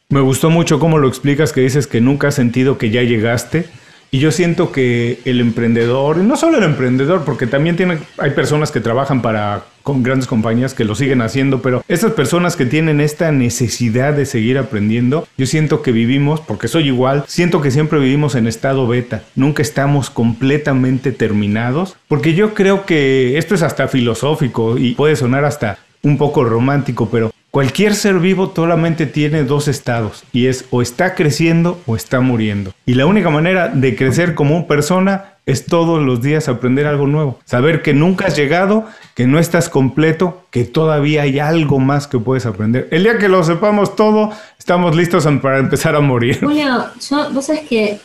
Me 0.09 0.21
gustó 0.21 0.51
mucho 0.51 0.79
cómo 0.79 0.99
lo 0.99 1.07
explicas, 1.07 1.51
que 1.53 1.61
dices 1.61 1.87
que 1.87 1.99
nunca 1.99 2.27
has 2.27 2.35
sentido 2.35 2.77
que 2.77 2.91
ya 2.91 3.01
llegaste 3.01 3.65
y 4.11 4.19
yo 4.19 4.31
siento 4.31 4.71
que 4.71 5.21
el 5.25 5.39
emprendedor, 5.39 6.19
y 6.19 6.21
no 6.21 6.35
solo 6.35 6.59
el 6.59 6.65
emprendedor, 6.65 7.25
porque 7.25 7.47
también 7.47 7.75
tiene, 7.77 7.97
hay 8.19 8.29
personas 8.31 8.69
que 8.71 8.79
trabajan 8.79 9.23
para 9.23 9.63
con 9.89 10.03
grandes 10.03 10.27
compañías 10.27 10.75
que 10.75 10.85
lo 10.85 10.93
siguen 10.93 11.23
haciendo, 11.23 11.63
pero 11.63 11.83
esas 11.87 12.11
personas 12.11 12.55
que 12.55 12.67
tienen 12.67 13.01
esta 13.01 13.31
necesidad 13.31 14.13
de 14.13 14.27
seguir 14.27 14.59
aprendiendo, 14.59 15.27
yo 15.35 15.47
siento 15.47 15.81
que 15.81 15.91
vivimos, 15.91 16.41
porque 16.41 16.67
soy 16.67 16.89
igual, 16.89 17.23
siento 17.27 17.59
que 17.59 17.71
siempre 17.71 17.97
vivimos 17.97 18.35
en 18.35 18.45
estado 18.45 18.87
beta, 18.87 19.23
nunca 19.35 19.63
estamos 19.63 20.11
completamente 20.11 21.11
terminados, 21.11 21.95
porque 22.07 22.35
yo 22.35 22.53
creo 22.53 22.85
que 22.85 23.39
esto 23.39 23.55
es 23.55 23.63
hasta 23.63 23.87
filosófico 23.87 24.77
y 24.77 24.93
puede 24.93 25.15
sonar 25.15 25.43
hasta 25.43 25.79
un 26.03 26.19
poco 26.19 26.43
romántico, 26.43 27.09
pero 27.11 27.31
Cualquier 27.51 27.95
ser 27.95 28.19
vivo 28.19 28.51
solamente 28.55 29.07
tiene 29.07 29.43
dos 29.43 29.67
estados 29.67 30.23
y 30.31 30.45
es 30.45 30.65
o 30.69 30.83
está 30.83 31.15
creciendo 31.15 31.79
o 31.87 31.95
está 31.95 32.19
muriendo. 32.19 32.73
Y 32.85 32.93
la 32.93 33.07
única 33.07 33.31
manera 33.31 33.69
de 33.69 33.95
crecer 33.95 34.35
como 34.35 34.67
persona 34.67 35.33
es 35.47 35.65
todos 35.65 35.99
los 35.99 36.21
días 36.21 36.47
aprender 36.47 36.85
algo 36.85 37.07
nuevo. 37.07 37.39
Saber 37.45 37.81
que 37.81 37.95
nunca 37.95 38.27
has 38.27 38.35
llegado, 38.35 38.85
que 39.15 39.25
no 39.25 39.39
estás 39.39 39.67
completo, 39.67 40.43
que 40.51 40.63
todavía 40.63 41.23
hay 41.23 41.39
algo 41.39 41.79
más 41.79 42.07
que 42.07 42.19
puedes 42.19 42.45
aprender. 42.45 42.87
El 42.91 43.01
día 43.01 43.17
que 43.17 43.27
lo 43.27 43.43
sepamos 43.43 43.95
todo, 43.95 44.31
estamos 44.59 44.95
listos 44.95 45.27
para 45.41 45.57
empezar 45.57 45.95
a 45.95 46.01
morir. 46.01 46.39
Julio, 46.45 46.85
yo, 47.09 47.31
vos 47.31 47.47
sabes 47.47 47.61
que 47.67 47.99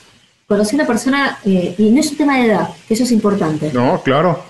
conocí 0.47 0.75
a 0.75 0.79
una 0.79 0.87
persona, 0.87 1.39
eh, 1.45 1.75
y 1.77 1.91
no 1.91 2.01
es 2.01 2.11
un 2.13 2.17
tema 2.17 2.39
de 2.39 2.47
edad, 2.47 2.71
que 2.89 2.95
eso 2.95 3.05
es 3.05 3.13
importante. 3.13 3.71
No, 3.75 4.01
claro. 4.03 4.43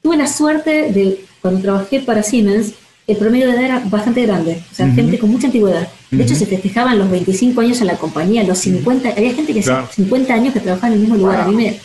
Tuve 0.00 0.16
la 0.16 0.28
suerte 0.28 0.92
de, 0.92 1.24
cuando 1.40 1.60
trabajé 1.60 1.98
para 2.00 2.22
Siemens, 2.22 2.74
el 3.08 3.16
promedio 3.16 3.46
de 3.46 3.54
edad 3.54 3.64
era 3.64 3.82
bastante 3.86 4.22
grande, 4.26 4.62
o 4.70 4.74
sea, 4.74 4.86
gente 4.92 5.18
con 5.18 5.30
mucha 5.30 5.46
antigüedad. 5.46 5.88
De 6.10 6.22
hecho, 6.22 6.34
se 6.34 6.44
festejaban 6.44 6.98
los 6.98 7.10
25 7.10 7.58
años 7.62 7.80
en 7.80 7.86
la 7.86 7.96
compañía, 7.96 8.44
los 8.44 8.58
50, 8.58 9.08
había 9.08 9.32
gente 9.32 9.54
que 9.54 9.60
hacía 9.60 9.86
50 9.90 10.34
años 10.34 10.52
que 10.52 10.60
trabajaba 10.60 10.88
en 10.88 10.92
el 10.92 11.00
mismo 11.00 11.16
lugar. 11.16 11.40
A 11.40 11.48
mí 11.48 11.56
me, 11.56 11.78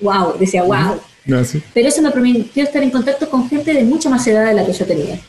wow, 0.00 0.36
decía, 0.38 0.64
wow. 0.64 0.98
Pero 1.72 1.88
eso 1.88 2.02
me 2.02 2.10
permitió 2.10 2.64
estar 2.64 2.82
en 2.82 2.90
contacto 2.90 3.30
con 3.30 3.48
gente 3.48 3.72
de 3.72 3.84
mucha 3.84 4.10
más 4.10 4.26
edad 4.26 4.46
de 4.46 4.54
la 4.54 4.66
que 4.66 4.72
yo 4.72 4.84
tenía. 4.84 5.20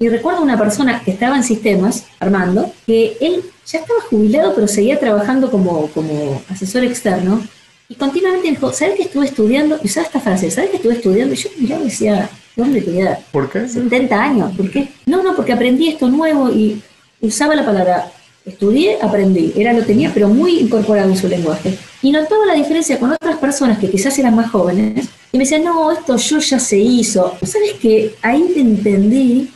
Y 0.00 0.08
recuerdo 0.08 0.42
una 0.42 0.58
persona 0.58 1.00
que 1.04 1.12
estaba 1.12 1.36
en 1.36 1.44
sistemas, 1.44 2.06
Armando, 2.18 2.72
que 2.84 3.16
él 3.20 3.44
ya 3.64 3.78
estaba 3.78 4.00
jubilado, 4.10 4.56
pero 4.56 4.66
seguía 4.66 4.98
trabajando 4.98 5.52
como, 5.52 5.86
como 5.88 6.42
asesor 6.48 6.82
externo. 6.82 7.40
Y 7.88 7.94
continuamente 7.94 8.48
dijo, 8.48 8.72
¿sabes 8.72 8.96
que 8.96 9.02
estuve 9.04 9.26
estudiando? 9.26 9.78
Y 9.84 9.86
usaba 9.86 10.06
esta 10.06 10.18
frase, 10.18 10.50
¿sabes 10.50 10.70
que 10.70 10.76
estuve 10.78 10.94
estudiando? 10.94 11.34
Y 11.34 11.36
yo 11.36 11.50
miraba 11.60 11.82
y 11.82 11.84
decía, 11.84 12.28
¿Dónde 12.56 12.82
tenía? 12.82 13.18
¿Por 13.30 13.50
qué? 13.50 13.68
70 13.68 14.22
años. 14.22 14.56
¿Por 14.56 14.70
qué? 14.70 14.88
No, 15.06 15.22
no, 15.22 15.34
porque 15.34 15.52
aprendí 15.52 15.88
esto 15.88 16.08
nuevo 16.08 16.50
y 16.50 16.82
usaba 17.20 17.54
la 17.54 17.64
palabra 17.64 18.12
estudié, 18.44 18.98
aprendí. 19.00 19.52
Era 19.56 19.72
lo 19.72 19.84
tenía, 19.84 20.10
pero 20.12 20.28
muy 20.28 20.58
incorporado 20.58 21.10
en 21.10 21.16
su 21.16 21.28
lenguaje. 21.28 21.78
Y 22.02 22.10
notaba 22.10 22.46
la 22.46 22.54
diferencia 22.54 22.98
con 22.98 23.12
otras 23.12 23.36
personas 23.38 23.78
que 23.78 23.90
quizás 23.90 24.18
eran 24.18 24.34
más 24.34 24.50
jóvenes 24.50 25.08
y 25.30 25.38
me 25.38 25.44
decían, 25.44 25.64
no, 25.64 25.90
esto 25.92 26.16
yo 26.16 26.38
ya 26.38 26.58
se 26.58 26.78
hizo. 26.78 27.36
¿Sabes 27.42 27.74
que 27.80 28.14
Ahí 28.22 28.50
te 28.54 28.60
entendí 28.60 29.50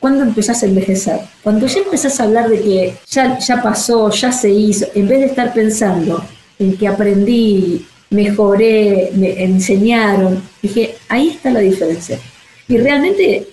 cuando 0.00 0.22
empezás 0.22 0.62
a 0.62 0.66
envejecer. 0.66 1.20
Cuando 1.42 1.66
ya 1.66 1.78
empezás 1.80 2.20
a 2.20 2.24
hablar 2.24 2.48
de 2.48 2.60
que 2.60 2.96
ya, 3.10 3.38
ya 3.38 3.62
pasó, 3.62 4.10
ya 4.10 4.32
se 4.32 4.50
hizo, 4.50 4.86
en 4.94 5.08
vez 5.08 5.20
de 5.20 5.26
estar 5.26 5.52
pensando 5.52 6.24
en 6.58 6.76
que 6.76 6.88
aprendí 6.88 7.86
mejoré, 8.10 9.10
me 9.14 9.42
enseñaron. 9.42 10.42
Dije, 10.62 10.96
ahí 11.08 11.30
está 11.30 11.50
la 11.50 11.60
diferencia. 11.60 12.18
Y 12.68 12.78
realmente 12.78 13.48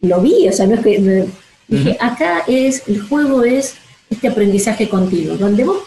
lo 0.00 0.20
vi, 0.20 0.48
o 0.48 0.52
sea, 0.52 0.66
no 0.66 0.74
es 0.74 0.80
que... 0.80 1.26
dije, 1.68 1.96
acá 2.00 2.44
es, 2.46 2.82
el 2.86 3.00
juego 3.02 3.42
es 3.44 3.74
este 4.10 4.28
aprendizaje 4.28 4.88
continuo, 4.88 5.36
donde 5.36 5.64
vos 5.64 5.78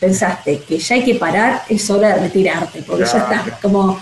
pensaste 0.00 0.60
que 0.66 0.78
ya 0.78 0.94
hay 0.96 1.04
que 1.04 1.14
parar, 1.14 1.62
es 1.68 1.88
hora 1.90 2.14
de 2.14 2.22
retirarte, 2.22 2.82
porque 2.82 3.04
ya 3.04 3.18
está, 3.18 3.58
como... 3.62 4.00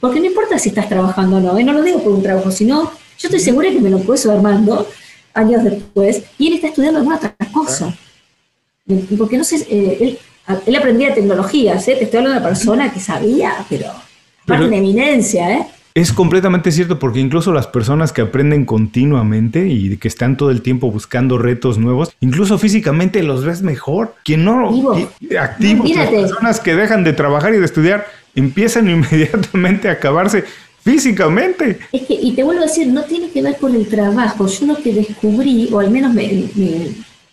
Porque 0.00 0.20
no 0.20 0.26
importa 0.26 0.58
si 0.58 0.68
estás 0.68 0.88
trabajando 0.88 1.38
o 1.38 1.40
no, 1.40 1.58
¿eh? 1.58 1.64
no 1.64 1.72
lo 1.72 1.82
digo 1.82 2.00
por 2.02 2.12
un 2.12 2.22
trabajo, 2.22 2.52
sino 2.52 2.84
yo 3.18 3.26
estoy 3.26 3.40
segura 3.40 3.68
que 3.68 3.80
me 3.80 3.90
lo 3.90 3.98
puedo 3.98 4.30
Armando 4.30 4.88
años 5.34 5.64
después 5.64 6.22
y 6.38 6.46
él 6.46 6.54
está 6.54 6.68
estudiando 6.68 6.98
alguna 6.98 7.16
otra 7.16 7.34
cosa. 7.52 7.96
Porque 9.18 9.36
no 9.36 9.42
sé, 9.44 9.66
eh, 9.68 9.98
él 10.00 10.18
él 10.66 10.76
aprendía 10.76 11.14
tecnologías, 11.14 11.86
¿eh? 11.88 11.96
te 11.96 12.04
estoy 12.04 12.18
hablando 12.18 12.40
de 12.40 12.46
una 12.46 12.48
persona 12.48 12.92
que 12.92 13.00
sabía, 13.00 13.52
pero 13.68 13.86
aparte 14.44 14.68
de 14.68 14.76
eminencia, 14.76 15.52
¿eh? 15.52 15.66
Es 15.94 16.12
completamente 16.12 16.70
cierto 16.70 17.00
porque 17.00 17.18
incluso 17.18 17.52
las 17.52 17.66
personas 17.66 18.12
que 18.12 18.20
aprenden 18.20 18.64
continuamente 18.64 19.66
y 19.66 19.96
que 19.96 20.06
están 20.06 20.36
todo 20.36 20.52
el 20.52 20.62
tiempo 20.62 20.92
buscando 20.92 21.38
retos 21.38 21.76
nuevos, 21.76 22.12
incluso 22.20 22.56
físicamente 22.56 23.20
los 23.24 23.44
ves 23.44 23.62
mejor. 23.62 24.14
Quien 24.24 24.44
no 24.44 24.70
activos, 25.36 25.90
las 25.90 26.08
personas 26.08 26.60
que 26.60 26.76
dejan 26.76 27.02
de 27.02 27.14
trabajar 27.14 27.52
y 27.52 27.58
de 27.58 27.64
estudiar 27.64 28.06
empiezan 28.36 28.88
inmediatamente 28.90 29.88
a 29.88 29.92
acabarse 29.92 30.44
físicamente. 30.84 31.80
Es 31.90 32.02
que, 32.02 32.14
y 32.14 32.32
te 32.32 32.44
vuelvo 32.44 32.62
a 32.62 32.66
decir, 32.66 32.86
no 32.86 33.02
tiene 33.02 33.30
que 33.30 33.42
ver 33.42 33.56
con 33.56 33.74
el 33.74 33.88
trabajo. 33.88 34.46
Yo 34.46 34.66
lo 34.66 34.76
que 34.76 34.92
descubrí, 34.92 35.68
o 35.72 35.80
al 35.80 35.90
menos 35.90 36.14
me, 36.14 36.44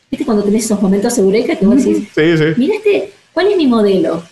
¿Viste 0.09 0.25
cuando 0.25 0.43
tenés 0.43 0.65
esos 0.65 0.81
momentos 0.81 1.17
eureka 1.17 1.55
que 1.55 1.65
vos 1.65 1.83
decís, 1.83 2.07
sí, 2.13 2.37
sí. 2.37 2.43
mira 2.57 2.75
este, 2.75 3.11
¿cuál 3.33 3.47
es 3.47 3.57
mi 3.57 3.67
modelo? 3.67 4.23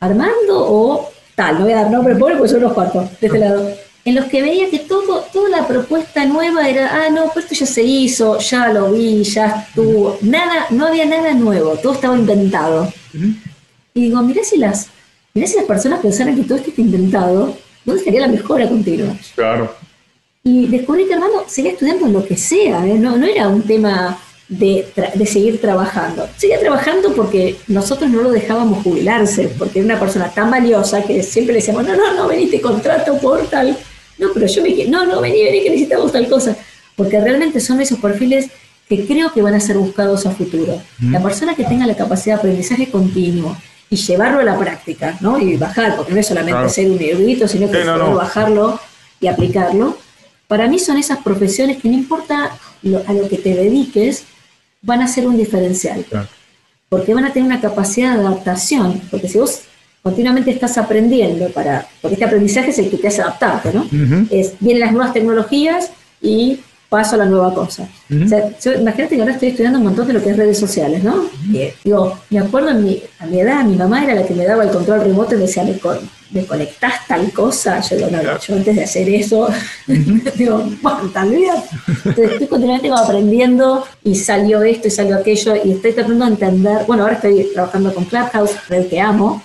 ¿Armando 0.00 0.54
o 0.54 1.10
tal? 1.34 1.58
No 1.58 1.64
voy 1.64 1.72
a 1.72 1.82
dar 1.82 1.90
nombre 1.90 2.16
pobre 2.16 2.36
porque 2.36 2.50
son 2.50 2.64
unos 2.64 2.72
cuantos 2.72 3.20
de 3.20 3.26
este 3.26 3.38
lado. 3.38 3.70
En 4.04 4.14
los 4.14 4.26
que 4.26 4.40
veía 4.40 4.70
que 4.70 4.80
todo, 4.80 5.24
toda 5.32 5.48
la 5.48 5.66
propuesta 5.66 6.24
nueva 6.26 6.68
era, 6.68 7.06
ah, 7.06 7.10
no, 7.10 7.30
pues 7.32 7.44
esto 7.46 7.56
ya 7.56 7.66
se 7.66 7.82
hizo, 7.82 8.38
ya 8.38 8.72
lo 8.72 8.92
vi, 8.92 9.24
ya 9.24 9.66
estuvo. 9.68 10.16
Nada, 10.20 10.66
no 10.70 10.86
había 10.86 11.06
nada 11.06 11.34
nuevo, 11.34 11.70
todo 11.76 11.94
estaba 11.94 12.16
inventado. 12.16 12.92
Y 13.94 14.02
digo, 14.02 14.22
mirá 14.22 14.44
si 14.44 14.58
las, 14.58 14.90
mirá 15.34 15.48
si 15.48 15.56
las 15.56 15.64
personas 15.64 16.00
pensaran 16.00 16.36
que 16.36 16.42
todo 16.42 16.58
esto 16.58 16.70
está 16.70 16.82
inventado, 16.82 17.56
¿dónde 17.84 18.00
estaría 18.00 18.20
la 18.20 18.28
mejora 18.28 18.68
continua? 18.68 19.16
Claro. 19.34 19.74
Y 20.44 20.68
descubrí 20.68 21.06
que 21.06 21.14
Armando 21.14 21.44
seguía 21.48 21.72
estudiando 21.72 22.06
lo 22.06 22.24
que 22.24 22.36
sea, 22.36 22.86
¿eh? 22.86 22.94
no, 22.94 23.16
no 23.16 23.26
era 23.26 23.48
un 23.48 23.62
tema 23.62 24.16
de, 24.48 24.86
de, 25.14 25.26
seguir 25.26 25.60
trabajando. 25.60 26.28
Seguía 26.36 26.60
trabajando 26.60 27.14
porque 27.14 27.56
nosotros 27.66 28.10
no 28.10 28.22
lo 28.22 28.30
dejábamos 28.30 28.82
jubilarse, 28.84 29.48
porque 29.58 29.80
era 29.80 29.86
una 29.86 30.00
persona 30.00 30.30
tan 30.30 30.50
valiosa 30.50 31.02
que 31.02 31.22
siempre 31.22 31.52
le 31.52 31.60
decíamos, 31.60 31.84
no, 31.84 31.96
no, 31.96 32.14
no, 32.14 32.28
vení, 32.28 32.46
te 32.46 32.60
contrato 32.60 33.18
por 33.18 33.48
tal. 33.48 33.76
No, 34.18 34.28
pero 34.32 34.46
yo 34.46 34.62
me 34.62 34.74
quiero, 34.74 34.90
no, 34.90 35.04
no, 35.04 35.20
vení, 35.20 35.42
vení, 35.42 35.62
que 35.62 35.70
necesitamos 35.70 36.12
tal 36.12 36.28
cosa. 36.28 36.56
Porque 36.94 37.20
realmente 37.20 37.60
son 37.60 37.80
esos 37.80 37.98
perfiles 37.98 38.48
que 38.88 39.04
creo 39.04 39.32
que 39.32 39.42
van 39.42 39.54
a 39.54 39.60
ser 39.60 39.76
buscados 39.78 40.26
a 40.26 40.30
futuro. 40.30 40.80
La 41.00 41.20
persona 41.20 41.54
que 41.54 41.64
tenga 41.64 41.86
la 41.86 41.96
capacidad 41.96 42.36
de 42.36 42.40
aprendizaje 42.40 42.88
continuo 42.88 43.56
y 43.90 43.96
llevarlo 43.96 44.40
a 44.40 44.44
la 44.44 44.56
práctica, 44.56 45.16
¿no? 45.20 45.38
Y 45.38 45.56
bajar, 45.56 45.96
porque 45.96 46.12
no 46.12 46.20
es 46.20 46.26
solamente 46.26 46.68
ser 46.68 46.90
un 46.90 47.02
erudito, 47.02 47.48
sino 47.48 47.70
que 47.70 47.84
bajarlo 47.84 48.78
y 49.20 49.26
aplicarlo. 49.26 49.98
Para 50.46 50.68
mí 50.68 50.78
son 50.78 50.96
esas 50.98 51.18
profesiones 51.18 51.82
que 51.82 51.88
no 51.88 51.94
importa 51.94 52.52
a 53.06 53.12
lo 53.12 53.28
que 53.28 53.38
te 53.38 53.54
dediques, 53.54 54.24
van 54.82 55.02
a 55.02 55.08
ser 55.08 55.26
un 55.26 55.36
diferencial. 55.36 56.04
Porque 56.88 57.14
van 57.14 57.24
a 57.24 57.32
tener 57.32 57.46
una 57.46 57.60
capacidad 57.60 58.14
de 58.14 58.20
adaptación. 58.20 59.00
Porque 59.10 59.28
si 59.28 59.38
vos 59.38 59.62
continuamente 60.02 60.50
estás 60.50 60.78
aprendiendo 60.78 61.48
para, 61.50 61.86
porque 62.00 62.14
este 62.14 62.24
aprendizaje 62.24 62.70
es 62.70 62.78
el 62.78 62.90
que 62.90 62.96
te 62.96 63.08
hace 63.08 63.22
adaptarte, 63.22 63.72
¿no? 63.72 63.88
es, 64.30 64.54
vienen 64.60 64.80
las 64.80 64.92
nuevas 64.92 65.12
tecnologías 65.12 65.90
y 66.22 66.60
paso 66.88 67.16
a 67.16 67.18
la 67.18 67.26
nueva 67.26 67.52
cosa. 67.52 67.88
imagínate 68.08 69.16
que 69.16 69.20
ahora 69.20 69.32
estoy 69.32 69.48
estudiando 69.48 69.78
un 69.78 69.84
montón 69.84 70.06
de 70.06 70.12
lo 70.12 70.22
que 70.22 70.30
es 70.30 70.36
redes 70.36 70.58
sociales, 70.58 71.02
¿no? 71.02 71.24
digo, 71.84 72.18
me 72.30 72.38
acuerdo 72.38 72.70
en 72.70 72.84
mi, 72.84 73.02
a 73.18 73.26
mi 73.26 73.40
edad, 73.40 73.64
mi 73.64 73.76
mamá 73.76 74.04
era 74.04 74.14
la 74.14 74.26
que 74.26 74.34
me 74.34 74.44
daba 74.44 74.64
el 74.64 74.70
control 74.70 75.00
remoto 75.00 75.34
y 75.34 75.38
me 75.38 75.44
decía, 75.44 75.64
¿me, 75.64 75.78
me 76.30 76.46
conectás 76.46 77.06
tal 77.06 77.32
cosa? 77.32 77.80
Yo 77.80 77.96
digo, 77.96 78.10
no, 78.10 78.22
yo 78.22 78.54
antes 78.54 78.76
de 78.76 78.84
hacer 78.84 79.08
eso, 79.08 79.48
digo, 79.86 80.64
bueno, 80.82 81.10
tal 81.12 81.30
vez. 81.30 81.50
Entonces 82.04 82.32
estoy 82.32 82.46
continuamente 82.46 82.90
aprendiendo 82.90 83.84
y 84.04 84.14
salió 84.14 84.62
esto 84.62 84.88
y 84.88 84.90
salió 84.90 85.16
aquello 85.16 85.54
y 85.64 85.72
estoy 85.72 85.92
tratando 85.92 86.24
de 86.24 86.30
entender, 86.32 86.78
bueno, 86.86 87.02
ahora 87.02 87.16
estoy 87.16 87.48
trabajando 87.52 87.92
con 87.94 88.04
Clubhouse, 88.04 88.52
red 88.68 88.86
que 88.86 89.00
amo, 89.00 89.42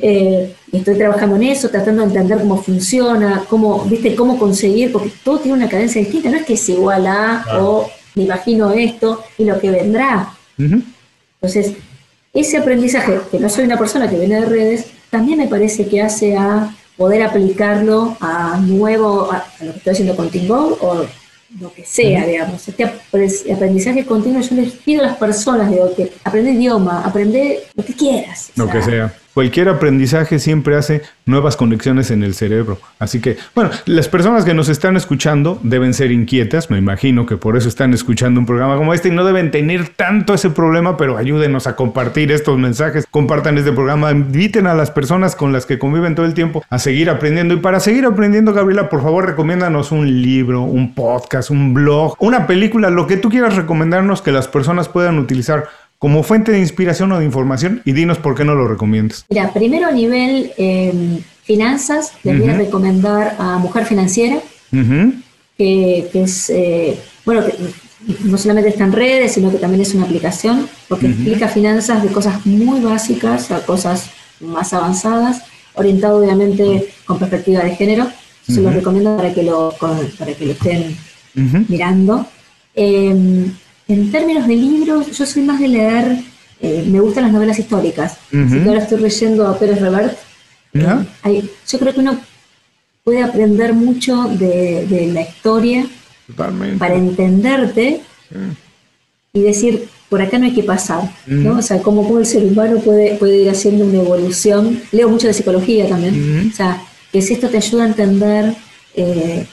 eh, 0.00 0.54
estoy 0.72 0.96
trabajando 0.96 1.36
en 1.36 1.44
eso, 1.44 1.68
tratando 1.68 2.02
de 2.02 2.08
entender 2.08 2.38
cómo 2.38 2.62
funciona, 2.62 3.44
cómo, 3.48 3.84
viste, 3.84 4.14
cómo 4.14 4.38
conseguir, 4.38 4.92
porque 4.92 5.12
todo 5.24 5.38
tiene 5.38 5.58
una 5.58 5.68
cadencia 5.68 6.00
distinta, 6.00 6.30
no 6.30 6.36
es 6.36 6.44
que 6.44 6.54
es 6.54 6.68
igual 6.68 7.06
a 7.06 7.44
o 7.60 7.88
me 8.14 8.24
imagino 8.24 8.70
esto 8.72 9.22
y 9.38 9.44
lo 9.44 9.60
que 9.60 9.70
vendrá. 9.70 10.34
Entonces, 10.58 11.74
ese 12.32 12.58
aprendizaje, 12.58 13.20
que 13.30 13.38
no 13.38 13.48
soy 13.48 13.64
una 13.64 13.78
persona 13.78 14.08
que 14.08 14.18
viene 14.18 14.40
de 14.40 14.46
redes, 14.46 14.86
también 15.10 15.38
me 15.38 15.46
parece 15.46 15.86
que 15.86 16.02
hace 16.02 16.36
a 16.36 16.74
poder 16.96 17.22
aplicarlo 17.22 18.16
a 18.20 18.58
nuevo, 18.60 19.30
a, 19.32 19.46
lo 19.60 19.72
que 19.72 19.78
estoy 19.78 19.92
haciendo 19.92 20.16
con 20.16 20.30
Tingo 20.30 20.76
o 20.80 21.06
lo 21.60 21.72
que 21.72 21.84
sea, 21.84 22.26
digamos. 22.26 22.66
Este 22.68 22.84
aprendizaje 23.52 24.04
continuo, 24.04 24.42
yo 24.42 24.56
les 24.56 24.72
pido 24.72 25.02
a 25.02 25.06
las 25.06 25.16
personas, 25.16 25.70
digo, 25.70 25.94
que 25.94 26.12
aprende 26.24 26.50
idioma, 26.50 27.02
aprende 27.04 27.62
lo 27.74 27.84
que 27.84 27.94
quieras. 27.94 28.50
Lo 28.56 28.68
que 28.68 28.82
sea. 28.82 29.14
Cualquier 29.38 29.68
aprendizaje 29.68 30.40
siempre 30.40 30.74
hace 30.74 31.02
nuevas 31.24 31.56
conexiones 31.56 32.10
en 32.10 32.24
el 32.24 32.34
cerebro. 32.34 32.80
Así 32.98 33.20
que, 33.20 33.36
bueno, 33.54 33.70
las 33.86 34.08
personas 34.08 34.44
que 34.44 34.52
nos 34.52 34.68
están 34.68 34.96
escuchando 34.96 35.60
deben 35.62 35.94
ser 35.94 36.10
inquietas, 36.10 36.70
me 36.70 36.78
imagino 36.78 37.24
que 37.24 37.36
por 37.36 37.56
eso 37.56 37.68
están 37.68 37.94
escuchando 37.94 38.40
un 38.40 38.46
programa 38.46 38.76
como 38.76 38.94
este 38.94 39.10
y 39.10 39.12
no 39.12 39.24
deben 39.24 39.52
tener 39.52 39.90
tanto 39.90 40.34
ese 40.34 40.50
problema, 40.50 40.96
pero 40.96 41.16
ayúdenos 41.16 41.68
a 41.68 41.76
compartir 41.76 42.32
estos 42.32 42.58
mensajes, 42.58 43.06
compartan 43.08 43.56
este 43.58 43.70
programa, 43.70 44.10
inviten 44.10 44.66
a 44.66 44.74
las 44.74 44.90
personas 44.90 45.36
con 45.36 45.52
las 45.52 45.66
que 45.66 45.78
conviven 45.78 46.16
todo 46.16 46.26
el 46.26 46.34
tiempo 46.34 46.64
a 46.68 46.80
seguir 46.80 47.08
aprendiendo. 47.08 47.54
Y 47.54 47.58
para 47.58 47.78
seguir 47.78 48.06
aprendiendo, 48.06 48.52
Gabriela, 48.52 48.88
por 48.88 49.02
favor, 49.02 49.24
recomiéndanos 49.24 49.92
un 49.92 50.20
libro, 50.20 50.62
un 50.62 50.96
podcast, 50.96 51.50
un 51.50 51.74
blog, 51.74 52.16
una 52.18 52.48
película, 52.48 52.90
lo 52.90 53.06
que 53.06 53.16
tú 53.16 53.28
quieras 53.28 53.54
recomendarnos 53.54 54.20
que 54.20 54.32
las 54.32 54.48
personas 54.48 54.88
puedan 54.88 55.16
utilizar 55.20 55.68
como 55.98 56.22
fuente 56.22 56.52
de 56.52 56.60
inspiración 56.60 57.10
o 57.12 57.18
de 57.18 57.24
información 57.24 57.82
y 57.84 57.92
dinos 57.92 58.18
por 58.18 58.34
qué 58.34 58.44
no 58.44 58.54
lo 58.54 58.68
recomiendas. 58.68 59.24
Mira, 59.28 59.52
primero 59.52 59.88
a 59.88 59.92
nivel 59.92 60.52
eh, 60.56 61.20
finanzas, 61.42 62.12
les 62.22 62.38
voy 62.38 62.50
a 62.50 62.56
recomendar 62.56 63.36
a 63.38 63.58
Mujer 63.58 63.84
Financiera, 63.84 64.38
que, 65.56 66.08
es, 66.14 66.50
eh, 66.50 66.96
bueno, 67.24 67.44
que 67.44 67.54
no 68.24 68.38
solamente 68.38 68.70
está 68.70 68.84
en 68.84 68.92
redes, 68.92 69.32
sino 69.32 69.50
que 69.50 69.58
también 69.58 69.82
es 69.82 69.92
una 69.94 70.04
aplicación, 70.04 70.68
porque 70.88 71.06
explica 71.06 71.48
finanzas 71.48 72.02
de 72.02 72.10
cosas 72.10 72.46
muy 72.46 72.80
básicas 72.80 73.50
a 73.50 73.66
cosas 73.66 74.10
más 74.38 74.72
avanzadas, 74.72 75.42
orientado 75.74 76.18
obviamente 76.18 76.88
con 77.04 77.18
perspectiva 77.18 77.64
de 77.64 77.74
género. 77.74 78.06
Se 78.46 78.62
lo 78.62 78.70
recomiendo 78.70 79.16
para 79.16 79.34
que 79.34 79.42
lo, 79.42 79.74
para 79.78 80.32
que 80.32 80.46
lo 80.46 80.52
estén 80.52 80.96
mirando. 81.68 82.26
Eh, 82.74 83.50
en 83.88 84.12
términos 84.12 84.46
de 84.46 84.56
libros, 84.56 85.16
yo 85.16 85.26
soy 85.26 85.42
más 85.42 85.58
de 85.60 85.68
leer, 85.68 86.18
eh, 86.60 86.84
me 86.86 87.00
gustan 87.00 87.24
las 87.24 87.32
novelas 87.32 87.58
históricas. 87.58 88.18
Así 88.28 88.60
que 88.60 88.68
ahora 88.68 88.82
estoy 88.82 89.00
leyendo 89.00 89.46
a 89.46 89.58
Pérez 89.58 89.80
Revert. 89.80 90.16
Eh, 90.74 91.44
yo 91.68 91.78
creo 91.78 91.94
que 91.94 92.00
uno 92.00 92.18
puede 93.02 93.22
aprender 93.22 93.72
mucho 93.72 94.24
de, 94.24 95.10
la 95.12 95.22
historia 95.22 95.86
para 96.36 96.94
entenderte 96.94 98.02
y 99.32 99.40
decir, 99.40 99.88
por 100.10 100.20
acá 100.20 100.38
no 100.38 100.44
hay 100.44 100.54
que 100.54 100.62
pasar, 100.62 101.10
¿no? 101.26 101.58
O 101.58 101.62
sea, 101.62 101.80
cómo, 101.80 102.18
el 102.18 102.26
ser 102.26 102.44
humano 102.44 102.80
puede, 102.80 103.16
puede 103.16 103.38
ir 103.38 103.50
haciendo 103.50 103.86
una 103.86 104.00
evolución. 104.00 104.82
Leo 104.92 105.08
mucho 105.08 105.26
de 105.26 105.32
psicología 105.32 105.88
también. 105.88 106.50
O 106.52 106.54
sea, 106.54 106.82
que 107.10 107.22
si 107.22 107.34
esto 107.34 107.48
te 107.48 107.56
ayuda 107.56 107.84
a 107.84 107.88
entender 107.88 108.54
eh, 108.94 109.46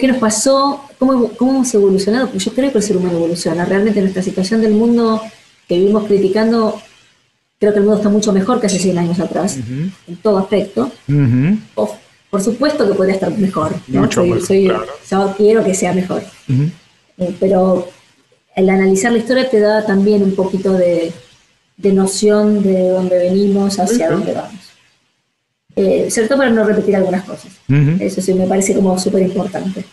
qué 0.00 0.08
nos 0.08 0.16
pasó, 0.16 0.82
cómo, 0.98 1.28
cómo 1.36 1.52
hemos 1.52 1.74
evolucionado, 1.74 2.28
porque 2.28 2.42
yo 2.42 2.54
creo 2.54 2.72
que 2.72 2.78
el 2.78 2.84
ser 2.84 2.96
humano 2.96 3.18
evoluciona. 3.18 3.66
Realmente 3.66 4.00
nuestra 4.00 4.22
situación 4.22 4.62
del 4.62 4.72
mundo 4.72 5.20
que 5.68 5.78
vivimos 5.78 6.04
criticando, 6.04 6.80
creo 7.58 7.72
que 7.72 7.80
el 7.80 7.84
mundo 7.84 7.98
está 7.98 8.08
mucho 8.08 8.32
mejor 8.32 8.60
que 8.60 8.66
hace 8.66 8.78
100 8.78 8.98
años 8.98 9.20
atrás, 9.20 9.58
en 9.58 10.16
todo 10.22 10.38
aspecto. 10.38 10.90
por 12.30 12.42
supuesto 12.42 12.88
que 12.88 12.94
podría 12.94 13.14
estar 13.14 13.36
mejor. 13.36 13.74
Mucho 13.88 14.24
Yo 15.10 15.34
quiero 15.36 15.62
que 15.62 15.74
sea 15.74 15.92
mejor. 15.92 16.22
Eh, 17.18 17.36
pero 17.38 17.86
el 18.56 18.70
analizar 18.70 19.12
la 19.12 19.18
historia 19.18 19.50
te 19.50 19.60
da 19.60 19.84
también 19.84 20.22
un 20.22 20.34
poquito 20.34 20.72
de, 20.72 21.12
noción 21.76 22.62
de 22.62 22.88
dónde 22.88 23.18
venimos, 23.18 23.78
hacia 23.78 24.10
dónde 24.10 24.32
vamos 24.32 24.63
eh, 25.76 26.08
sobre 26.10 26.28
todo 26.28 26.38
para 26.38 26.50
no 26.50 26.64
repetir 26.64 26.96
algunas 26.96 27.24
cosas. 27.24 27.52
Eso 28.00 28.20
sí 28.20 28.34
me 28.34 28.46
parece 28.46 28.74
como 28.74 28.98
súper 28.98 29.22
importante. 29.22 29.84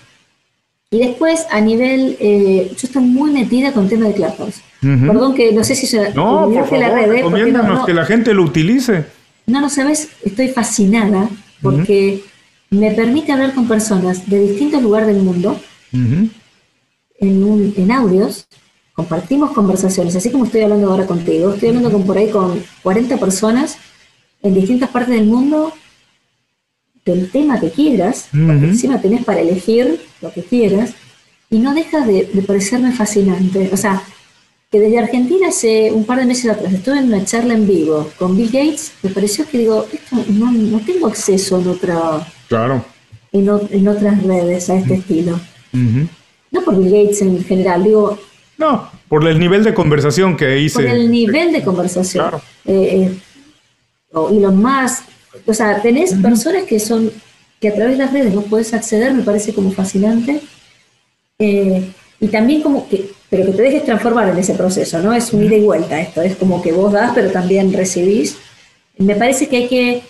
Y 0.91 0.99
después, 0.99 1.45
a 1.49 1.61
nivel, 1.61 2.17
eh, 2.19 2.67
yo 2.69 2.87
estoy 2.87 3.01
muy 3.01 3.31
metida 3.31 3.71
con 3.71 3.85
el 3.85 3.89
tema 3.89 4.07
de 4.07 4.13
Clubhouse. 4.13 4.61
Perdón 4.81 5.35
que 5.35 5.53
no 5.53 5.63
sé 5.63 5.73
si 5.73 5.87
se 5.87 6.13
no, 6.13 6.49
por 6.53 6.65
favor, 6.65 6.79
la 6.79 6.89
red, 6.89 7.23
no, 7.23 7.85
que 7.85 7.93
la 7.93 8.05
gente 8.05 8.33
lo 8.33 8.43
utilice. 8.43 9.05
No, 9.47 9.61
no 9.61 9.69
sabes, 9.69 10.09
estoy 10.23 10.49
fascinada 10.49 11.29
porque 11.61 12.23
me 12.69 12.91
permite 12.91 13.31
hablar 13.31 13.53
con 13.53 13.67
personas 13.67 14.29
de 14.29 14.39
distintos 14.39 14.81
lugares 14.81 15.07
del 15.07 15.23
mundo 15.23 15.59
en, 15.93 17.43
un, 17.43 17.73
en 17.77 17.91
audios, 17.91 18.47
compartimos 18.93 19.51
conversaciones, 19.51 20.15
así 20.15 20.31
como 20.31 20.45
estoy 20.45 20.61
hablando 20.61 20.91
ahora 20.91 21.05
contigo, 21.05 21.53
estoy 21.53 21.69
hablando 21.69 21.91
con 21.91 22.05
por 22.05 22.17
ahí 22.17 22.29
con 22.29 22.61
40 22.83 23.17
personas 23.17 23.77
en 24.43 24.53
distintas 24.53 24.89
partes 24.89 25.15
del 25.15 25.25
mundo 25.25 25.73
del 27.05 27.31
tema 27.31 27.59
que 27.59 27.71
quieras, 27.71 28.29
encima 28.33 29.01
tenés 29.01 29.23
para 29.23 29.41
elegir 29.41 29.99
lo 30.21 30.31
que 30.31 30.43
quieras, 30.43 30.93
y 31.49 31.59
no 31.59 31.73
dejas 31.73 32.07
de, 32.07 32.23
parecerme 32.45 32.91
fascinante. 32.91 33.69
O 33.73 33.77
sea, 33.77 34.03
que 34.71 34.79
desde 34.79 34.99
Argentina 34.99 35.49
hace 35.49 35.91
un 35.91 36.05
par 36.05 36.19
de 36.19 36.25
meses 36.25 36.49
atrás 36.49 36.71
estuve 36.71 36.99
en 36.99 37.05
una 37.05 37.25
charla 37.25 37.55
en 37.55 37.67
vivo 37.67 38.09
con 38.17 38.37
Bill 38.37 38.51
Gates, 38.51 38.93
me 39.03 39.09
pareció 39.09 39.45
que 39.47 39.57
digo, 39.57 39.85
esto 39.91 40.23
no, 40.29 40.79
tengo 40.79 41.07
acceso 41.07 41.59
en 41.59 41.67
otra 41.67 42.25
claro. 42.47 42.85
en, 43.31 43.49
en 43.71 43.87
otras 43.87 44.23
redes 44.23 44.69
a 44.69 44.75
este 44.75 44.95
estilo. 44.95 45.39
No 45.73 46.61
por 46.63 46.77
Bill 46.77 46.91
Gates 46.91 47.21
en 47.21 47.43
general, 47.43 47.83
digo... 47.83 48.17
No, 48.57 48.89
por 49.07 49.27
el 49.27 49.39
nivel 49.39 49.63
de 49.63 49.73
conversación 49.73 50.37
que 50.37 50.59
hice. 50.59 50.83
Por 50.83 50.85
el 50.85 51.09
nivel 51.09 51.51
de 51.51 51.63
conversación. 51.63 52.29
Claro. 52.29 52.41
Eh, 52.65 53.09
eh, 53.09 53.19
y 54.31 54.39
los 54.39 54.53
más, 54.53 55.03
o 55.45 55.53
sea, 55.53 55.81
tenés 55.81 56.13
personas 56.15 56.63
que 56.63 56.79
son, 56.79 57.11
que 57.59 57.69
a 57.69 57.75
través 57.75 57.97
de 57.97 58.03
las 58.03 58.13
redes 58.13 58.33
no 58.33 58.41
puedes 58.41 58.73
acceder, 58.73 59.13
me 59.13 59.23
parece 59.23 59.53
como 59.53 59.71
fascinante. 59.71 60.41
Eh, 61.39 61.91
y 62.19 62.27
también 62.27 62.61
como 62.61 62.87
que, 62.87 63.11
pero 63.29 63.45
que 63.45 63.53
te 63.53 63.61
dejes 63.63 63.85
transformar 63.85 64.29
en 64.29 64.37
ese 64.37 64.53
proceso, 64.53 64.99
¿no? 64.99 65.13
Es 65.13 65.33
un 65.33 65.43
ida 65.43 65.55
y 65.55 65.61
vuelta 65.61 65.99
esto, 65.99 66.21
es 66.21 66.35
como 66.35 66.61
que 66.61 66.71
vos 66.71 66.91
das, 66.91 67.11
pero 67.15 67.31
también 67.31 67.73
recibís. 67.73 68.37
Me 68.97 69.15
parece 69.15 69.47
que 69.47 69.57
hay 69.57 69.67
que 69.67 70.03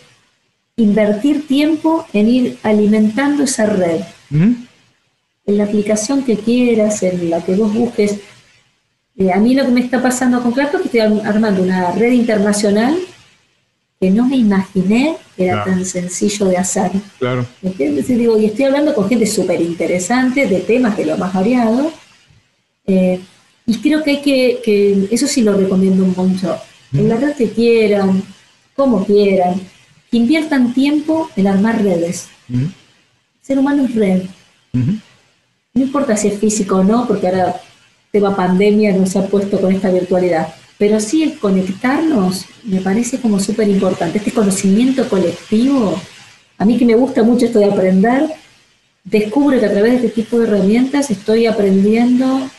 invertir 0.75 1.47
tiempo 1.47 2.05
en 2.11 2.27
ir 2.27 2.57
alimentando 2.63 3.43
esa 3.43 3.65
red. 3.67 4.01
En 4.31 5.57
la 5.57 5.65
aplicación 5.65 6.23
que 6.23 6.37
quieras, 6.37 7.03
en 7.03 7.29
la 7.29 7.43
que 7.43 7.55
vos 7.55 7.73
busques. 7.73 8.19
Eh, 9.17 9.31
a 9.31 9.37
mí 9.37 9.53
lo 9.53 9.65
que 9.65 9.71
me 9.71 9.81
está 9.81 10.01
pasando 10.01 10.41
con 10.41 10.51
Claro 10.51 10.77
es 10.77 10.89
que 10.89 10.99
estoy 10.99 11.19
armando 11.23 11.61
una 11.61 11.91
red 11.91 12.11
internacional 12.11 12.97
que 14.01 14.09
no 14.09 14.27
me 14.27 14.35
imaginé 14.35 15.15
que 15.37 15.45
era 15.45 15.63
tan 15.63 15.85
sencillo 15.85 16.47
de 16.47 16.57
hacer. 16.57 16.91
Claro. 17.19 17.45
digo, 17.61 18.39
y 18.39 18.45
estoy 18.45 18.65
hablando 18.65 18.95
con 18.95 19.07
gente 19.07 19.27
súper 19.27 19.61
interesante 19.61 20.47
de 20.47 20.61
temas 20.61 20.97
de 20.97 21.05
lo 21.05 21.17
más 21.19 21.31
variado. 21.31 21.93
Eh, 22.87 23.19
y 23.67 23.75
creo 23.75 24.03
que 24.03 24.09
hay 24.09 24.21
que, 24.21 25.07
eso 25.11 25.27
sí 25.27 25.43
lo 25.43 25.55
recomiendo 25.55 26.03
un 26.03 26.15
mucho. 26.15 26.57
En 26.91 27.09
la 27.09 27.17
red 27.17 27.35
que 27.35 27.51
quieran, 27.51 28.23
como 28.75 29.05
quieran, 29.05 29.61
que 30.09 30.17
inviertan 30.17 30.73
tiempo 30.73 31.29
en 31.35 31.45
armar 31.45 31.83
redes. 31.83 32.27
ser 33.39 33.59
humano 33.59 33.85
es 33.85 33.93
red. 33.93 34.23
no 34.73 35.81
importa 35.83 36.17
si 36.17 36.29
es 36.29 36.39
físico 36.39 36.77
o 36.77 36.83
no, 36.83 37.07
porque 37.07 37.27
ahora 37.27 37.61
tema 38.11 38.35
pandemia 38.35 38.93
nos 38.93 39.15
ha 39.15 39.27
puesto 39.27 39.61
con 39.61 39.71
esta 39.71 39.91
virtualidad, 39.91 40.55
pero 40.81 40.99
sí 40.99 41.21
el 41.21 41.37
conectarnos 41.37 42.47
me 42.63 42.81
parece 42.81 43.19
como 43.19 43.39
súper 43.39 43.69
importante. 43.69 44.17
Este 44.17 44.31
conocimiento 44.31 45.07
colectivo, 45.07 46.01
a 46.57 46.65
mí 46.65 46.75
que 46.75 46.85
me 46.85 46.95
gusta 46.95 47.21
mucho 47.21 47.45
esto 47.45 47.59
de 47.59 47.65
aprender, 47.65 48.27
descubro 49.03 49.59
que 49.59 49.67
a 49.67 49.71
través 49.71 50.01
de 50.01 50.07
este 50.07 50.23
tipo 50.23 50.39
de 50.39 50.47
herramientas 50.47 51.11
estoy 51.11 51.45
aprendiendo 51.45 52.49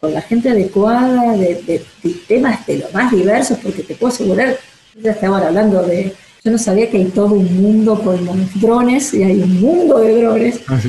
con 0.00 0.14
la 0.14 0.22
gente 0.22 0.48
adecuada, 0.48 1.36
de, 1.36 1.84
temas 2.26 2.66
de 2.66 2.78
lo 2.78 2.86
más 2.94 3.12
diversos, 3.12 3.58
porque 3.58 3.82
te 3.82 3.94
puedo 3.94 4.14
asegurar, 4.14 4.56
ya 5.02 5.10
estaban 5.10 5.42
hablando 5.42 5.82
de, 5.82 6.14
yo 6.42 6.50
no 6.50 6.56
sabía 6.56 6.88
que 6.88 6.96
hay 6.96 7.04
todo 7.04 7.34
un 7.34 7.60
mundo 7.60 8.00
con 8.02 8.24
los 8.24 8.60
drones, 8.62 9.12
y 9.12 9.24
hay 9.24 9.42
un 9.42 9.60
mundo 9.60 9.98
de 9.98 10.22
drones. 10.22 10.60
Ah, 10.68 10.80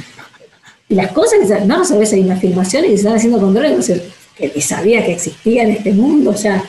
y 0.88 0.96
las 0.96 1.12
cosas 1.12 1.40
que 1.46 1.66
no, 1.66 1.80
no 1.80 1.84
sabes, 1.84 2.14
hay 2.14 2.22
unas 2.22 2.40
filmaciones 2.40 2.90
que 2.90 2.96
se 2.96 3.02
están 3.02 3.18
haciendo 3.18 3.42
con 3.42 3.54
drones, 3.54 3.92
que 4.40 4.52
ni 4.56 4.62
sabía 4.62 5.06
que 5.06 5.14
existía 5.14 5.64
en 5.64 5.72
este 5.72 5.94
mundo, 5.94 6.32
o 6.32 6.38
sea, 6.38 6.64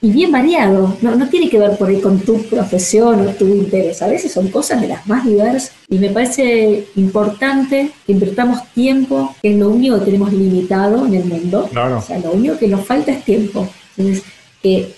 y 0.00 0.10
bien 0.10 0.32
variado, 0.32 0.96
no, 1.00 1.14
no 1.14 1.28
tiene 1.28 1.48
que 1.48 1.60
ver 1.60 1.76
por 1.76 1.88
ahí 1.88 2.00
con 2.00 2.18
tu 2.18 2.42
profesión 2.42 3.20
o 3.20 3.30
tu 3.30 3.46
interés, 3.46 4.02
a 4.02 4.08
veces 4.08 4.32
son 4.32 4.48
cosas 4.48 4.80
de 4.80 4.88
las 4.88 5.06
más 5.06 5.24
diversas 5.24 5.72
y 5.88 5.98
me 5.98 6.08
parece 6.08 6.86
importante 6.96 7.92
que 8.04 8.12
invirtamos 8.12 8.58
tiempo, 8.72 9.36
que 9.40 9.52
es 9.52 9.58
lo 9.58 9.68
único 9.68 10.00
que 10.00 10.06
tenemos 10.06 10.32
limitado 10.32 11.06
en 11.06 11.14
el 11.14 11.24
mundo, 11.24 11.70
o 11.70 12.02
sea, 12.02 12.18
lo 12.18 12.32
único 12.32 12.58
que 12.58 12.66
nos 12.66 12.84
falta 12.84 13.12
es 13.12 13.24
tiempo, 13.24 13.68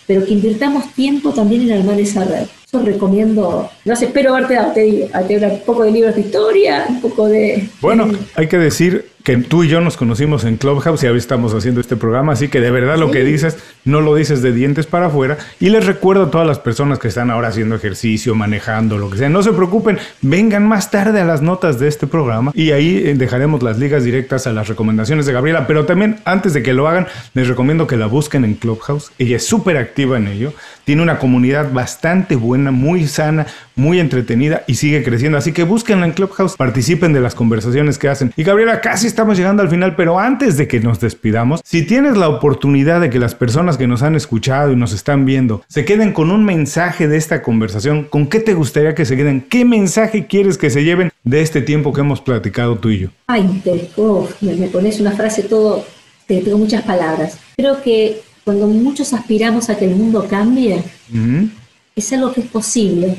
pero 0.06 0.24
que 0.24 0.32
invirtamos 0.32 0.90
tiempo 0.94 1.32
también 1.32 1.62
en 1.62 1.72
armar 1.80 2.00
esa 2.00 2.24
red. 2.24 2.46
Recomiendo, 2.72 3.70
no 3.84 3.94
sé, 3.94 4.06
espero 4.06 4.34
haberte 4.34 4.54
dado 4.54 5.54
un 5.54 5.60
poco 5.60 5.84
de 5.84 5.92
libros 5.92 6.16
de 6.16 6.22
historia, 6.22 6.86
un 6.88 7.00
poco 7.00 7.28
de... 7.28 7.68
Bueno, 7.80 8.10
hay 8.34 8.48
que 8.48 8.58
decir 8.58 9.13
que 9.24 9.38
tú 9.38 9.64
y 9.64 9.68
yo 9.68 9.80
nos 9.80 9.96
conocimos 9.96 10.44
en 10.44 10.58
Clubhouse 10.58 11.02
y 11.02 11.06
ahora 11.06 11.18
estamos 11.18 11.54
haciendo 11.54 11.80
este 11.80 11.96
programa, 11.96 12.34
así 12.34 12.48
que 12.48 12.60
de 12.60 12.70
verdad 12.70 12.98
lo 12.98 13.10
que 13.10 13.24
dices 13.24 13.56
no 13.86 14.02
lo 14.02 14.14
dices 14.14 14.42
de 14.42 14.52
dientes 14.52 14.86
para 14.86 15.06
afuera. 15.06 15.38
Y 15.60 15.70
les 15.70 15.86
recuerdo 15.86 16.24
a 16.24 16.30
todas 16.30 16.46
las 16.46 16.58
personas 16.58 16.98
que 16.98 17.08
están 17.08 17.30
ahora 17.30 17.48
haciendo 17.48 17.74
ejercicio, 17.74 18.34
manejando, 18.34 18.98
lo 18.98 19.08
que 19.08 19.16
sea, 19.16 19.30
no 19.30 19.42
se 19.42 19.52
preocupen, 19.52 19.98
vengan 20.20 20.68
más 20.68 20.90
tarde 20.90 21.22
a 21.22 21.24
las 21.24 21.40
notas 21.40 21.78
de 21.78 21.88
este 21.88 22.06
programa 22.06 22.52
y 22.54 22.72
ahí 22.72 22.98
eh, 22.98 23.14
dejaremos 23.14 23.62
las 23.62 23.78
ligas 23.78 24.04
directas 24.04 24.46
a 24.46 24.52
las 24.52 24.68
recomendaciones 24.68 25.24
de 25.24 25.32
Gabriela. 25.32 25.66
Pero 25.66 25.86
también 25.86 26.18
antes 26.26 26.52
de 26.52 26.62
que 26.62 26.74
lo 26.74 26.86
hagan, 26.86 27.06
les 27.32 27.48
recomiendo 27.48 27.86
que 27.86 27.96
la 27.96 28.06
busquen 28.06 28.44
en 28.44 28.54
Clubhouse. 28.54 29.10
Ella 29.18 29.36
es 29.36 29.46
súper 29.46 29.78
activa 29.78 30.18
en 30.18 30.28
ello, 30.28 30.52
tiene 30.84 31.00
una 31.00 31.18
comunidad 31.18 31.72
bastante 31.72 32.36
buena, 32.36 32.70
muy 32.70 33.06
sana, 33.06 33.46
muy 33.74 34.00
entretenida 34.00 34.64
y 34.66 34.74
sigue 34.74 35.02
creciendo. 35.02 35.38
Así 35.38 35.52
que 35.52 35.64
búsquenla 35.64 36.04
en 36.04 36.12
Clubhouse, 36.12 36.56
participen 36.56 37.14
de 37.14 37.20
las 37.20 37.34
conversaciones 37.34 37.96
que 37.96 38.08
hacen. 38.08 38.32
Y 38.36 38.44
Gabriela, 38.44 38.82
casi 38.82 39.13
estamos 39.14 39.38
llegando 39.38 39.62
al 39.62 39.68
final, 39.68 39.94
pero 39.94 40.18
antes 40.18 40.56
de 40.56 40.66
que 40.66 40.80
nos 40.80 40.98
despidamos, 40.98 41.60
si 41.64 41.86
tienes 41.86 42.16
la 42.16 42.28
oportunidad 42.28 43.00
de 43.00 43.10
que 43.10 43.20
las 43.20 43.36
personas 43.36 43.76
que 43.76 43.86
nos 43.86 44.02
han 44.02 44.16
escuchado 44.16 44.72
y 44.72 44.76
nos 44.76 44.92
están 44.92 45.24
viendo 45.24 45.62
se 45.68 45.84
queden 45.84 46.12
con 46.12 46.32
un 46.32 46.44
mensaje 46.44 47.06
de 47.06 47.16
esta 47.16 47.40
conversación, 47.40 48.08
¿con 48.10 48.26
qué 48.26 48.40
te 48.40 48.54
gustaría 48.54 48.96
que 48.96 49.04
se 49.04 49.16
queden? 49.16 49.40
¿Qué 49.42 49.64
mensaje 49.64 50.26
quieres 50.26 50.58
que 50.58 50.68
se 50.68 50.82
lleven 50.82 51.12
de 51.22 51.42
este 51.42 51.62
tiempo 51.62 51.92
que 51.92 52.00
hemos 52.00 52.20
platicado 52.20 52.76
tú 52.76 52.88
y 52.90 52.98
yo? 52.98 53.08
Ay, 53.28 53.62
te, 53.62 53.88
me, 54.40 54.66
pones 54.66 54.98
una 54.98 55.12
frase 55.12 55.44
todo, 55.44 55.86
te 56.26 56.40
tengo 56.40 56.58
muchas 56.58 56.82
palabras. 56.82 57.38
Creo 57.56 57.80
que 57.82 58.20
cuando 58.42 58.66
muchos 58.66 59.12
aspiramos 59.12 59.70
a 59.70 59.78
que 59.78 59.84
el 59.84 59.94
mundo 59.94 60.26
cambie, 60.28 60.82
es 61.94 62.12
algo 62.12 62.32
que 62.32 62.40
es 62.40 62.46
posible, 62.48 63.16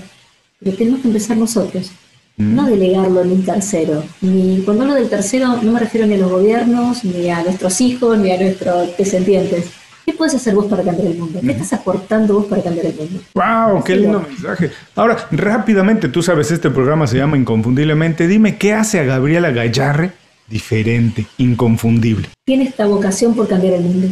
pero 0.59 0.75
tenemos 0.75 0.99
que 0.99 1.07
empezar 1.07 1.37
nosotros. 1.37 1.89
No 2.37 2.65
delegarlo 2.65 3.21
en 3.21 3.31
un 3.31 3.45
tercero. 3.45 4.03
Ni, 4.21 4.61
cuando 4.63 4.83
hablo 4.83 4.95
del 4.95 5.09
tercero 5.09 5.59
no 5.61 5.71
me 5.71 5.79
refiero 5.79 6.05
ni 6.07 6.15
a 6.15 6.17
los 6.17 6.31
gobiernos, 6.31 7.03
ni 7.03 7.29
a 7.29 7.43
nuestros 7.43 7.79
hijos, 7.81 8.17
ni 8.17 8.31
a 8.31 8.39
nuestros 8.39 8.97
descendientes. 8.97 9.71
¿Qué 10.05 10.13
puedes 10.13 10.35
hacer 10.35 10.53
vos 10.53 10.67
para 10.67 10.83
cambiar 10.83 11.07
el 11.07 11.17
mundo? 11.17 11.39
¿Qué 11.41 11.51
estás 11.51 11.73
aportando 11.73 12.35
vos 12.35 12.45
para 12.45 12.61
cambiar 12.61 12.85
el 12.85 12.95
mundo? 12.95 13.21
¡Wow! 13.33 13.83
¡Qué 13.83 13.95
lindo 13.95 14.21
mensaje! 14.21 14.69
Ahora, 14.95 15.17
rápidamente, 15.31 16.09
tú 16.09 16.21
sabes, 16.21 16.51
este 16.51 16.69
programa 16.69 17.07
se 17.07 17.17
llama 17.17 17.37
Inconfundiblemente. 17.37 18.27
Dime, 18.27 18.57
¿qué 18.57 18.73
hace 18.73 18.99
a 18.99 19.03
Gabriela 19.03 19.49
Gallarre 19.49 20.11
diferente, 20.47 21.25
inconfundible? 21.39 22.29
Tiene 22.45 22.65
esta 22.65 22.85
vocación 22.85 23.33
por 23.33 23.47
cambiar 23.47 23.73
el 23.73 23.81
mundo. 23.81 24.07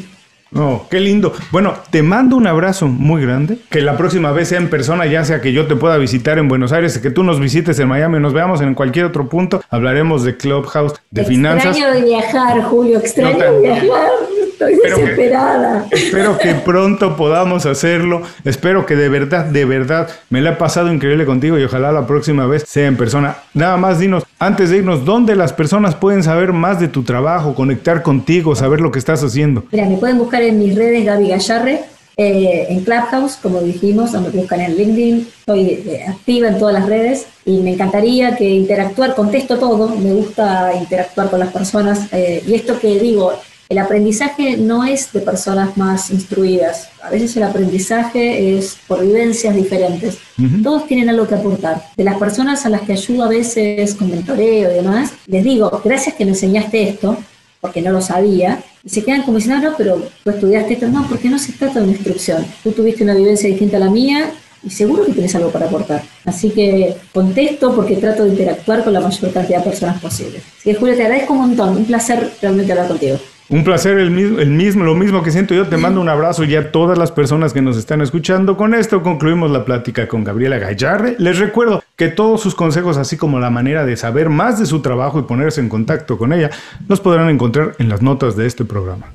Oh, 0.56 0.86
qué 0.90 1.00
lindo. 1.00 1.34
Bueno, 1.52 1.74
te 1.90 2.04
mando 2.04 2.36
un 2.36 2.48
abrazo 2.48 2.88
muy 2.88 3.22
grande. 3.22 3.58
Que 3.70 3.82
la 3.82 3.98
próxima 3.98 4.32
vez 4.32 4.50
sea 4.50 4.60
en 4.60 4.70
persona, 4.70 5.06
ya 5.06 5.26
sea 5.26 5.42
que 5.42 5.52
yo 5.52 5.68
te 5.68 5.76
pueda 5.76 5.98
visitar 5.98 6.38
en 6.38 6.48
Buenos 6.48 6.72
Aires, 6.72 6.98
que 7.00 7.10
tú 7.10 7.24
nos 7.24 7.40
visites 7.40 7.80
en 7.80 7.88
Miami, 7.88 8.20
nos 8.20 8.34
veamos 8.34 8.62
en 8.62 8.76
cualquier 8.76 9.06
otro 9.06 9.30
punto. 9.30 9.64
Hablaremos 9.70 10.24
de 10.24 10.38
Clubhouse, 10.38 10.94
de 11.12 11.24
finanzas. 11.26 11.76
Extraño 11.78 11.94
de 11.94 12.02
viajar, 12.04 12.62
Julio, 12.64 13.00
extraño 13.00 13.52
de 13.52 13.60
viajar. 13.60 14.10
Estoy 14.54 14.76
desesperada. 14.76 15.88
espero 15.90 16.38
que 16.38 16.54
pronto 16.54 17.18
podamos 17.18 17.66
hacerlo. 17.66 18.22
Espero 18.46 18.86
que 18.86 18.96
de 18.96 19.10
verdad, 19.10 19.46
de 19.46 19.66
verdad, 19.66 20.10
me 20.30 20.42
la 20.42 20.52
he 20.52 20.56
pasado 20.56 20.94
increíble 20.94 21.26
contigo 21.26 21.58
y 21.58 21.64
ojalá 21.64 21.92
la 21.92 22.06
próxima 22.06 22.46
vez 22.46 22.64
sea 22.68 22.88
en 22.88 22.96
persona. 22.96 23.38
Nada 23.56 23.78
más 23.78 23.98
dinos, 23.98 24.24
antes 24.38 24.70
de 24.70 24.78
irnos, 24.78 25.06
¿dónde 25.06 25.36
las 25.36 25.54
personas 25.54 25.96
pueden 25.96 26.22
saber 26.22 26.54
más 26.54 26.80
de 26.80 26.88
tu 26.88 27.04
trabajo, 27.04 27.56
conectar 27.56 28.04
contigo, 28.04 28.56
saber 28.56 28.80
lo 28.80 28.92
que 28.92 29.00
estás 29.00 29.24
haciendo? 29.24 29.64
Mira, 29.72 29.86
me 29.86 29.98
pueden 29.98 30.20
buscar 30.20 30.43
en 30.44 30.60
mis 30.60 30.76
redes 30.76 31.06
Gaby 31.06 31.30
Gallarre, 31.30 31.82
eh, 32.16 32.68
en 32.70 32.84
Clubhouse, 32.84 33.38
como 33.42 33.60
dijimos, 33.62 34.14
o 34.14 34.22
me 34.22 34.30
buscan 34.30 34.62
en 34.62 34.78
LinkedIn, 34.78 35.28
estoy 35.40 35.62
eh, 35.62 36.06
activa 36.08 36.50
en 36.50 36.60
todas 36.60 36.74
las 36.74 36.86
redes 36.86 37.26
y 37.44 37.58
me 37.58 37.74
encantaría 37.74 38.36
que 38.36 38.48
interactuar, 38.48 39.16
contesto 39.16 39.58
todo, 39.58 39.90
me 39.90 40.14
gusta 40.14 40.74
interactuar 40.80 41.32
con 41.32 41.40
las 41.40 41.52
personas 41.52 42.08
eh, 42.12 42.44
y 42.48 42.54
esto 42.54 42.80
que 42.80 43.00
digo, 43.00 43.34
el 43.68 43.80
aprendizaje 43.80 44.58
no 44.58 44.84
es 44.84 45.12
de 45.12 45.22
personas 45.22 45.76
más 45.78 46.12
instruidas. 46.12 46.90
A 47.02 47.10
veces 47.10 47.36
el 47.38 47.44
aprendizaje 47.44 48.56
es 48.56 48.78
por 48.88 49.02
vivencias 49.02 49.56
diferentes. 49.56 50.20
Todos 50.62 50.86
tienen 50.86 51.10
algo 51.10 51.28
que 51.28 51.36
aportar. 51.36 51.82
De 51.98 52.04
las 52.04 52.18
personas 52.18 52.68
a 52.68 52.70
las 52.70 52.82
que 52.82 52.94
ayudo 52.94 53.24
a 53.24 53.30
veces 53.30 53.96
con 53.96 54.12
mentoreo 54.12 54.70
y 54.70 54.76
demás, 54.76 55.14
les 55.26 55.44
digo, 55.44 55.82
gracias 55.84 56.14
que 56.14 56.26
me 56.26 56.32
enseñaste 56.32 56.90
esto, 56.90 57.18
porque 57.64 57.82
no 57.82 57.94
lo 57.94 58.02
sabía, 58.02 58.62
y 58.84 58.90
se 58.90 59.06
quedan 59.06 59.24
como 59.24 59.38
diciendo, 59.38 59.66
ah, 59.66 59.72
no, 59.72 59.78
pero 59.78 60.06
tú 60.22 60.30
estudiaste 60.30 60.74
esto. 60.74 60.90
No, 60.90 61.08
porque 61.08 61.30
no 61.30 61.40
se 61.40 61.54
trata 61.54 61.76
de 61.76 61.86
una 61.86 61.94
instrucción. 61.94 62.46
Tú 62.62 62.74
tuviste 62.74 63.06
una 63.06 63.16
vivencia 63.16 63.48
distinta 63.48 63.78
a 63.78 63.80
la 63.80 63.90
mía 63.90 64.32
y 64.62 64.70
seguro 64.70 65.06
que 65.06 65.14
tienes 65.14 65.34
algo 65.36 65.50
para 65.50 65.68
aportar. 65.68 66.04
Así 66.26 66.50
que 66.50 66.98
contesto 67.14 67.74
porque 67.74 67.96
trato 67.96 68.26
de 68.26 68.32
interactuar 68.32 68.84
con 68.84 68.92
la 68.92 69.00
mayor 69.00 69.32
cantidad 69.32 69.60
de 69.60 69.70
personas 69.70 70.02
posibles. 70.02 70.44
Así 70.60 70.72
que 70.72 70.76
Julio, 70.76 70.98
te 70.98 71.04
agradezco 71.04 71.32
un 71.32 71.40
montón. 71.40 71.78
Un 71.78 71.86
placer 71.86 72.34
realmente 72.42 72.74
hablar 72.74 72.90
contigo. 72.90 73.18
Un 73.50 73.64
placer, 73.64 73.98
el 73.98 74.10
mismo, 74.10 74.84
lo 74.84 74.96
mismo 74.96 75.22
que 75.22 75.32
siento 75.32 75.54
yo. 75.54 75.68
Te 75.68 75.78
mando 75.78 76.00
un 76.00 76.10
abrazo 76.10 76.44
y 76.46 76.56
a 76.56 76.72
todas 76.72 76.98
las 76.98 77.12
personas 77.12 77.54
que 77.54 77.62
nos 77.62 77.78
están 77.78 78.02
escuchando. 78.02 78.56
Con 78.56 78.74
esto 78.74 79.04
concluimos 79.04 79.52
la 79.52 79.66
plática 79.66 80.08
con 80.08 80.24
Gabriela 80.24 80.58
Gallarre. 80.58 81.16
Les 81.20 81.40
recuerdo 81.40 81.84
que 81.98 82.08
todos 82.08 82.42
sus 82.42 82.56
consejos, 82.56 82.98
así 82.98 83.18
como 83.18 83.40
la 83.40 83.50
manera 83.50 83.86
de 83.86 83.98
saber 83.98 84.30
más 84.30 84.60
de 84.60 84.66
su 84.66 84.82
trabajo 84.82 85.20
y 85.20 85.24
ponerse 85.24 85.60
en 85.60 85.70
contacto 85.70 86.18
con 86.18 86.32
ella, 86.32 86.52
los 86.88 87.02
podrán 87.02 87.30
encontrar 87.30 87.76
en 87.80 87.90
las 87.90 88.02
notas 88.02 88.36
de 88.38 88.48
este 88.48 88.64
programa. 88.64 89.08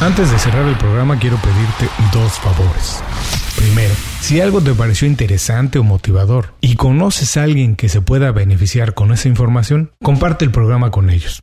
Antes 0.00 0.32
de 0.32 0.38
cerrar 0.38 0.66
el 0.66 0.76
programa, 0.76 1.18
quiero 1.18 1.36
pedirte 1.36 1.86
dos 2.14 2.32
favores. 2.38 3.02
Primero, 3.56 3.92
si 4.20 4.40
algo 4.40 4.62
te 4.62 4.72
pareció 4.72 5.06
interesante 5.06 5.78
o 5.78 5.84
motivador 5.84 6.54
y 6.62 6.76
conoces 6.76 7.36
a 7.36 7.42
alguien 7.42 7.76
que 7.76 7.90
se 7.90 8.00
pueda 8.00 8.32
beneficiar 8.32 8.94
con 8.94 9.12
esa 9.12 9.28
información, 9.28 9.90
comparte 10.02 10.46
el 10.46 10.50
programa 10.50 10.90
con 10.90 11.10
ellos. 11.10 11.42